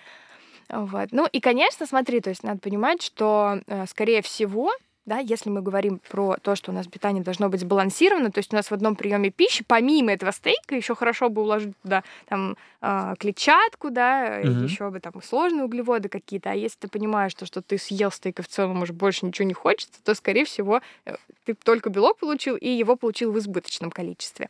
Вот. 0.73 1.09
Ну 1.13 1.29
и, 1.31 1.41
конечно, 1.41 1.87
смотри, 1.87 2.21
то 2.21 2.31
есть 2.31 2.43
надо 2.43 2.59
понимать, 2.59 3.03
что, 3.03 3.61
э, 3.67 3.85
скорее 3.87 4.23
всего, 4.23 4.73
да, 5.05 5.19
если 5.19 5.51
мы 5.51 5.61
говорим 5.63 6.01
про 6.09 6.37
то, 6.41 6.55
что 6.55 6.71
у 6.71 6.75
нас 6.75 6.87
питание 6.87 7.23
должно 7.23 7.49
быть 7.49 7.61
сбалансировано, 7.61 8.31
то 8.31 8.39
есть 8.39 8.53
у 8.53 8.57
нас 8.57 8.71
в 8.71 8.73
одном 8.73 8.97
приеме 8.97 9.31
пищи, 9.31 9.65
помимо 9.67 10.13
этого 10.13 10.31
стейка, 10.31 10.75
еще 10.77 10.95
хорошо 10.95 11.29
бы 11.29 11.43
уложить 11.43 11.75
туда 11.83 12.05
там 12.27 12.57
а, 12.81 13.17
клетчатку, 13.17 13.91
да, 13.91 14.41
Мгм. 14.43 14.65
еще 14.65 14.91
бы 14.91 15.01
там 15.01 15.13
сложные 15.23 15.65
углеводы 15.65 16.09
какие-то. 16.09 16.53
А 16.53 16.55
если 16.55 16.79
ты 16.79 16.89
понимаешь, 16.89 17.33
что, 17.33 17.47
что 17.47 17.61
ты 17.63 17.79
съел 17.79 18.11
стейк 18.11 18.39
и 18.39 18.43
в 18.43 18.49
целом 18.49 18.81
уже 18.81 18.93
больше 18.93 19.27
ничего 19.27 19.47
не 19.47 19.55
хочется, 19.55 20.01
то, 20.05 20.15
скорее 20.15 20.45
всего, 20.45 20.81
э, 21.05 21.17
ты 21.45 21.55
только 21.55 21.91
белок 21.91 22.19
получил 22.19 22.57
и 22.57 22.69
его 22.69 22.97
получил 22.97 23.33
в 23.33 23.39
избыточном 23.39 23.91
количестве. 23.91 24.49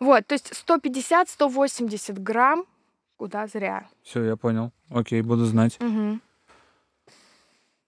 Вот, 0.00 0.26
то 0.26 0.32
есть 0.32 0.50
150-180 0.52 2.18
грамм 2.18 2.64
куда 3.22 3.46
зря. 3.46 3.86
Все, 4.02 4.24
я 4.24 4.34
понял. 4.34 4.72
Окей, 4.90 5.22
буду 5.22 5.44
знать. 5.44 5.78
Мгм. 5.80 6.20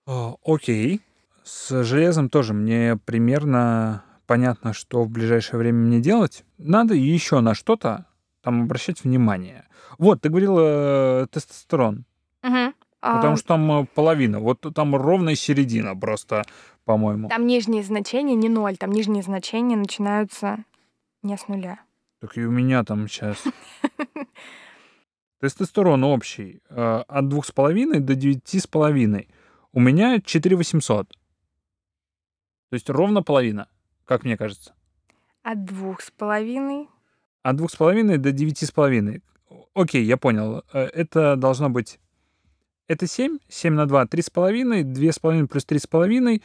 А, 0.06 0.34
Окей. 0.44 1.00
С 1.42 1.82
железом 1.82 2.28
тоже 2.30 2.54
мне 2.54 2.96
примерно 3.04 4.04
понятно, 4.28 4.72
что 4.72 5.02
в 5.02 5.10
ближайшее 5.10 5.58
время 5.58 5.78
мне 5.78 5.98
делать. 6.00 6.44
Надо 6.56 6.94
еще 6.94 7.40
на 7.40 7.54
что-то 7.54 8.06
там 8.42 8.62
обращать 8.62 9.02
внимание. 9.02 9.66
Вот, 9.98 10.20
ты 10.20 10.28
говорила 10.28 11.22
э, 11.22 11.26
тестостерон, 11.32 12.04
Мгм. 12.44 12.74
потому 13.00 13.32
А, 13.32 13.36
что 13.36 13.48
там 13.48 13.72
э, 13.82 13.86
половина, 13.92 14.38
вот 14.38 14.64
там 14.72 14.94
ровная 14.94 15.34
середина 15.34 15.96
просто, 15.96 16.44
по-моему. 16.84 17.28
Там 17.28 17.44
нижние 17.44 17.82
значения 17.82 18.36
не 18.36 18.48
ноль, 18.48 18.76
там 18.76 18.92
нижние 18.92 19.24
значения 19.24 19.76
начинаются 19.76 20.58
не 21.24 21.36
с 21.36 21.48
нуля. 21.48 21.80
Так 22.20 22.38
и 22.38 22.44
у 22.46 22.52
меня 22.52 22.84
там 22.84 23.08
сейчас. 23.08 23.42
Тестостерон 25.40 26.04
общий 26.04 26.62
э, 26.70 27.02
от 27.06 27.24
2,5 27.26 28.00
до 28.00 28.14
9,5. 28.14 29.28
У 29.72 29.80
меня 29.80 30.20
4,800. 30.20 31.08
То 31.08 31.16
есть 32.70 32.88
ровно 32.88 33.22
половина, 33.22 33.68
как 34.04 34.24
мне 34.24 34.36
кажется. 34.36 34.74
От 35.42 35.64
двух 35.64 36.00
с 36.00 36.10
половиной. 36.10 36.88
От 37.42 37.56
2,5 37.56 38.16
до 38.16 38.30
9,5. 38.30 39.22
Окей, 39.74 40.04
я 40.04 40.16
понял. 40.16 40.62
Э, 40.72 40.84
Это 40.84 41.36
должно 41.36 41.68
быть... 41.70 41.98
Это 42.86 43.06
7, 43.06 43.38
7 43.48 43.74
на 43.74 43.86
2, 43.86 44.04
3,5, 44.04 44.82
2,5 44.82 45.46
плюс 45.46 45.66
3,5, 45.66 46.42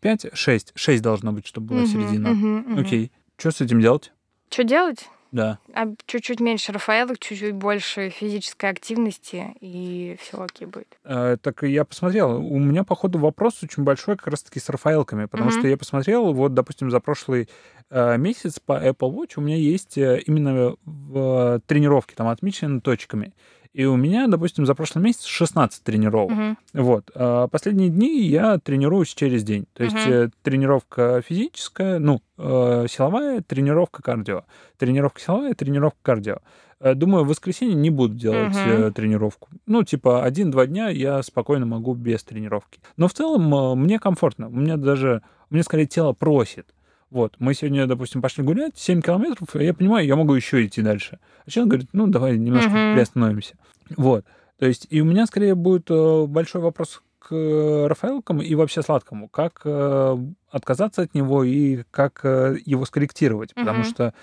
5, 0.00 0.26
6. 0.32 0.72
6 0.74 1.02
должно 1.02 1.32
быть, 1.32 1.46
чтобы 1.46 1.68
была 1.68 1.86
середина. 1.86 2.80
Окей. 2.80 3.12
Что 3.36 3.50
с 3.52 3.60
этим 3.60 3.80
делать? 3.80 4.12
Что 4.50 4.64
делать? 4.64 5.08
Да. 5.30 5.58
А 5.74 5.86
чуть-чуть 6.06 6.40
меньше 6.40 6.72
Рафаэлок, 6.72 7.18
чуть-чуть 7.18 7.54
больше 7.54 8.08
физической 8.10 8.70
активности, 8.70 9.54
и 9.60 10.16
все 10.20 10.40
окей 10.42 10.66
будет. 10.66 10.98
Э, 11.04 11.36
так 11.40 11.62
я 11.62 11.84
посмотрел. 11.84 12.40
У 12.40 12.58
меня, 12.58 12.84
походу, 12.84 13.18
вопрос 13.18 13.62
очень 13.62 13.82
большой 13.84 14.16
как 14.16 14.28
раз-таки 14.28 14.58
с 14.58 14.68
Рафаэлками, 14.68 15.26
потому 15.26 15.50
Мгм. 15.50 15.58
что 15.58 15.68
я 15.68 15.76
посмотрел, 15.76 16.32
вот, 16.32 16.54
допустим, 16.54 16.90
за 16.90 17.00
прошлый 17.00 17.48
э, 17.90 18.18
месяц 18.18 18.58
по 18.58 18.72
Apple 18.72 19.10
Watch 19.14 19.32
у 19.36 19.40
меня 19.40 19.56
есть 19.56 19.96
э, 19.96 20.20
именно 20.26 20.76
в 20.84 21.60
тренировки, 21.66 22.14
там 22.14 22.28
отмечены 22.28 22.80
точками. 22.80 23.32
И 23.78 23.84
у 23.84 23.94
меня, 23.94 24.26
допустим, 24.26 24.66
за 24.66 24.74
прошлый 24.74 25.04
месяц 25.04 25.24
16 25.26 25.84
тренировок. 25.84 26.32
Мгм. 26.32 26.58
Вот. 26.74 27.12
А 27.14 27.46
последние 27.46 27.90
дни 27.90 28.22
я 28.22 28.58
тренируюсь 28.58 29.14
через 29.14 29.44
день. 29.44 29.66
То 29.72 29.84
есть 29.84 29.96
э, 30.04 30.30
тренировка 30.42 31.22
физическая, 31.24 32.00
ну, 32.00 32.20
э, 32.38 32.86
силовая, 32.90 33.40
тренировка 33.40 34.02
кардио. 34.02 34.42
Тренировка 34.78 35.20
силовая, 35.20 35.54
тренировка 35.54 35.98
кардио. 36.02 36.38
Э, 36.80 36.94
Думаю, 36.94 37.24
в 37.24 37.28
воскресенье 37.28 37.76
не 37.76 37.90
буду 37.90 38.14
делать 38.14 38.56
э, 38.56 38.90
тренировку. 38.90 39.48
Ну, 39.66 39.84
типа, 39.84 40.24
один-два 40.24 40.66
дня 40.66 40.88
я 40.88 41.22
спокойно 41.22 41.64
могу 41.64 41.94
без 41.94 42.24
тренировки. 42.24 42.80
Но 42.96 43.06
в 43.06 43.14
целом 43.14 43.78
мне 43.80 44.00
комфортно. 44.00 44.48
У 44.48 44.56
меня 44.56 44.76
даже, 44.76 45.22
меня 45.50 45.62
скорее 45.62 45.86
тело 45.86 46.14
просит. 46.14 46.66
Вот, 47.10 47.36
мы 47.38 47.54
сегодня, 47.54 47.86
допустим, 47.86 48.20
пошли 48.20 48.44
гулять, 48.44 48.76
7 48.76 49.00
километров, 49.00 49.48
я 49.54 49.72
понимаю, 49.72 50.06
я 50.06 50.14
могу 50.14 50.34
еще 50.34 50.64
идти 50.66 50.82
дальше. 50.82 51.18
А 51.46 51.50
человек 51.50 51.70
говорит, 51.70 51.88
ну, 51.94 52.06
давай 52.06 52.36
немножко 52.36 52.70
Мгм. 52.70 52.92
приостановимся. 52.92 53.54
Вот. 53.96 54.24
То 54.58 54.66
есть, 54.66 54.86
и 54.90 55.00
у 55.00 55.04
меня 55.06 55.24
скорее 55.26 55.54
будет 55.54 55.90
э, 55.90 56.26
большой 56.26 56.60
вопрос 56.60 57.02
к 57.18 57.28
э, 57.34 57.86
Рафаэлкам 57.86 58.42
и 58.42 58.54
вообще 58.54 58.82
сладкому. 58.82 59.28
Как 59.28 59.62
э, 59.64 60.16
отказаться 60.50 61.02
от 61.02 61.14
него 61.14 61.44
и 61.44 61.84
как 61.90 62.20
его 62.24 62.84
скорректировать. 62.84 63.54
Потому 63.54 63.80
Мгм. 63.80 63.84
что 63.88 64.14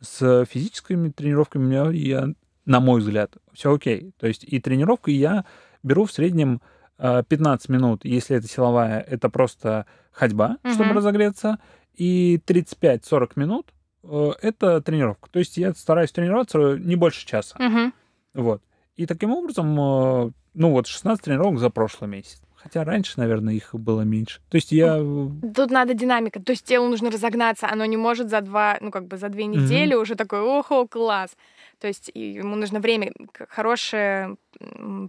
с 0.00 0.44
физическими 0.46 1.10
тренировками 1.10 1.62
у 1.64 1.66
меня, 1.68 1.90
я, 1.90 2.28
на 2.66 2.80
мой 2.80 3.00
взгляд, 3.00 3.36
все 3.52 3.72
окей. 3.72 4.12
То 4.18 4.26
есть 4.26 4.42
и 4.42 4.58
тренировку 4.60 5.10
я 5.10 5.44
беру 5.84 6.06
в 6.06 6.12
среднем 6.12 6.60
э, 6.98 7.22
15 7.28 7.68
минут, 7.68 8.04
если 8.04 8.36
это 8.36 8.48
силовая, 8.48 9.00
это 9.00 9.28
просто 9.28 9.86
ходьба, 10.10 10.56
чтобы 10.64 10.86
Мгм. 10.90 10.96
разогреться, 10.96 11.58
и 11.94 12.40
35-40 12.46 13.30
минут 13.36 13.72
э, 14.04 14.30
это 14.42 14.80
тренировка. 14.80 15.28
То 15.30 15.38
есть 15.38 15.56
я 15.56 15.72
стараюсь 15.74 16.12
тренироваться 16.12 16.76
не 16.78 16.96
больше 16.96 17.26
часа. 17.26 17.56
Мгм. 17.58 17.92
Вот. 18.34 18.62
И 18.96 19.06
таким 19.06 19.30
образом, 19.32 19.72
э, 19.78 20.30
ну 20.54 20.70
вот 20.70 20.86
16 20.86 21.24
тренировок 21.24 21.58
за 21.58 21.70
прошлый 21.70 22.08
месяц. 22.10 22.40
Хотя 22.54 22.84
раньше, 22.84 23.14
наверное, 23.16 23.54
их 23.54 23.74
было 23.74 24.02
меньше. 24.02 24.40
То 24.48 24.56
есть 24.56 24.70
я... 24.70 24.96
э, 24.98 25.28
Тут 25.54 25.70
надо 25.70 25.94
динамика. 25.94 26.40
То 26.40 26.52
есть 26.52 26.64
телу 26.64 26.88
нужно 26.88 27.10
разогнаться. 27.10 27.68
Оно 27.68 27.84
не 27.86 27.96
может 27.96 28.30
за 28.30 28.40
два, 28.40 28.78
ну 28.80 28.90
как 28.92 29.06
бы 29.08 29.16
за 29.16 29.28
две 29.28 29.46
недели 29.46 29.94
уже 29.94 30.14
такой, 30.14 30.40
охо, 30.40 30.86
класс. 30.86 31.36
То 31.80 31.88
есть 31.88 32.12
ему 32.14 32.54
нужно 32.54 32.78
время, 32.78 33.12
хороший 33.48 34.36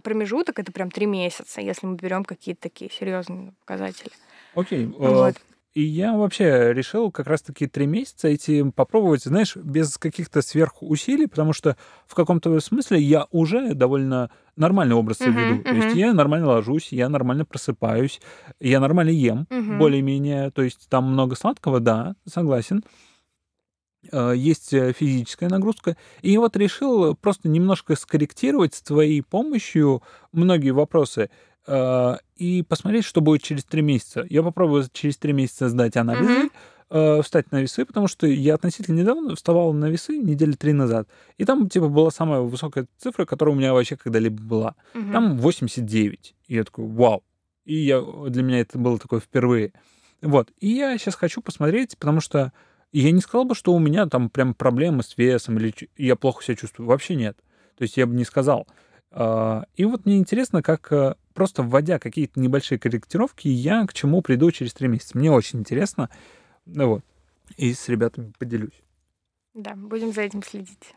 промежуток, 0.02 0.58
это 0.58 0.72
прям 0.72 0.90
три 0.90 1.06
месяца, 1.06 1.60
если 1.60 1.86
мы 1.86 1.94
берем 1.94 2.24
какие-то 2.24 2.62
такие 2.62 2.90
серьезные 2.90 3.52
показатели. 3.60 4.10
Окей. 4.54 4.86
э, 4.86 4.88
Вот. 4.88 5.34
И 5.74 5.82
я 5.82 6.12
вообще 6.16 6.72
решил 6.72 7.10
как 7.10 7.26
раз-таки 7.26 7.66
три 7.66 7.86
месяца 7.86 8.28
эти 8.28 8.62
попробовать, 8.70 9.24
знаешь, 9.24 9.56
без 9.56 9.98
каких-то 9.98 10.40
сверхусилий, 10.40 11.26
потому 11.26 11.52
что 11.52 11.76
в 12.06 12.14
каком-то 12.14 12.60
смысле 12.60 13.00
я 13.00 13.26
уже 13.32 13.74
довольно 13.74 14.30
нормальный 14.54 14.94
образ 14.94 15.18
Мгм, 15.18 15.32
веду. 15.32 15.64
То 15.64 15.74
есть 15.74 15.92
я 15.94 16.12
нормально 16.14 16.46
ложусь, 16.46 16.92
я 16.92 17.08
нормально 17.08 17.44
просыпаюсь, 17.44 18.20
я 18.60 18.78
нормально 18.78 19.10
ем, 19.10 19.48
Мгм. 19.50 19.76
более-менее. 19.78 20.52
То 20.52 20.62
есть 20.62 20.88
там 20.88 21.10
много 21.10 21.34
сладкого, 21.34 21.80
да, 21.80 22.14
согласен. 22.24 22.84
Э, 24.12 24.32
Есть 24.36 24.72
э, 24.72 24.92
физическая 24.92 25.48
нагрузка. 25.48 25.96
И 26.22 26.36
вот 26.38 26.56
решил 26.56 27.14
просто 27.14 27.48
немножко 27.48 27.96
скорректировать 27.96 28.74
с 28.74 28.82
твоей 28.82 29.22
помощью 29.22 30.02
многие 30.32 30.70
вопросы 30.70 31.30
и 31.66 32.64
посмотреть, 32.68 33.04
что 33.04 33.20
будет 33.20 33.42
через 33.42 33.64
три 33.64 33.82
месяца. 33.82 34.26
Я 34.28 34.42
попробую 34.42 34.84
через 34.92 35.16
три 35.16 35.32
месяца 35.32 35.68
сдать 35.68 35.96
анализы, 35.96 36.50
э, 36.90 37.22
встать 37.22 37.50
на 37.52 37.62
весы, 37.62 37.84
потому 37.84 38.06
что 38.06 38.26
я 38.26 38.54
относительно 38.54 39.00
недавно 39.00 39.34
вставал 39.34 39.72
на 39.72 39.88
весы 39.88 40.18
недели 40.18 40.52
три 40.52 40.72
назад. 40.72 41.08
И 41.38 41.44
там, 41.44 41.68
типа, 41.68 41.88
была 41.88 42.10
самая 42.10 42.40
высокая 42.40 42.86
цифра, 42.98 43.24
которая 43.24 43.54
у 43.54 43.58
меня 43.58 43.72
вообще 43.72 43.96
когда-либо 43.96 44.42
была. 44.42 44.74
Мгм. 44.94 45.12
Там 45.12 45.38
89. 45.38 46.34
И 46.48 46.54
я 46.54 46.64
такой, 46.64 46.86
вау. 46.86 47.24
И 47.64 47.76
я, 47.76 48.02
для 48.02 48.42
меня 48.42 48.60
это 48.60 48.78
было 48.78 48.98
такое 48.98 49.20
впервые. 49.20 49.72
Вот. 50.20 50.50
И 50.60 50.68
я 50.68 50.96
сейчас 50.98 51.14
хочу 51.14 51.40
посмотреть, 51.40 51.96
потому 51.98 52.20
что 52.20 52.52
я 52.92 53.10
не 53.10 53.20
сказал 53.20 53.44
бы, 53.44 53.54
что 53.54 53.72
у 53.72 53.78
меня 53.78 54.06
там 54.06 54.30
прям 54.30 54.54
проблемы 54.54 55.02
с 55.02 55.16
весом 55.18 55.58
или 55.58 55.74
я 55.96 56.14
плохо 56.14 56.44
себя 56.44 56.56
чувствую. 56.56 56.88
Вообще 56.88 57.16
нет. 57.16 57.36
То 57.76 57.82
есть 57.82 57.96
я 57.96 58.06
бы 58.06 58.14
не 58.14 58.24
сказал. 58.24 58.68
А, 59.16 59.64
и 59.76 59.84
вот 59.84 60.04
мне 60.06 60.18
интересно, 60.18 60.60
как 60.60 60.90
э, 60.92 61.14
просто 61.34 61.62
вводя 61.62 62.00
какие-то 62.00 62.40
небольшие 62.40 62.80
корректировки, 62.80 63.46
я 63.46 63.86
к 63.86 63.94
чему 63.94 64.22
приду 64.22 64.50
через 64.50 64.74
три 64.74 64.88
месяца. 64.88 65.16
Мне 65.16 65.30
очень 65.30 65.60
интересно. 65.60 66.10
Ну 66.66 66.88
вот. 66.88 67.04
И 67.56 67.72
с 67.72 67.88
ребятами 67.88 68.32
поделюсь. 68.38 68.82
Да, 69.54 69.74
будем 69.76 70.12
за 70.12 70.22
этим 70.22 70.42
следить. 70.42 70.94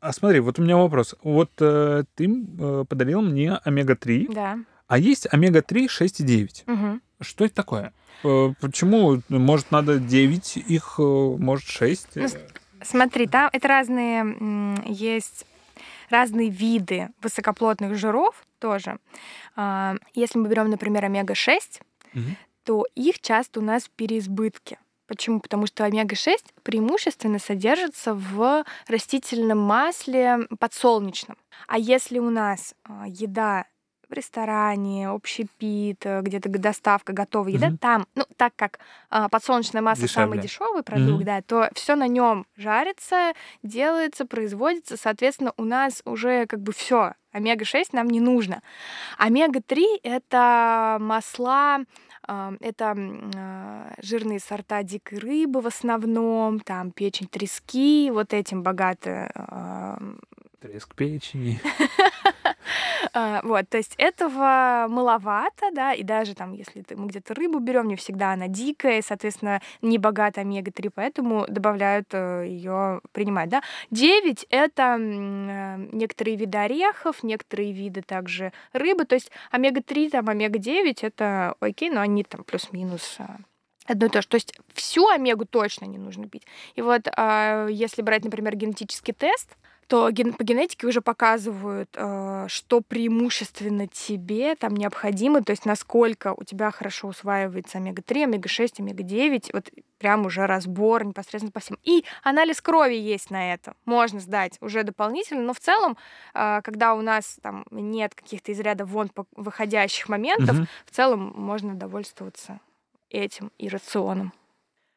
А 0.00 0.12
смотри, 0.12 0.38
вот 0.38 0.60
у 0.60 0.62
меня 0.62 0.76
вопрос. 0.76 1.16
Вот 1.24 1.50
э, 1.60 2.04
ты 2.14 2.28
э, 2.30 2.84
подарил 2.88 3.20
мне 3.20 3.54
омега-3, 3.56 4.32
Да. 4.32 4.58
а 4.86 4.96
есть 4.96 5.26
омега-3 5.32 5.86
6,9. 5.86 6.62
Мгм. 6.66 7.02
Что 7.20 7.46
это 7.46 7.54
такое? 7.56 7.92
Э, 8.22 8.52
Почему? 8.60 9.20
Может, 9.28 9.72
надо 9.72 9.98
9 9.98 10.56
их, 10.56 10.94
э, 10.98 11.02
может, 11.02 11.66
6? 11.66 12.10
Ну, 12.14 12.28
Смотри, 12.84 13.26
там 13.26 13.50
это 13.52 13.66
разные 13.66 14.76
есть 14.86 15.46
разные 16.10 16.48
виды 16.50 17.08
высокоплотных 17.22 17.94
жиров 17.96 18.44
тоже. 18.58 18.98
А, 19.56 19.96
Если 20.14 20.38
мы 20.38 20.48
берем, 20.48 20.68
например, 20.70 21.04
омега-6, 21.04 21.80
Мгм. 22.14 22.36
то 22.64 22.84
их 22.94 23.20
часто 23.20 23.60
у 23.60 23.62
нас 23.62 23.84
в 23.84 23.90
переизбытке. 23.90 24.78
Почему? 25.06 25.40
Потому 25.40 25.66
что 25.66 25.84
омега-6 25.84 26.36
преимущественно 26.62 27.38
содержится 27.38 28.14
в 28.14 28.64
растительном 28.88 29.58
масле 29.58 30.40
подсолнечном. 30.58 31.36
А 31.66 31.78
если 31.78 32.18
у 32.18 32.28
нас 32.30 32.74
а, 32.84 33.04
еда 33.06 33.64
в 34.08 34.12
ресторане, 34.12 35.08
общепит, 35.10 36.04
э, 36.06 36.20
где-то 36.22 36.48
доставка, 36.48 37.12
готовая 37.12 37.52
еда, 37.52 37.68
Мгм. 37.68 37.78
там, 37.78 38.06
ну, 38.14 38.24
так 38.36 38.52
как 38.56 38.78
а, 39.10 39.28
подсолнечное 39.28 39.82
масло 39.82 40.06
самый 40.06 40.38
Дешевле. 40.38 40.42
дешевый 40.42 40.82
продукт, 40.82 41.16
Мгм. 41.18 41.24
да, 41.24 41.42
то 41.42 41.68
все 41.74 41.94
на 41.94 42.08
нем 42.08 42.46
жарится, 42.56 43.32
делается, 43.62 44.24
производится, 44.26 44.96
соответственно, 44.96 45.52
у 45.56 45.64
нас 45.64 46.02
уже 46.04 46.46
как 46.46 46.60
бы 46.60 46.72
все. 46.72 47.12
Омега-6 47.32 47.88
нам 47.92 48.08
не 48.08 48.20
нужно. 48.20 48.62
Омега-3 49.18 50.00
это 50.02 50.96
масла, 51.00 51.80
а, 52.26 52.54
это 52.60 52.94
а, 53.36 53.92
жирные 54.00 54.40
сорта 54.40 54.82
дикой 54.82 55.18
рыбы 55.18 55.60
в 55.60 55.66
основном, 55.66 56.60
там 56.60 56.90
печень 56.90 57.26
трески, 57.28 58.10
вот 58.12 58.32
этим 58.32 58.62
богаты. 58.62 59.30
а, 59.34 59.98
Треск 60.60 60.94
печени. 60.94 61.60
а, 63.12 63.40
Вот, 63.42 63.68
то 63.68 63.76
есть 63.76 63.94
этого 63.98 64.86
маловато, 64.88 65.70
да, 65.72 65.92
и 65.92 66.02
даже 66.02 66.34
там, 66.34 66.52
если 66.52 66.84
мы 66.94 67.06
где-то 67.06 67.34
рыбу 67.34 67.58
берем, 67.58 67.88
не 67.88 67.96
всегда 67.96 68.32
она 68.32 68.48
дикая, 68.48 69.02
соответственно, 69.02 69.60
не 69.82 69.98
богата 69.98 70.40
омега-3, 70.40 70.90
поэтому 70.94 71.46
добавляют 71.48 72.12
ее, 72.12 73.00
принимать, 73.12 73.48
да. 73.48 73.62
9— 73.90 74.46
это 74.50 74.96
э, 74.98 75.88
некоторые 75.92 76.36
виды 76.36 76.58
орехов, 76.58 77.22
некоторые 77.22 77.72
виды 77.72 78.02
также 78.02 78.52
рыбы, 78.72 79.04
то 79.04 79.14
есть 79.14 79.30
омега-3, 79.50 80.10
там, 80.10 80.28
омега-9— 80.28 80.98
это 81.02 81.54
окей, 81.60 81.90
но 81.90 82.00
они 82.00 82.24
там 82.24 82.44
плюс-минус 82.44 83.16
а, 83.18 83.38
одно 83.86 84.06
и 84.06 84.08
то 84.08 84.22
же. 84.22 84.28
То 84.28 84.36
есть 84.36 84.54
всю 84.72 85.06
омегу 85.08 85.44
точно 85.44 85.86
не 85.86 85.98
нужно 85.98 86.28
пить. 86.28 86.46
И 86.74 86.82
вот 86.82 87.08
а, 87.16 87.66
если 87.68 88.02
брать, 88.02 88.24
например, 88.24 88.56
генетический 88.56 89.14
тест, 89.14 89.56
то 89.88 90.10
ген- 90.10 90.34
по 90.34 90.44
генетике 90.44 90.86
уже 90.86 91.00
показывают, 91.00 91.88
э, 91.94 92.44
что 92.48 92.80
преимущественно 92.82 93.86
тебе 93.88 94.54
там 94.54 94.74
необходимо, 94.76 95.42
то 95.42 95.50
есть 95.50 95.64
насколько 95.64 96.34
у 96.36 96.44
тебя 96.44 96.70
хорошо 96.70 97.08
усваивается 97.08 97.78
омега-3, 97.78 98.24
омега-6, 98.24 98.80
омега-9, 98.80 99.50
вот 99.54 99.70
прям 99.98 100.26
уже 100.26 100.46
разбор 100.46 101.04
непосредственно 101.04 101.50
по 101.50 101.60
всем. 101.60 101.78
И 101.84 102.04
анализ 102.22 102.60
крови 102.60 102.94
есть 102.96 103.30
на 103.30 103.52
это, 103.54 103.74
можно 103.86 104.20
сдать 104.20 104.58
уже 104.60 104.82
дополнительно, 104.84 105.42
но 105.42 105.54
в 105.54 105.58
целом, 105.58 105.96
э, 106.34 106.60
когда 106.62 106.94
у 106.94 107.00
нас 107.00 107.38
там 107.42 107.64
нет 107.70 108.14
каких-то 108.14 108.52
из 108.52 108.60
ряда 108.60 108.84
вон 108.84 109.10
выходящих 109.34 110.08
моментов, 110.10 110.54
Мгм. 110.56 110.68
в 110.84 110.90
целом 110.94 111.32
можно 111.34 111.74
довольствоваться 111.74 112.60
этим 113.10 113.50
и 113.58 113.68
рационом. 113.70 114.32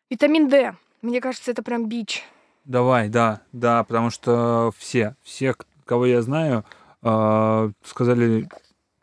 Витамин 0.10 0.50
D. 0.50 0.76
Мне 1.02 1.22
кажется, 1.22 1.52
это 1.52 1.64
прям 1.64 1.86
бич. 1.88 2.24
Давай, 2.72 3.10
да, 3.10 3.42
да, 3.52 3.84
потому 3.84 4.10
что 4.12 4.72
все, 4.78 5.18
все, 5.22 5.54
кого 5.84 6.06
я 6.06 6.22
знаю, 6.22 6.64
а, 7.02 7.70
сказали 7.84 8.48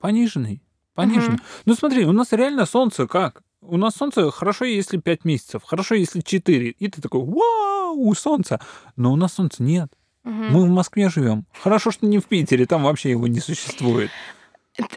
пониженный, 0.01 0.63
пониженный. 0.95 1.35
Мгм. 1.35 1.43
Ну 1.67 1.75
смотри, 1.75 2.07
у 2.07 2.13
нас 2.13 2.33
реально 2.33 2.65
солнце 2.65 3.07
как? 3.07 3.43
У 3.61 3.77
нас 3.77 3.95
солнце 3.95 4.31
хорошо, 4.31 4.65
если 4.65 4.97
5 4.97 5.27
месяцев, 5.27 5.65
хорошо, 5.65 5.97
если 5.97 6.23
4. 6.23 6.71
И 6.71 6.89
ты 6.89 7.03
такой, 7.03 7.23
вау, 7.23 8.15
солнце. 8.15 8.59
Но 8.97 9.13
у 9.13 9.17
нас 9.17 9.35
солнца 9.35 9.63
нет. 9.63 9.93
Мгм. 10.25 10.51
Мы 10.51 10.65
в 10.65 10.71
Москве 10.71 11.11
живем. 11.11 11.45
Хорошо, 11.63 11.91
что 11.91 12.07
не 12.07 12.21
в 12.21 12.25
Питере, 12.25 12.65
там 12.65 12.85
вообще 12.85 13.11
его 13.11 13.27
не 13.27 13.41
существует. 13.41 14.11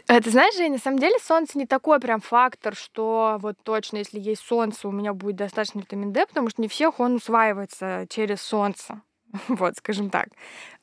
Т- 0.06 0.20
Ты 0.20 0.30
знаешь, 0.30 0.54
Жень, 0.56 0.72
на 0.72 0.78
самом 0.78 0.98
деле 0.98 1.18
солнце 1.18 1.58
не 1.58 1.66
такой 1.66 1.98
прям 2.00 2.20
фактор, 2.20 2.74
что 2.76 3.38
вот 3.40 3.56
точно, 3.62 3.98
если 3.98 4.20
есть 4.20 4.42
солнце, 4.42 4.86
у 4.88 4.92
меня 4.92 5.12
будет 5.12 5.36
достаточно 5.36 5.80
витамин 5.80 6.12
D, 6.12 6.26
потому 6.26 6.50
что 6.50 6.62
не 6.62 6.68
всех 6.68 7.00
он 7.00 7.16
усваивается 7.16 8.06
через 8.08 8.40
солнце. 8.42 9.02
Вот, 9.48 9.76
скажем 9.76 10.10
так. 10.10 10.28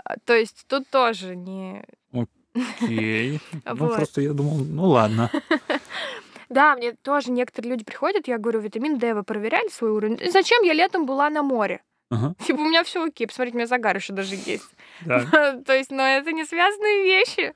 А, 0.04 0.16
То 0.26 0.34
есть 0.36 0.66
тут 0.68 0.88
тоже 0.90 1.36
не... 1.36 1.84
Окей. 2.12 3.40
Ну, 3.66 3.88
просто 3.90 4.22
я 4.22 4.34
думал, 4.34 4.58
ну 4.58 4.86
ладно. 4.88 5.32
Да, 6.50 6.76
мне 6.76 6.94
тоже 6.94 7.30
некоторые 7.32 7.70
люди 7.74 7.84
приходят, 7.86 8.28
я 8.28 8.40
говорю, 8.40 8.60
витамин 8.60 8.98
D 8.98 9.14
вы 9.14 9.22
проверяли 9.24 9.68
свой 9.70 9.92
уровень? 9.92 10.20
Зачем 10.32 10.64
я 10.64 10.74
летом 10.74 11.06
была 11.06 11.30
на 11.30 11.44
море? 11.44 11.84
Ага, 12.10 12.34
Типа, 12.44 12.60
у 12.60 12.66
меня 12.66 12.84
все 12.84 13.06
окей, 13.06 13.28
посмотрите, 13.28 13.56
у 13.56 13.60
меня 13.60 13.68
загар 13.68 13.96
еще 13.96 14.14
даже 14.14 14.34
есть. 14.34 14.68
То 15.06 15.74
есть, 15.74 15.92
но 15.92 16.02
это 16.02 16.32
не 16.32 16.44
связанные 16.46 17.04
вещи. 17.04 17.54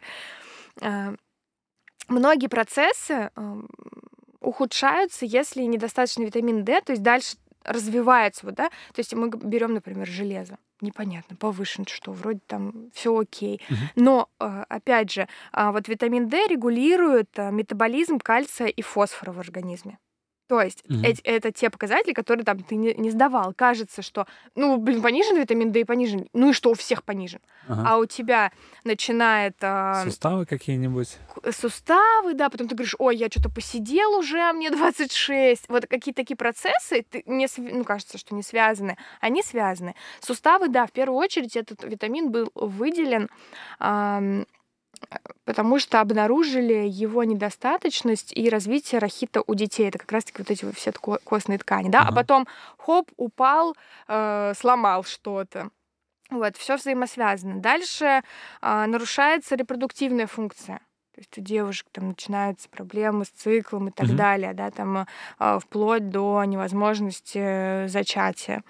А, 2.07 2.13
Многие 2.13 2.47
процессы 2.47 3.29
ухудшаются, 4.41 5.25
если 5.25 5.61
недостаточно 5.63 6.23
витамин 6.23 6.63
D, 6.63 6.81
то 6.81 6.91
есть 6.91 7.01
дальше 7.03 7.37
развивается, 7.63 8.45
вот, 8.45 8.55
да, 8.55 8.67
то 8.69 8.99
есть 8.99 9.13
мы 9.13 9.29
берем, 9.29 9.73
например, 9.73 10.05
железо, 10.05 10.57
непонятно, 10.81 11.37
повышен, 11.37 11.85
что 11.87 12.11
вроде 12.11 12.41
там 12.45 12.89
все 12.93 13.17
окей, 13.17 13.61
Мгм. 13.69 13.79
но 13.95 14.29
э, 14.41 14.63
опять 14.67 15.11
же, 15.11 15.29
а, 15.53 15.71
вот 15.71 15.87
витамин 15.87 16.27
D 16.27 16.45
регулирует 16.47 17.29
а, 17.39 17.51
метаболизм 17.51 18.19
кальция 18.19 18.67
и 18.67 18.81
фосфора 18.81 19.31
в 19.31 19.39
организме. 19.39 19.97
То 20.59 20.65
есть 20.65 20.83
Мгм. 20.87 21.03
эти- 21.03 21.21
это 21.21 21.51
те 21.51 21.69
показатели, 21.69 22.13
которые 22.13 22.43
там 22.45 22.59
ты 22.63 22.75
не, 22.75 22.93
не 22.93 23.09
сдавал. 23.11 23.53
Кажется, 23.53 24.01
что, 24.01 24.27
ну, 24.55 24.77
блин, 24.77 25.01
понижен 25.01 25.37
витамин 25.37 25.71
D 25.71 25.81
и 25.81 25.83
понижен. 25.83 26.27
Ну 26.33 26.49
и 26.49 26.53
что, 26.53 26.69
у 26.71 26.73
всех 26.73 27.03
понижен. 27.03 27.39
Ага. 27.67 27.83
А 27.87 27.97
у 27.97 28.05
тебя 28.05 28.51
начинает 28.83 29.55
а, 29.61 30.03
Суставы 30.03 30.45
какие-нибудь? 30.45 31.17
суставы, 31.51 32.33
да, 32.33 32.49
потом 32.49 32.67
ты 32.67 32.75
говоришь, 32.75 32.95
ой, 32.99 33.15
я 33.15 33.27
что-то 33.29 33.49
посидел 33.49 34.15
уже, 34.17 34.39
а 34.39 34.53
мне 34.53 34.69
26. 34.71 35.65
Вот 35.69 35.87
какие-то 35.87 36.21
такие 36.21 36.35
процессы, 36.37 37.03
ты, 37.09 37.23
не, 37.25 37.47
ну, 37.57 37.83
кажется, 37.83 38.17
что 38.17 38.35
не 38.35 38.43
связаны. 38.43 38.97
Они 39.21 39.41
связаны. 39.43 39.95
Суставы, 40.19 40.67
да, 40.67 40.85
в 40.85 40.91
первую 40.91 41.17
очередь 41.17 41.55
этот 41.55 41.83
витамин 41.83 42.31
был 42.31 42.51
выделен, 42.55 43.29
ам, 43.79 44.45
потому 45.45 45.79
что 45.79 45.99
обнаружили 46.01 46.87
его 46.87 47.23
недостаточность 47.23 48.31
и 48.35 48.49
развитие 48.49 48.99
рахита 48.99 49.41
у 49.45 49.53
детей. 49.55 49.87
Это 49.89 49.97
как 49.99 50.11
раз-таки 50.11 50.37
вот 50.39 50.51
эти 50.51 50.71
все 50.73 50.91
ко- 50.91 51.19
костные 51.23 51.57
ткани, 51.59 51.89
да, 51.89 51.99
а 51.99 52.03
Ага. 52.03 52.15
потом 52.15 52.47
хоп, 52.77 53.09
упал, 53.17 53.75
э, 54.07 54.53
сломал 54.55 55.03
что-то. 55.03 55.69
Вот, 56.29 56.57
все 56.57 56.77
взаимосвязано. 56.77 57.59
Дальше 57.59 58.23
а, 58.61 58.87
нарушается 58.87 59.55
репродуктивная 59.55 60.25
функция. 60.25 60.79
То 61.13 61.19
есть 61.21 61.37
у 61.37 61.41
девушек 61.41 61.85
там 61.91 62.07
начинаются 62.07 62.67
проблемы 62.69 63.25
с 63.25 63.29
циклом 63.29 63.89
и 63.89 63.91
так 63.91 64.07
Мгм. 64.07 64.15
далее, 64.17 64.53
да, 64.53 64.71
там 64.71 65.05
а, 65.37 65.59
вплоть 65.59 66.09
до 66.09 66.43
невозможности 66.45 67.37
э, 67.39 67.87
зачатия. 67.87 68.57
А, 68.57 68.63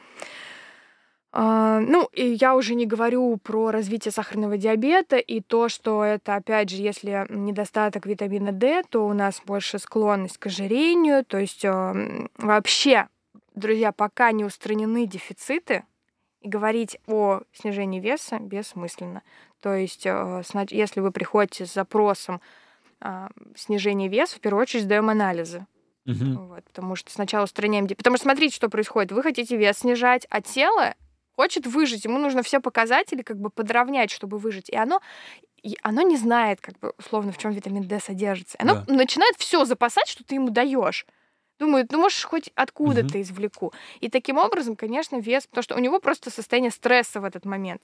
Ну, 1.35 2.09
и 2.13 2.37
я 2.39 2.55
уже 2.55 2.75
не 2.75 2.85
говорю 2.85 3.37
про 3.37 3.71
развитие 3.71 4.11
сахарного 4.11 4.55
диабета 4.55 5.17
и 5.17 5.41
то, 5.41 5.67
что 5.67 6.03
это, 6.03 6.35
опять 6.35 6.69
же, 6.69 6.75
если 6.75 7.25
недостаток 7.29 8.05
витамина 8.05 8.51
D, 8.51 8.83
то 8.87 9.07
у 9.07 9.13
нас 9.13 9.41
больше 9.43 9.79
склонность 9.79 10.37
к 10.37 10.45
ожирению. 10.45 11.25
То 11.25 11.39
есть 11.39 11.65
эм, 11.65 12.29
вообще, 12.37 13.07
друзья, 13.55 13.91
пока 13.91 14.31
не 14.31 14.45
устранены 14.45 15.07
дефициты, 15.07 15.83
и 16.43 16.49
говорить 16.49 16.99
о 17.07 17.41
снижении 17.53 17.99
веса 17.99 18.37
бессмысленно. 18.37 19.23
То 19.61 19.73
есть, 19.73 20.05
э, 20.05 20.43
если 20.69 20.99
вы 20.99 21.11
приходите 21.11 21.65
с 21.65 21.73
запросом 21.73 22.41
а, 22.99 23.29
снижения 23.55 24.07
веса, 24.07 24.35
в 24.35 24.39
первую 24.39 24.61
очередь 24.61 24.83
сдаем 24.83 25.09
анализы. 25.09 25.65
Мгм. 26.05 26.47
Вот, 26.47 26.63
потому 26.65 26.95
что 26.95 27.11
сначала 27.11 27.45
устраняем... 27.45 27.87
Потому 27.87 28.17
что 28.17 28.23
смотрите, 28.23 28.55
что 28.55 28.69
происходит. 28.69 29.13
Вы 29.13 29.23
хотите 29.23 29.55
вес 29.55 29.79
снижать, 29.79 30.27
а 30.29 30.41
тело 30.41 30.95
хочет 31.35 31.67
выжить. 31.67 32.05
Ему 32.05 32.17
нужно 32.19 32.43
все 32.43 32.59
показатели 32.59 33.21
как 33.21 33.39
бы 33.39 33.49
подровнять, 33.49 34.11
чтобы 34.11 34.37
выжить. 34.37 34.69
И 34.69 34.75
оно, 34.75 35.01
и 35.61 35.77
оно 35.81 36.01
не 36.01 36.17
знает, 36.17 36.61
как 36.61 36.79
бы, 36.79 36.93
условно, 36.97 37.31
в 37.31 37.37
чем 37.37 37.51
витамин 37.51 37.83
D 37.83 37.99
содержится. 37.99 38.57
Оно 38.59 38.83
Да. 38.87 38.93
начинает 38.93 39.35
все 39.37 39.65
запасать, 39.65 40.07
что 40.07 40.23
ты 40.23 40.35
ему 40.35 40.49
даешь. 40.49 41.05
Думает, 41.59 41.91
ну, 41.91 41.99
можешь 41.99 42.23
хоть 42.25 42.49
откуда-то 42.55 43.17
Мгм. 43.17 43.21
извлеку. 43.21 43.73
И 44.01 44.09
таким 44.09 44.37
образом, 44.37 44.75
конечно, 44.75 45.17
вес, 45.19 45.45
потому 45.47 45.63
что 45.63 45.75
у 45.75 45.79
него 45.79 45.99
просто 45.99 46.29
состояние 46.31 46.71
стресса 46.71 47.21
в 47.21 47.25
этот 47.25 47.45
момент. 47.45 47.81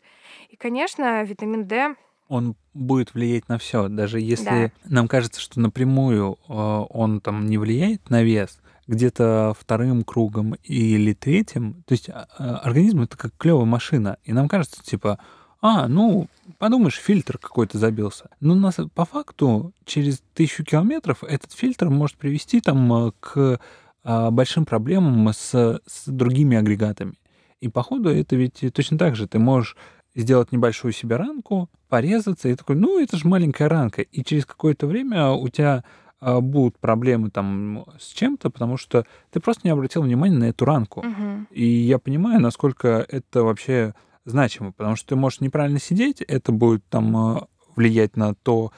И, 0.50 0.56
конечно, 0.56 1.24
витамин 1.24 1.66
D 1.66 1.95
он 2.30 2.56
будет 2.76 3.16
влиять 3.16 3.50
на 3.50 3.58
все. 3.58 3.88
Даже 3.89 4.20
если 4.20 4.72
да. 4.84 4.89
нам 4.89 5.08
кажется, 5.08 5.41
что 5.41 5.60
напрямую 5.60 6.38
э, 6.47 6.54
он 6.54 7.22
там 7.22 7.47
не 7.47 7.58
влияет 7.58 8.10
на 8.12 8.24
вес, 8.24 8.60
где-то 8.89 9.53
вторым 9.57 10.03
кругом 10.03 10.55
или 10.63 11.13
третьим, 11.13 11.83
то 11.85 11.91
есть 11.91 12.09
а, 12.09 12.27
а, 12.37 12.57
организм 12.57 13.03
это 13.03 13.15
как 13.17 13.31
клевая 13.37 13.65
машина, 13.65 14.17
и 14.23 14.33
нам 14.33 14.47
кажется, 14.47 14.83
типа, 14.83 15.19
а, 15.61 15.87
ну, 15.87 16.27
подумаешь, 16.57 16.95
фильтр 16.95 17.37
какой-то 17.37 17.77
забился. 17.77 18.29
Но 18.39 18.55
нас, 18.55 18.77
по 18.95 19.05
факту 19.05 19.73
через 19.85 20.23
тысячу 20.33 20.63
километров 20.63 21.23
этот 21.23 21.51
фильтр 21.51 21.89
может 21.89 22.17
привести 22.17 22.61
там 22.61 22.91
э, 22.93 23.11
к 23.19 23.59
а, 24.03 24.31
большим 24.31 24.65
проблемам 24.65 25.27
с, 25.33 25.81
с 25.85 26.07
другими 26.07 26.57
агрегатами. 26.57 27.13
И 27.61 27.67
по 27.67 27.83
ходу 27.83 28.09
это 28.09 28.35
ведь 28.35 28.63
точно 28.73 28.97
так 28.97 29.15
же. 29.15 29.27
Ты 29.27 29.37
можешь 29.37 29.75
сделать 30.15 30.51
небольшую 30.51 30.93
себе 30.93 31.17
ранку, 31.17 31.69
порезаться, 31.89 32.49
и 32.49 32.55
такой, 32.55 32.75
ну, 32.75 32.99
это 32.99 33.17
же 33.17 33.27
маленькая 33.27 33.69
ранка. 33.69 34.01
И 34.01 34.23
через 34.23 34.45
какое-то 34.45 34.87
время 34.87 35.29
у 35.29 35.47
тебя 35.49 35.83
будут 36.22 36.78
проблемы 36.80 37.30
там 37.30 37.86
с 37.99 38.07
чем-то, 38.09 38.49
потому 38.49 38.78
что 38.78 39.05
ты 39.32 39.39
просто 39.39 39.61
не 39.65 39.72
обратил 39.72 40.01
внимания 40.01 40.38
на 40.38 40.45
эту 40.45 40.65
ранку. 40.65 40.99
Угу. 40.99 41.47
И 41.51 41.65
я 41.65 41.99
понимаю, 41.99 42.41
насколько 42.41 43.05
это 43.07 43.43
вообще 43.43 43.93
значимо, 44.26 44.72
потому 44.72 44.95
что 44.95 45.09
ты 45.09 45.15
можешь 45.15 45.39
неправильно 45.39 45.80
сидеть, 45.80 46.22
это 46.22 46.51
будет 46.51 46.84
там 46.89 47.15
а, 47.15 47.47
влиять 47.76 48.17
на 48.17 48.36
то, 48.36 48.72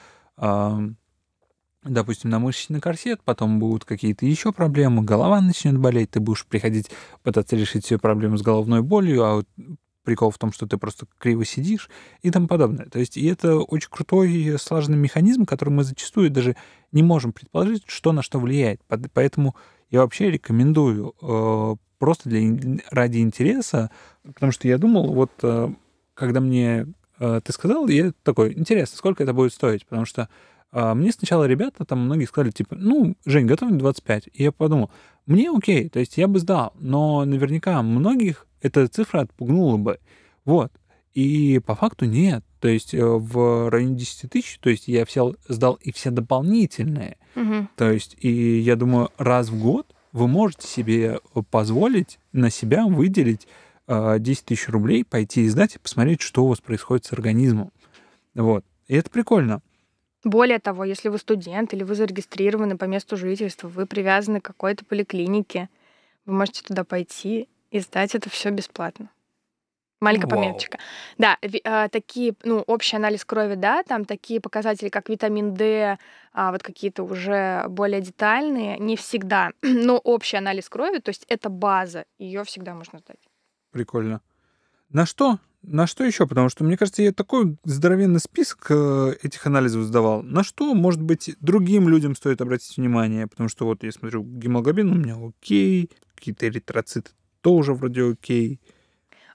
допустим, 1.84 2.30
на 2.30 2.38
мышечный 2.38 2.80
корсет, 2.80 3.20
потом 3.24 3.58
будут 3.58 3.84
какие-то 3.84 4.24
еще 4.24 4.52
проблемы, 4.52 5.02
голова 5.02 5.40
начнет 5.40 5.76
болеть, 5.76 6.12
ты 6.12 6.20
будешь 6.20 6.46
приходить 6.46 6.90
пытаться 7.22 7.56
решить 7.56 7.84
все 7.84 7.98
проблемы 7.98 8.38
с 8.38 8.42
головной 8.42 8.82
болью, 8.82 9.24
а 9.24 9.42
прикол 10.04 10.30
в 10.30 10.38
том, 10.38 10.52
что 10.52 10.66
ты 10.66 10.76
просто 10.76 11.06
криво 11.18 11.44
сидишь 11.44 11.88
и 12.22 12.30
тому 12.30 12.48
подобное. 12.48 12.86
То 12.86 12.98
есть 12.98 13.16
и 13.16 13.26
это 13.26 13.58
очень 13.58 13.90
крутой 13.90 14.56
слаженный 14.58 14.98
механизм, 14.98 15.44
который 15.44 15.70
мы 15.70 15.84
зачастую 15.84 16.30
даже 16.30 16.56
не 16.90 17.02
можем 17.02 17.32
предположить, 17.32 17.84
что 17.86 18.12
на 18.12 18.22
что 18.22 18.38
влияет. 18.38 18.80
Поэтому 19.14 19.56
я 19.90 20.00
вообще 20.00 20.30
рекомендую 20.30 21.14
э, 21.20 21.76
просто 21.98 22.28
для, 22.28 22.80
ради 22.90 23.18
интереса, 23.18 23.90
потому 24.24 24.52
что 24.52 24.66
я 24.66 24.78
думал, 24.78 25.12
вот 25.12 25.30
э, 25.42 25.68
когда 26.14 26.40
мне 26.40 26.86
э, 27.18 27.40
ты 27.44 27.52
сказал, 27.52 27.86
я 27.88 28.12
такой, 28.22 28.54
интересно, 28.54 28.96
сколько 28.96 29.22
это 29.22 29.32
будет 29.32 29.52
стоить, 29.52 29.86
потому 29.86 30.04
что 30.04 30.28
э, 30.72 30.94
мне 30.94 31.12
сначала 31.12 31.44
ребята, 31.44 31.84
там 31.84 32.00
многие 32.00 32.24
сказали, 32.24 32.50
типа, 32.50 32.74
ну, 32.74 33.14
Жень, 33.24 33.46
готов 33.46 33.70
25. 33.72 34.30
И 34.32 34.42
я 34.42 34.50
подумал, 34.50 34.90
мне 35.26 35.50
окей, 35.50 35.88
то 35.88 36.00
есть 36.00 36.16
я 36.16 36.26
бы 36.26 36.40
сдал, 36.40 36.72
но 36.80 37.24
наверняка 37.24 37.80
многих 37.82 38.46
эта 38.62 38.86
цифра 38.88 39.20
отпугнула 39.22 39.76
бы. 39.76 39.98
Вот. 40.44 40.72
И 41.14 41.60
по 41.66 41.74
факту 41.74 42.06
нет. 42.06 42.44
То 42.60 42.68
есть 42.68 42.94
э, 42.94 43.04
в 43.04 43.70
районе 43.70 43.96
10 43.96 44.30
тысяч, 44.30 44.58
то 44.60 44.70
есть 44.70 44.88
я 44.88 45.04
все 45.04 45.34
сдал 45.48 45.78
и 45.82 45.92
все 45.92 46.10
дополнительные. 46.10 47.18
Угу. 47.36 47.68
То 47.76 47.90
есть, 47.90 48.16
и 48.18 48.58
я 48.60 48.76
думаю, 48.76 49.10
раз 49.18 49.48
в 49.48 49.60
год 49.60 49.94
вы 50.12 50.28
можете 50.28 50.66
себе 50.66 51.20
позволить 51.50 52.18
на 52.32 52.50
себя 52.50 52.86
выделить 52.86 53.46
10 53.88 53.88
э, 53.88 54.46
тысяч 54.46 54.68
рублей, 54.68 55.04
пойти 55.04 55.42
и 55.42 55.48
сдать 55.48 55.76
и 55.76 55.78
посмотреть, 55.78 56.22
что 56.22 56.44
у 56.44 56.48
вас 56.48 56.60
происходит 56.60 57.04
с 57.04 57.12
организмом. 57.12 57.72
Вот. 58.34 58.64
И 58.86 58.94
это 58.94 59.10
прикольно. 59.10 59.60
Более 60.24 60.60
того, 60.60 60.84
если 60.84 61.08
вы 61.08 61.18
студент 61.18 61.74
или 61.74 61.82
вы 61.82 61.94
зарегистрированы 61.94 62.78
по 62.78 62.84
месту 62.84 63.16
жительства, 63.16 63.68
вы 63.68 63.86
привязаны 63.86 64.40
к 64.40 64.44
какой-то 64.44 64.84
поликлинике, 64.84 65.68
вы 66.26 66.34
можете 66.34 66.62
туда 66.62 66.84
пойти 66.84 67.48
и 67.72 67.80
сдать 67.80 68.14
это 68.14 68.30
все 68.30 68.50
бесплатно. 68.50 69.08
Маленькая 70.00 70.28
Вау. 70.28 70.40
пометочка. 70.40 70.78
Да, 71.16 71.38
э, 71.40 71.88
такие, 71.88 72.34
ну, 72.42 72.58
общий 72.66 72.96
анализ 72.96 73.24
крови, 73.24 73.54
да, 73.54 73.82
там 73.84 74.04
такие 74.04 74.40
показатели, 74.40 74.88
как 74.88 75.08
витамин 75.08 75.54
D, 75.54 75.96
а, 76.32 76.50
вот 76.50 76.62
какие-то 76.62 77.04
уже 77.04 77.64
более 77.68 78.00
детальные, 78.00 78.78
не 78.78 78.96
всегда. 78.96 79.52
Но 79.62 79.98
общий 79.98 80.36
анализ 80.36 80.68
крови, 80.68 80.98
то 80.98 81.10
есть 81.10 81.24
это 81.28 81.48
база, 81.48 82.04
ее 82.18 82.42
всегда 82.44 82.74
можно 82.74 82.98
сдать. 82.98 83.20
Прикольно. 83.70 84.20
На 84.90 85.06
что? 85.06 85.38
На 85.62 85.86
что 85.86 86.04
еще? 86.04 86.26
Потому 86.26 86.48
что, 86.48 86.64
мне 86.64 86.76
кажется, 86.76 87.02
я 87.02 87.12
такой 87.12 87.56
здоровенный 87.62 88.18
список 88.18 88.66
э, 88.70 89.14
этих 89.22 89.46
анализов 89.46 89.84
сдавал. 89.84 90.24
На 90.24 90.42
что, 90.42 90.74
может 90.74 91.00
быть, 91.00 91.36
другим 91.40 91.88
людям 91.88 92.16
стоит 92.16 92.42
обратить 92.42 92.76
внимание? 92.76 93.28
Потому 93.28 93.48
что 93.48 93.66
вот 93.66 93.84
я 93.84 93.92
смотрю, 93.92 94.24
гемоглобин 94.24 94.90
у 94.90 94.96
меня 94.96 95.16
окей, 95.16 95.90
какие-то 96.16 96.48
эритроциты 96.48 97.12
тоже 97.42 97.74
вроде 97.74 98.10
окей. 98.10 98.58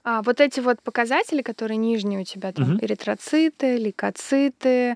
А, 0.04 0.22
вот 0.22 0.40
эти 0.40 0.60
вот 0.60 0.82
показатели, 0.82 1.42
которые 1.42 1.76
нижние 1.76 2.20
у 2.20 2.24
тебя, 2.24 2.52
там 2.52 2.74
угу. 2.74 2.84
эритроциты, 2.84 3.76
лейкоциты, 3.76 4.94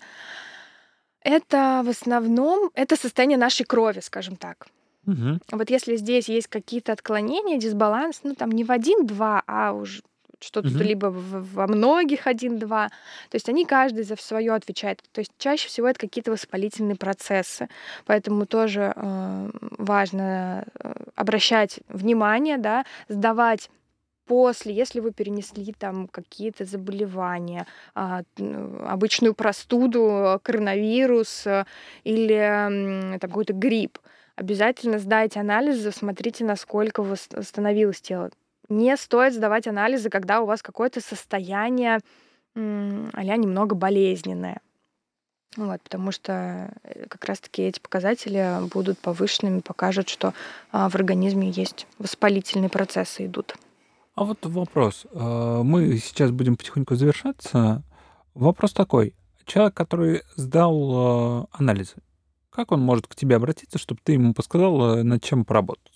это 1.23 1.83
в 1.85 1.89
основном 1.89 2.71
это 2.75 2.97
состояние 2.97 3.39
нашей 3.39 3.65
крови, 3.65 4.01
скажем 4.01 4.37
так. 4.37 4.67
Угу. 5.07 5.41
Вот 5.53 5.71
если 5.71 5.97
здесь 5.97 6.29
есть 6.29 6.49
какие-то 6.49 6.93
отклонения, 6.93 7.59
дисбаланс, 7.59 8.21
ну 8.23 8.35
там 8.35 8.51
не 8.51 8.65
в 8.65 8.71
один-два, 8.71 9.43
а 9.47 9.73
уже 9.73 10.03
что-то 10.43 10.69
угу. 10.69 10.79
либо 10.79 11.07
во 11.07 11.67
многих 11.67 12.27
один-два. 12.27 12.89
То 13.31 13.37
есть 13.37 13.49
они 13.49 13.65
каждый 13.65 14.05
за 14.05 14.17
свое 14.17 14.53
отвечает. 14.53 15.03
То 15.13 15.21
есть 15.21 15.33
чаще 15.39 15.69
всего 15.69 15.89
это 15.89 16.01
какие-то 16.01 16.31
воспалительные 16.31 16.97
процессы. 16.97 17.69
Поэтому 18.07 18.47
тоже 18.47 18.93
э, 18.95 19.51
важно 19.79 20.65
э, 20.81 20.93
обращать 21.15 21.81
внимание, 21.89 22.59
да, 22.59 22.85
сдавать 23.09 23.71
после, 24.27 24.73
если 24.73 25.01
вы 25.01 25.13
перенесли 25.13 25.73
там 25.73 26.09
какие-то 26.09 26.65
заболевания, 26.65 27.67
а, 27.95 28.23
обычную 28.87 29.35
простуду, 29.35 30.41
коронавирус 30.43 31.47
э, 31.47 31.65
или 32.05 33.19
там, 33.19 33.31
какой-то 33.31 33.53
грипп, 33.53 33.99
обязательно 34.37 34.99
сдайте 34.99 35.41
анализы, 35.41 35.91
смотрите, 35.93 36.45
насколько 36.45 37.03
восстановилось 37.03 38.01
тело. 38.01 38.31
Не 38.69 38.97
стоит 38.97 39.35
сдавать 39.35 39.67
анализы, 39.67 40.11
когда 40.11 40.41
у 40.41 40.47
вас 40.47 40.63
какое-то 40.63 41.01
состояние 41.01 42.01
а 42.55 43.23
немного 43.37 43.75
болезненное. 43.75 44.61
Вот, 45.57 45.83
потому 45.83 46.13
что 46.13 46.73
э, 46.83 47.07
как 47.09 47.25
раз-таки 47.27 47.63
эти 47.63 47.79
показатели 47.79 48.67
будут 48.73 48.99
повышенными, 48.99 49.61
покажут, 49.61 50.09
что 50.09 50.33
а, 50.71 50.89
в 50.89 50.95
организме 50.95 51.51
есть 51.51 51.87
воспалительные 51.99 52.71
процессы 52.71 53.27
идут. 53.27 53.55
А 54.15 54.25
вот 54.25 54.39
вопрос. 54.47 55.07
Э, 55.13 55.61
мы 55.63 55.99
сейчас 55.99 56.31
будем 56.31 56.57
потихоньку 56.57 56.95
завершаться. 56.95 57.83
Вопрос 58.35 58.73
такой. 58.73 59.15
Человек, 59.45 59.75
который 59.75 60.23
сдал 60.37 61.43
э, 61.43 61.47
анализы, 61.53 61.97
как 62.49 62.73
он 62.73 62.81
может 62.81 63.07
к 63.07 63.15
тебе 63.15 63.37
обратиться, 63.37 63.79
чтобы 63.79 64.01
ты 64.03 64.13
ему 64.13 64.33
подсказал, 64.33 65.05
над 65.05 65.23
чем 65.23 65.45
поработать? 65.45 65.92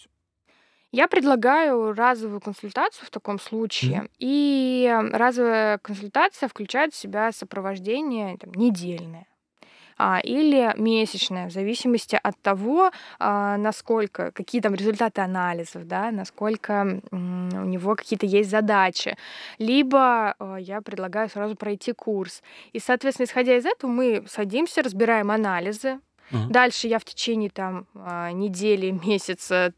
Я 0.97 1.09
предлагаю 1.09 1.93
разовую 1.93 2.41
консультацию 2.41 3.07
в 3.07 3.11
таком 3.11 3.39
случае. 3.39 3.99
Mm. 3.99 4.11
И 4.19 4.99
разовая 5.13 5.77
консультация 5.77 6.49
включает 6.49 6.95
в 6.95 6.97
себя 6.97 7.33
сопровождение 7.33 8.39
там, 8.39 8.55
недельное 8.55 9.27
а, 9.99 10.21
или 10.25 10.73
месячная, 10.79 11.51
в 11.51 11.53
зависимости 11.53 12.19
от 12.23 12.41
того, 12.41 12.93
а, 13.19 13.59
насколько, 13.59 14.31
какие 14.33 14.63
там 14.63 14.75
результаты 14.75 15.21
анализов, 15.21 15.87
да, 15.87 16.11
насколько 16.11 17.03
у 17.13 17.17
него 17.17 17.95
какие-то 17.95 18.25
есть 18.25 18.49
задачи. 18.49 19.19
Либо 19.59 20.35
а, 20.39 20.57
я 20.57 20.81
предлагаю 20.81 21.29
сразу 21.29 21.57
пройти 21.57 21.93
курс. 21.93 22.43
И, 22.73 22.79
соответственно, 22.79 23.27
исходя 23.27 23.55
из 23.55 23.67
этого, 23.67 23.91
мы 23.91 24.25
садимся, 24.29 24.83
разбираем 24.83 25.31
анализы, 25.31 26.01
Uh-huh. 26.31 26.49
Дальше 26.49 26.89
я 26.89 26.99
в 26.99 27.05
течение 27.05 27.51
там 27.51 27.87
а, 27.95 28.33
недели, 28.33 28.91
месяца 28.91 29.73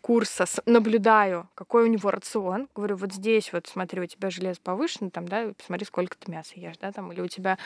курса 0.00 0.44
наблюдаю, 0.66 1.48
какой 1.54 1.84
у 1.84 1.86
него 1.86 2.10
рацион. 2.10 2.68
Говорю, 2.74 2.96
вот 2.96 3.12
здесь 3.12 3.52
вот 3.52 3.66
смотри, 3.66 4.00
у 4.00 4.06
тебя 4.06 4.30
железо 4.30 4.60
повышено, 4.62 5.10
там, 5.10 5.26
да, 5.26 5.52
посмотри, 5.56 5.86
сколько 5.86 6.16
ты 6.16 6.30
мяса 6.30 6.52
ешь, 6.56 6.76
да, 6.80 6.92
там, 6.92 7.12
или 7.12 7.20
у 7.20 7.28
тебя 7.28 7.58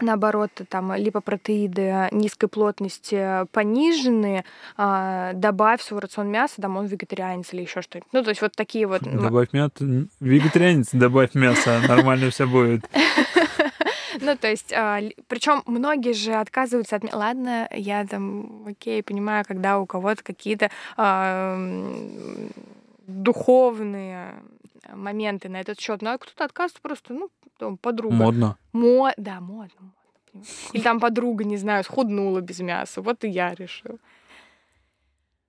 наоборот, 0.00 0.50
там 0.68 0.94
липопротеиды 0.94 2.08
низкой 2.10 2.48
плотности 2.48 3.46
пониженные, 3.52 4.44
а, 4.76 5.32
добавь 5.34 5.80
в 5.80 5.84
свой 5.84 6.00
рацион 6.00 6.30
мяса, 6.30 6.60
там 6.60 6.76
он 6.76 6.86
вегетарианец 6.86 7.52
или 7.52 7.62
еще 7.62 7.82
что-нибудь. 7.82 8.08
Ну, 8.12 8.22
то 8.22 8.30
есть 8.30 8.42
вот 8.42 8.52
такие 8.56 8.86
вот... 8.86 9.02
Добавь 9.02 9.52
мясо, 9.52 9.72
вегетарианец, 10.20 10.88
добавь 10.92 11.34
мясо, 11.34 11.80
нормально 11.86 12.30
все 12.30 12.46
будет. 12.46 12.84
Ну, 14.20 14.36
то 14.36 14.48
есть, 14.48 14.72
а, 14.72 15.00
причем 15.28 15.62
многие 15.66 16.12
же 16.12 16.34
отказываются 16.34 16.96
от... 16.96 17.12
Ладно, 17.12 17.68
я 17.72 18.06
там, 18.06 18.64
окей, 18.66 19.02
понимаю, 19.02 19.44
когда 19.46 19.78
у 19.78 19.86
кого-то 19.86 20.22
какие-то 20.22 20.70
а, 20.96 21.56
духовные 23.06 24.34
моменты 24.92 25.48
на 25.48 25.60
этот 25.60 25.80
счет, 25.80 26.02
но 26.02 26.18
кто-то 26.18 26.44
отказывается 26.44 26.82
просто, 26.82 27.14
ну, 27.14 27.30
там, 27.58 27.76
подруга. 27.76 28.14
Модно. 28.14 28.58
Мо... 28.72 29.12
Да, 29.16 29.40
модно, 29.40 29.74
модно. 29.80 29.92
Или 30.72 30.82
там 30.82 31.00
подруга, 31.00 31.44
не 31.44 31.56
знаю, 31.56 31.84
схуднула 31.84 32.40
без 32.40 32.60
мяса. 32.60 33.00
Вот 33.00 33.24
и 33.24 33.28
я 33.28 33.54
решил. 33.54 33.98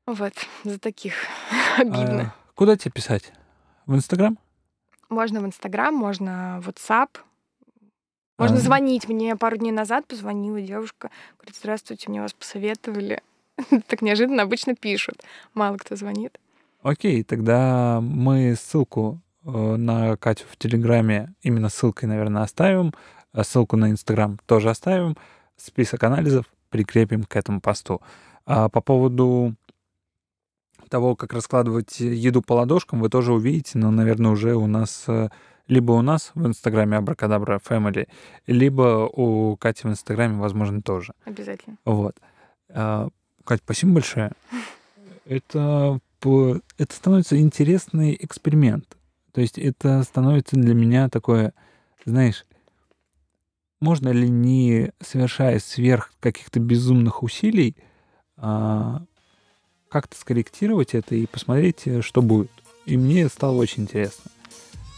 Вот, 0.06 0.34
за 0.64 0.80
таких 0.80 1.16
обидно. 1.78 2.34
А, 2.36 2.54
куда 2.54 2.78
тебе 2.78 2.92
писать? 2.92 3.34
В 3.88 3.96
Инстаграм? 3.96 4.38
Можно 5.10 5.42
в 5.42 5.46
Инстаграм, 5.46 5.94
можно 5.94 6.60
в 6.62 6.70
WhatsApp. 6.70 7.10
Можно 8.38 8.58
А. 8.58 8.60
звонить. 8.60 9.08
Мне 9.08 9.36
пару 9.36 9.58
дней 9.58 9.72
назад 9.72 10.06
позвонила 10.08 10.60
девушка. 10.62 11.10
Говорит, 11.38 11.56
здравствуйте, 11.58 12.10
мне 12.10 12.22
вас 12.22 12.34
посоветовали. 12.34 13.22
Так 13.88 14.02
неожиданно 14.02 14.44
обычно 14.44 14.76
пишут. 14.76 15.24
Мало 15.54 15.78
кто 15.78 15.96
звонит. 15.96 16.38
Окей, 16.84 17.24
тогда 17.24 18.00
мы 18.02 18.56
ссылку 18.60 19.22
э, 19.46 19.50
на 19.78 20.18
Катю 20.18 20.44
в 20.52 20.58
Телеграме, 20.58 21.34
именно 21.42 21.70
ссылкой, 21.70 22.08
наверное, 22.10 22.44
оставим. 22.44 22.94
а 23.32 23.44
Ссылку 23.44 23.78
на 23.78 23.90
Инстаграм 23.90 24.38
тоже 24.46 24.70
оставим. 24.70 25.16
Список 25.58 26.04
анализов 26.04 26.46
прикрепим 26.70 27.24
к 27.24 27.36
этому 27.38 27.62
посту. 27.62 28.02
А 28.46 28.68
по 28.70 28.82
поводу 28.82 29.56
того, 30.90 31.16
как 31.16 31.34
раскладывать 31.34 32.00
еду 32.00 32.42
по 32.42 32.54
ладошкам, 32.54 33.00
вы 33.00 33.10
тоже 33.10 33.34
увидите, 33.34 33.78
но, 33.80 33.90
наверное, 33.90 34.32
уже 34.32 34.56
у 34.56 34.68
нас 34.68 35.06
э, 35.08 35.30
либо 35.68 35.94
у 35.94 36.02
нас 36.02 36.32
в 36.36 36.46
Инстаграме 36.46 36.98
Абракадабра 36.98 37.60
Family, 37.60 38.08
либо 38.48 39.10
у 39.12 39.56
Кати 39.58 39.88
в 39.88 39.92
Инстаграме, 39.92 40.38
возможно, 40.38 40.82
тоже. 40.82 41.14
Обязательно. 41.26 41.78
Вот. 41.86 42.16
А, 42.70 43.10
Кать, 43.44 43.62
спасибо 43.64 43.94
большое. 43.94 44.32
Это, 45.26 46.00
это 46.22 46.96
становится 46.96 47.40
интересный 47.40 48.18
эксперимент. 48.20 48.98
То 49.32 49.42
есть 49.42 49.58
это 49.58 50.04
становится 50.04 50.56
для 50.56 50.74
меня 50.74 51.10
такое, 51.10 51.54
знаешь, 52.06 52.46
можно 53.82 54.10
ли 54.10 54.30
не 54.30 54.92
совершая 55.02 55.60
сверх 55.60 56.14
каких-то 56.20 56.60
безумных 56.60 57.22
усилий, 57.22 57.76
а, 58.38 59.04
как-то 59.90 60.18
скорректировать 60.18 60.94
это 60.94 61.16
и 61.16 61.26
посмотреть, 61.26 61.84
э, 61.86 62.02
что 62.02 62.22
будет. 62.22 62.52
И 62.86 62.98
мне 62.98 63.28
стало 63.30 63.58
очень 63.58 63.84
интересно. 63.84 64.32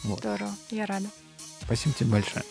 Вот. 0.03 0.19
Здорово. 0.19 0.55
Я 0.69 0.85
рада. 0.85 1.07
Спасибо 1.61 1.95
тебе 1.95 2.11
большое. 2.11 2.43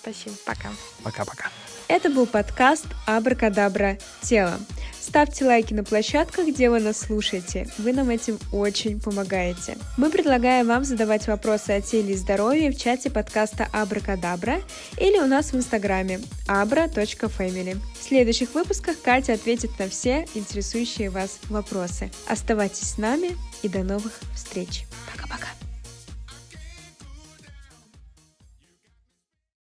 Спасибо. 0.00 0.34
Пока. 0.46 0.70
Пока-пока. 1.02 1.50
Это 1.88 2.08
был 2.08 2.26
подкаст 2.26 2.86
Абракадабра 3.06 3.98
Тело. 4.22 4.58
Ставьте 5.00 5.44
лайки 5.44 5.74
на 5.74 5.82
площадках, 5.82 6.46
где 6.46 6.70
вы 6.70 6.78
нас 6.78 7.00
слушаете. 7.00 7.66
Вы 7.78 7.92
нам 7.92 8.10
этим 8.10 8.38
очень 8.52 9.00
помогаете. 9.00 9.76
Мы 9.96 10.08
предлагаем 10.08 10.68
вам 10.68 10.84
задавать 10.84 11.26
вопросы 11.26 11.70
о 11.70 11.80
теле 11.80 12.14
и 12.14 12.16
здоровье 12.16 12.70
в 12.70 12.78
чате 12.78 13.10
подкаста 13.10 13.66
Абракадабра 13.72 14.62
или 14.98 15.18
у 15.18 15.26
нас 15.26 15.52
в 15.52 15.56
инстаграме 15.56 16.20
abra.family. 16.46 17.76
В 17.98 18.04
следующих 18.04 18.54
выпусках 18.54 19.00
Катя 19.02 19.32
ответит 19.32 19.76
на 19.78 19.88
все 19.88 20.28
интересующие 20.34 21.10
вас 21.10 21.40
вопросы. 21.48 22.10
Оставайтесь 22.28 22.90
с 22.90 22.98
нами 22.98 23.36
и 23.62 23.68
до 23.68 23.82
новых 23.82 24.12
встреч. 24.34 24.84
Пока-пока. 25.12 25.48